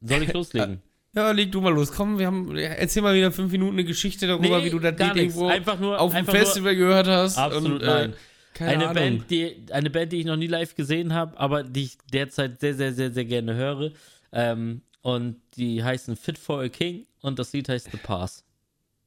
Soll 0.00 0.22
ich 0.22 0.32
loslegen? 0.32 0.82
Ja, 1.16 1.30
leg 1.32 1.50
du 1.50 1.60
mal 1.60 1.72
los. 1.72 1.90
Komm, 1.92 2.18
wir 2.18 2.26
haben, 2.26 2.56
erzähl 2.56 3.02
mal 3.02 3.14
wieder 3.14 3.32
fünf 3.32 3.50
Minuten 3.50 3.72
eine 3.74 3.84
Geschichte 3.84 4.26
darüber, 4.26 4.58
Nee, 4.60 4.66
wie 4.66 4.70
du 4.70 4.78
das 4.78 4.98
Lied 4.98 5.16
irgendwo 5.16 5.46
Einfach 5.48 5.80
nur- 5.80 5.98
auf 5.98 6.12
dem 6.12 6.18
einfach 6.18 6.32
nur- 6.34 6.42
Festival 6.42 6.76
gehört 6.76 7.06
hast. 7.08 7.38
Absolut 7.38 7.80
und, 7.80 7.86
nein. 7.86 8.14
Keine 8.54 8.70
eine, 8.72 8.82
Ahnung. 8.88 8.94
Band, 9.18 9.30
die, 9.30 9.56
eine 9.70 9.90
Band, 9.90 10.12
die 10.12 10.20
ich 10.20 10.24
noch 10.26 10.36
nie 10.36 10.46
live 10.46 10.74
gesehen 10.74 11.12
habe, 11.12 11.38
aber 11.38 11.62
die 11.62 11.84
ich 11.84 11.98
derzeit 12.12 12.60
sehr, 12.60 12.74
sehr, 12.74 12.92
sehr, 12.94 13.10
sehr 13.12 13.24
gerne 13.26 13.54
höre. 13.54 13.92
Ähm, 14.32 14.80
und 15.02 15.36
die 15.56 15.82
heißen 15.84 16.16
Fit 16.16 16.38
for 16.38 16.60
a 16.62 16.68
King 16.68 17.06
und 17.22 17.38
das 17.38 17.52
Lied 17.52 17.68
heißt 17.68 17.90
The 17.92 17.98
Pass. 17.98 18.44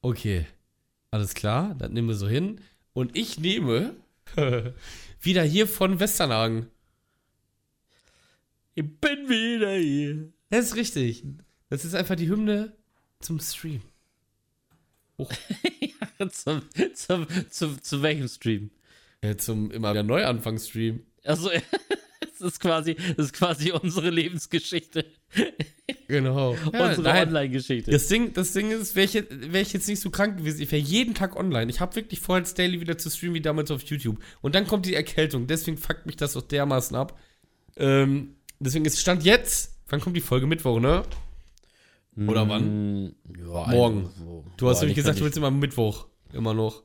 Okay, 0.01 0.45
alles 1.11 1.33
klar, 1.33 1.75
das 1.79 1.89
nehmen 1.89 2.07
wir 2.09 2.15
so 2.15 2.27
hin. 2.27 2.61
Und 2.93 3.17
ich 3.17 3.39
nehme 3.39 3.95
wieder 5.21 5.43
hier 5.43 5.67
von 5.67 5.99
Westernhagen. 5.99 6.67
Ich 8.75 8.83
bin 9.01 9.27
wieder 9.29 9.73
hier. 9.75 10.31
Das 10.51 10.65
ist 10.67 10.75
richtig. 10.75 11.23
Das 11.69 11.85
ist 11.85 11.93
einfach 11.95 12.15
die 12.15 12.29
Hymne 12.29 12.73
zum 13.19 13.39
Stream. 13.39 13.81
zum, 16.31 16.61
zum, 16.93 17.27
zum, 17.49 17.81
zu 17.81 18.01
welchem 18.01 18.27
Stream? 18.27 18.71
Ja, 19.23 19.37
zum 19.37 19.69
immer 19.71 19.91
wieder 19.91 20.03
Neuanfang-Stream. 20.03 21.03
Also, 21.25 21.49
das 22.21 22.41
ist 22.41 22.59
quasi, 22.59 22.95
das 23.17 23.27
ist 23.27 23.33
quasi 23.33 23.71
unsere 23.71 24.09
Lebensgeschichte. 24.09 25.05
Genau. 26.07 26.55
Ja, 26.73 26.89
unsere. 26.89 27.09
Online-Geschichte. 27.09 27.91
Das 27.91 28.07
Ding, 28.07 28.33
das 28.33 28.53
Ding 28.53 28.71
ist, 28.71 28.95
wäre 28.95 29.05
ich, 29.05 29.13
jetzt- 29.13 29.29
wär 29.51 29.61
ich 29.61 29.73
jetzt 29.73 29.87
nicht 29.87 29.99
so 29.99 30.09
krank 30.09 30.37
gewesen, 30.37 30.61
ich 30.61 30.71
wäre 30.71 30.81
jeden 30.81 31.13
Tag 31.13 31.35
online. 31.35 31.69
Ich 31.69 31.81
habe 31.81 31.95
wirklich 31.95 32.19
vor, 32.21 32.37
jetzt 32.37 32.57
daily 32.57 32.79
wieder 32.79 32.97
zu 32.97 33.09
streamen, 33.11 33.35
wie 33.35 33.41
damals 33.41 33.69
auf 33.71 33.83
YouTube. 33.83 34.17
Und 34.41 34.55
dann 34.55 34.65
kommt 34.65 34.85
die 34.85 34.95
Erkältung. 34.95 35.45
Deswegen 35.47 35.77
fuckt 35.77 36.05
mich 36.05 36.15
das 36.15 36.33
so 36.33 36.41
dermaßen 36.41 36.95
ab. 36.95 37.19
Ähm, 37.75 38.35
deswegen 38.59 38.85
ist 38.85 38.99
Stand 38.99 39.23
jetzt. 39.23 39.75
Wann 39.89 39.99
kommt 39.99 40.15
die 40.15 40.21
Folge? 40.21 40.47
Mittwoch, 40.47 40.79
ne? 40.79 41.03
Oder 42.27 42.49
wann? 42.49 43.03
Mm, 43.05 43.15
Ja, 43.39 43.67
Morgen. 43.71 44.09
Du 44.57 44.67
hast 44.69 44.81
nämlich 44.81 44.97
nicht 44.97 45.03
gesagt, 45.05 45.19
du 45.19 45.23
willst 45.23 45.37
immer 45.37 45.51
Mittwoch. 45.51 46.07
Immer 46.33 46.53
noch. 46.53 46.83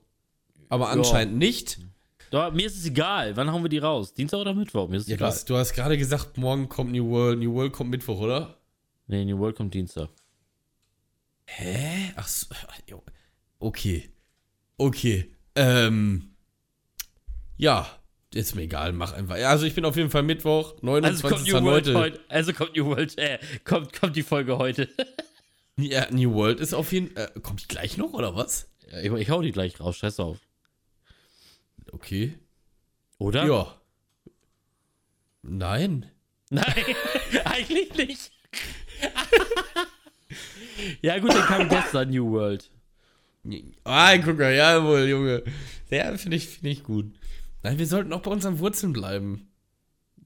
Aber 0.68 0.86
Ja. 0.86 0.92
anscheinend 0.92 1.36
nicht. 1.38 1.78
ich- 1.78 1.86
Doch, 2.30 2.52
mir 2.52 2.66
ist 2.66 2.76
es 2.76 2.86
egal. 2.86 3.36
Wann 3.36 3.50
hauen 3.52 3.62
wir 3.62 3.68
die 3.68 3.78
raus? 3.78 4.12
Dienstag 4.14 4.38
oder 4.40 4.54
Mittwoch? 4.54 4.88
Mir 4.88 4.96
ist 4.96 5.02
es 5.04 5.08
Ja, 5.08 5.16
du 5.16 5.24
egal. 5.24 5.30
hast, 5.32 5.50
du 5.50 5.56
hast 5.56 5.72
gerade 5.72 5.96
gesagt, 5.98 6.36
morgen 6.38 6.68
kommt 6.68 6.92
New 6.92 7.08
World. 7.08 7.38
New 7.38 7.52
World 7.54 7.72
kommt 7.72 7.90
Mittwoch, 7.90 8.20
oder? 8.20 8.58
Nee, 9.06 9.24
New 9.24 9.38
World 9.38 9.56
kommt 9.56 9.74
Dienstag. 9.74 10.08
Hä? 11.46 12.12
Ach 12.16 12.26
so. 12.26 12.46
Okay. 13.58 14.10
Okay. 14.78 15.30
Ähm. 15.54 16.30
Ja. 17.56 17.86
Ist 18.34 18.56
mir 18.56 18.62
egal, 18.62 18.92
mach 18.92 19.12
einfach. 19.12 19.36
Ja, 19.36 19.50
also 19.50 19.64
ich 19.64 19.74
bin 19.74 19.84
auf 19.84 19.96
jeden 19.96 20.10
Fall 20.10 20.24
Mittwoch, 20.24 20.72
Also 20.72 20.86
29. 20.86 21.22
kommt 21.22 21.46
New 21.46 21.62
World 21.62 21.86
heute. 21.86 21.98
heute. 21.98 22.20
Also 22.28 22.52
kommt 22.52 22.76
New 22.76 22.86
World, 22.86 23.16
äh, 23.16 23.38
kommt, 23.64 23.92
kommt 23.92 24.16
die 24.16 24.22
Folge 24.22 24.58
heute. 24.58 24.88
Ja, 25.76 26.06
New 26.12 26.32
World 26.34 26.60
ist 26.60 26.72
auf 26.72 26.92
jeden 26.92 27.12
Fall. 27.12 27.32
Äh, 27.34 27.40
kommt 27.40 27.62
die 27.62 27.66
gleich 27.66 27.96
noch, 27.96 28.12
oder 28.12 28.36
was? 28.36 28.68
Ja, 28.92 29.00
ich, 29.00 29.10
ich 29.12 29.30
hau 29.30 29.42
die 29.42 29.50
gleich 29.50 29.80
raus, 29.80 29.96
scheiß 29.96 30.20
auf. 30.20 30.38
Okay. 31.90 32.38
Oder? 33.18 33.44
Ja. 33.44 33.74
Nein. 35.42 36.08
Nein, 36.50 36.84
eigentlich 37.44 37.92
nicht. 37.94 38.30
ja, 41.02 41.18
gut, 41.18 41.34
dann 41.34 41.44
kam 41.44 41.68
gestern 41.68 42.10
New 42.10 42.30
World. 42.30 42.70
Ah, 43.82 44.16
guck 44.18 44.38
mal, 44.38 44.54
jawohl, 44.54 45.08
Junge. 45.08 45.42
Ja, 45.90 46.16
finde 46.16 46.36
ich, 46.36 46.48
find 46.48 46.66
ich 46.66 46.84
gut. 46.84 47.12
Nein, 47.64 47.78
wir 47.78 47.86
sollten 47.86 48.12
auch 48.12 48.20
bei 48.20 48.30
unseren 48.30 48.58
Wurzeln 48.60 48.92
bleiben. 48.92 49.48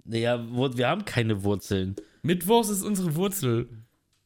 Naja, 0.04 0.44
wir 0.76 0.88
haben 0.88 1.04
keine 1.04 1.44
Wurzeln. 1.44 1.94
Mittwochs 2.22 2.68
ist 2.68 2.82
unsere 2.82 3.14
Wurzel. 3.14 3.68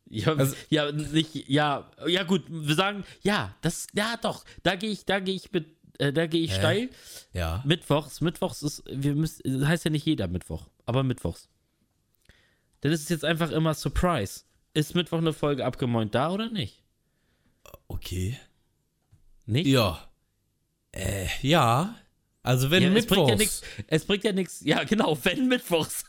Ja, 0.09 0.35
Also- 0.35 0.57
ja, 0.71 0.91
nicht, 0.93 1.49
ja, 1.49 1.91
ja, 2.07 2.23
gut, 2.25 2.43
wir 2.49 2.75
sagen, 2.75 3.05
ja, 3.23 3.55
das, 3.61 3.87
ja, 3.95 4.17
doch, 4.21 4.45
da 4.63 4.77
gehe 4.77 4.91
ich, 4.91 5.05
da 5.05 5.21
gehe 5.21 5.35
ich 5.35 5.53
mit, 5.53 5.67
äh, 5.99 6.13
da 6.13 6.27
gehe 6.27 6.43
ich 6.43 6.53
Hä? 6.53 6.59
steil. 6.59 6.91
Ja. 7.33 7.63
Mittwochs, 7.67 8.21
Mittwochs 8.21 8.63
ist, 8.63 8.83
wir 8.91 9.15
müssen, 9.15 9.61
das 9.61 9.69
heißt 9.69 9.85
ja 9.85 9.91
nicht 9.91 10.05
jeder 10.07 10.29
Mittwoch, 10.29 10.69
aber 10.87 11.03
Mittwochs. 11.03 11.49
Dann 12.81 12.93
ist 12.93 13.03
es 13.03 13.09
jetzt 13.11 13.25
einfach 13.25 13.51
immer 13.51 13.75
Surprise. 13.75 14.43
Ist 14.75 14.95
Mittwoch 14.95 15.19
eine 15.19 15.33
Folge 15.33 15.65
abgemäunt 15.65 16.15
da 16.15 16.31
oder 16.31 16.51
nicht? 16.51 16.83
Okay. 17.89 18.39
Nicht? 19.47 19.67
Ja. 19.67 20.09
Äh, 20.93 21.27
ja. 21.43 21.95
Also 22.43 22.71
wenn 22.71 22.83
Ja, 22.83 22.89
ja 22.89 22.95
Mittwochs. 22.95 23.39
nichts. 23.39 23.63
Es 23.87 24.05
bringt 24.05 24.25
ja 24.25 24.33
nichts. 24.33 24.61
Ja, 24.65 24.83
genau, 24.85 25.17
wenn 25.23 25.47
Mittwochs. 25.49 26.05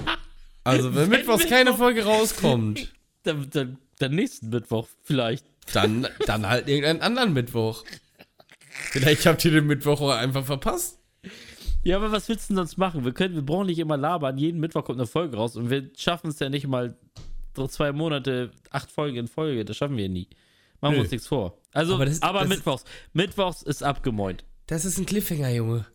also 0.64 0.94
wenn, 0.94 1.02
wenn 1.02 1.08
Mittwochs 1.20 1.46
keine 1.46 1.70
Mittwoch- 1.70 1.76
Folge 1.78 2.04
rauskommt, 2.04 2.92
dann, 3.24 3.48
dann, 3.50 3.78
dann 3.98 4.14
nächsten 4.14 4.48
Mittwoch 4.48 4.88
vielleicht. 5.02 5.44
dann, 5.72 6.06
dann 6.26 6.48
halt 6.48 6.68
irgendeinen 6.68 7.02
anderen 7.02 7.32
Mittwoch. 7.32 7.84
Vielleicht 8.90 9.26
habt 9.26 9.44
ihr 9.44 9.50
den 9.50 9.66
Mittwoch 9.66 10.00
auch 10.00 10.10
einfach 10.10 10.44
verpasst. 10.44 10.98
Ja, 11.82 11.96
aber 11.96 12.10
was 12.12 12.28
willst 12.28 12.48
du 12.50 12.54
denn 12.54 12.56
sonst 12.58 12.78
machen? 12.78 13.04
Wir 13.04 13.12
können, 13.12 13.34
wir 13.34 13.42
brauchen 13.42 13.66
nicht 13.66 13.78
immer 13.78 13.96
labern. 13.96 14.38
Jeden 14.38 14.60
Mittwoch 14.60 14.84
kommt 14.84 14.98
eine 14.98 15.06
Folge 15.06 15.36
raus 15.36 15.56
und 15.56 15.70
wir 15.70 15.90
schaffen 15.96 16.30
es 16.30 16.38
ja 16.40 16.48
nicht 16.48 16.66
mal 16.66 16.96
zwei 17.68 17.92
Monate, 17.92 18.50
acht 18.70 18.90
Folgen 18.90 19.16
in 19.16 19.28
Folge. 19.28 19.64
Das 19.64 19.76
schaffen 19.76 19.96
wir 19.96 20.08
nie. 20.08 20.28
Machen 20.80 20.92
Nö. 20.92 20.96
wir 20.98 21.02
uns 21.02 21.10
nichts 21.10 21.26
vor. 21.26 21.58
Also, 21.72 21.94
Aber 21.94 22.04
aber, 22.04 22.10
das- 22.10 22.20
das- 22.20 22.48
Mittwochs. 22.48 22.84
Mittwochs 23.12 23.62
ist 23.62 23.82
abgemäunt. 23.82 24.44
Das 24.66 24.84
ist 24.84 24.98
ein 24.98 25.06
Cliffhanger, 25.06 25.50
Junge. 25.50 25.86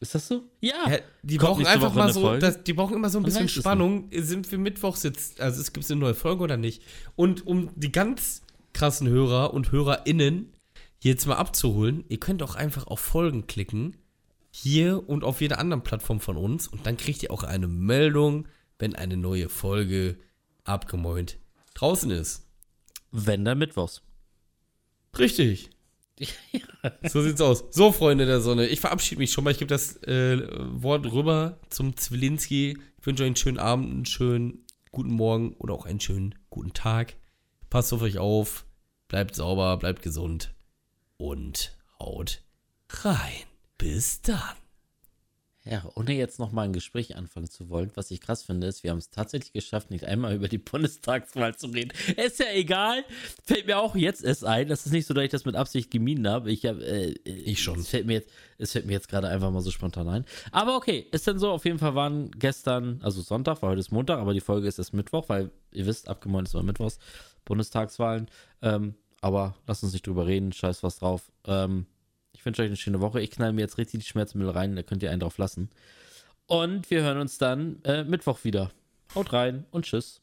Ist 0.00 0.14
das 0.14 0.28
so? 0.28 0.42
Ja. 0.60 0.90
Ja, 0.90 0.98
die 1.22 1.38
Kommt 1.38 1.52
brauchen 1.52 1.66
einfach 1.66 1.90
Woche 1.90 1.98
mal 1.98 2.12
so, 2.12 2.36
das, 2.36 2.62
die 2.62 2.74
brauchen 2.74 2.94
immer 2.94 3.08
so 3.08 3.18
ein 3.18 3.24
bisschen 3.24 3.48
Spannung. 3.48 4.10
Sind 4.12 4.50
wir 4.50 4.58
Mittwochs 4.58 5.02
jetzt, 5.02 5.40
also 5.40 5.60
es 5.60 5.72
gibt 5.72 5.90
eine 5.90 5.98
neue 5.98 6.14
Folge 6.14 6.42
oder 6.42 6.56
nicht? 6.56 6.82
Und 7.16 7.46
um 7.46 7.70
die 7.74 7.90
ganz 7.90 8.42
krassen 8.74 9.08
Hörer 9.08 9.54
und 9.54 9.72
HörerInnen 9.72 10.52
jetzt 11.00 11.26
mal 11.26 11.36
abzuholen, 11.36 12.04
ihr 12.08 12.20
könnt 12.20 12.42
auch 12.42 12.54
einfach 12.54 12.86
auf 12.86 13.00
Folgen 13.00 13.46
klicken. 13.46 13.96
Hier 14.50 15.08
und 15.08 15.24
auf 15.24 15.40
jeder 15.40 15.58
anderen 15.58 15.82
Plattform 15.82 16.20
von 16.20 16.36
uns. 16.36 16.68
Und 16.68 16.86
dann 16.86 16.96
kriegt 16.96 17.22
ihr 17.22 17.32
auch 17.32 17.42
eine 17.42 17.66
Meldung, 17.66 18.46
wenn 18.78 18.94
eine 18.94 19.16
neue 19.16 19.48
Folge 19.48 20.18
abgemäunt 20.64 21.38
draußen 21.74 22.10
ist. 22.10 22.46
Wenn 23.10 23.44
dann 23.44 23.58
Mittwochs. 23.58 24.02
Richtig. 25.18 25.70
So 27.08 27.22
sieht's 27.22 27.40
aus. 27.40 27.64
So, 27.70 27.92
Freunde 27.92 28.26
der 28.26 28.40
Sonne, 28.40 28.66
ich 28.66 28.80
verabschiede 28.80 29.18
mich 29.18 29.32
schon 29.32 29.44
mal. 29.44 29.50
Ich 29.50 29.58
gebe 29.58 29.68
das 29.68 30.02
äh, 30.04 30.46
Wort 30.82 31.10
rüber 31.10 31.58
zum 31.70 31.96
Zwilinski. 31.96 32.78
Ich 32.98 33.06
wünsche 33.06 33.22
euch 33.22 33.28
einen 33.28 33.36
schönen 33.36 33.58
Abend, 33.58 33.90
einen 33.90 34.06
schönen 34.06 34.64
guten 34.92 35.12
Morgen 35.12 35.54
oder 35.58 35.74
auch 35.74 35.86
einen 35.86 36.00
schönen 36.00 36.34
guten 36.50 36.72
Tag. 36.72 37.16
Passt 37.70 37.92
auf 37.92 38.02
euch 38.02 38.18
auf, 38.18 38.64
bleibt 39.08 39.34
sauber, 39.34 39.76
bleibt 39.76 40.02
gesund 40.02 40.54
und 41.16 41.76
haut 41.98 42.42
rein. 42.88 43.44
Bis 43.78 44.22
dann. 44.22 44.63
Ja, 45.66 45.82
ohne 45.94 46.12
jetzt 46.12 46.38
nochmal 46.38 46.66
ein 46.66 46.74
Gespräch 46.74 47.16
anfangen 47.16 47.48
zu 47.48 47.70
wollen, 47.70 47.90
was 47.94 48.10
ich 48.10 48.20
krass 48.20 48.42
finde, 48.42 48.66
ist, 48.66 48.82
wir 48.82 48.90
haben 48.90 48.98
es 48.98 49.08
tatsächlich 49.08 49.54
geschafft, 49.54 49.90
nicht 49.90 50.04
einmal 50.04 50.34
über 50.34 50.46
die 50.46 50.58
Bundestagswahl 50.58 51.56
zu 51.56 51.68
reden. 51.68 51.90
Ist 52.18 52.38
ja 52.38 52.52
egal. 52.52 53.02
Fällt 53.44 53.66
mir 53.66 53.78
auch 53.78 53.96
jetzt 53.96 54.22
erst 54.22 54.44
ein. 54.44 54.68
Das 54.68 54.84
ist 54.84 54.92
nicht 54.92 55.06
so, 55.06 55.14
dass 55.14 55.24
ich 55.24 55.30
das 55.30 55.46
mit 55.46 55.56
Absicht 55.56 55.90
gemieden 55.90 56.28
habe. 56.28 56.52
Ich 56.52 56.66
habe, 56.66 56.84
äh, 56.84 57.14
Ich 57.24 57.62
schon. 57.62 57.78
Es 57.80 57.88
fällt 57.88 58.06
mir 58.06 58.14
jetzt, 58.14 58.28
es 58.58 58.72
fällt 58.72 58.84
mir 58.84 58.92
jetzt 58.92 59.08
gerade 59.08 59.28
einfach 59.28 59.50
mal 59.50 59.62
so 59.62 59.70
spontan 59.70 60.06
ein. 60.08 60.26
Aber 60.52 60.76
okay, 60.76 61.06
ist 61.12 61.26
denn 61.26 61.38
so. 61.38 61.50
Auf 61.50 61.64
jeden 61.64 61.78
Fall 61.78 61.94
waren 61.94 62.30
gestern, 62.32 63.00
also 63.02 63.22
Sonntag, 63.22 63.62
weil 63.62 63.70
heute 63.70 63.80
ist 63.80 63.90
Montag, 63.90 64.18
aber 64.18 64.34
die 64.34 64.40
Folge 64.40 64.68
ist 64.68 64.78
erst 64.78 64.92
Mittwoch, 64.92 65.30
weil 65.30 65.50
ihr 65.72 65.86
wisst, 65.86 66.08
abgemeint 66.08 66.46
ist 66.46 66.54
immer 66.54 66.62
Mittwochs, 66.62 66.98
Bundestagswahlen. 67.46 68.28
Ähm, 68.60 68.96
aber 69.22 69.54
lasst 69.66 69.82
uns 69.82 69.94
nicht 69.94 70.06
drüber 70.06 70.26
reden. 70.26 70.52
Scheiß 70.52 70.82
was 70.82 70.98
drauf. 70.98 71.32
Ähm, 71.46 71.86
Ich 72.44 72.46
wünsche 72.46 72.60
euch 72.60 72.66
eine 72.66 72.76
schöne 72.76 73.00
Woche. 73.00 73.22
Ich 73.22 73.30
knall 73.30 73.54
mir 73.54 73.62
jetzt 73.62 73.78
richtig 73.78 74.00
die 74.00 74.06
Schmerzmittel 74.06 74.50
rein, 74.50 74.76
da 74.76 74.82
könnt 74.82 75.02
ihr 75.02 75.10
einen 75.10 75.20
drauf 75.20 75.38
lassen. 75.38 75.70
Und 76.44 76.90
wir 76.90 77.02
hören 77.02 77.16
uns 77.16 77.38
dann 77.38 77.82
äh, 77.84 78.04
Mittwoch 78.04 78.44
wieder. 78.44 78.70
Haut 79.14 79.32
rein 79.32 79.64
und 79.70 79.86
tschüss. 79.86 80.20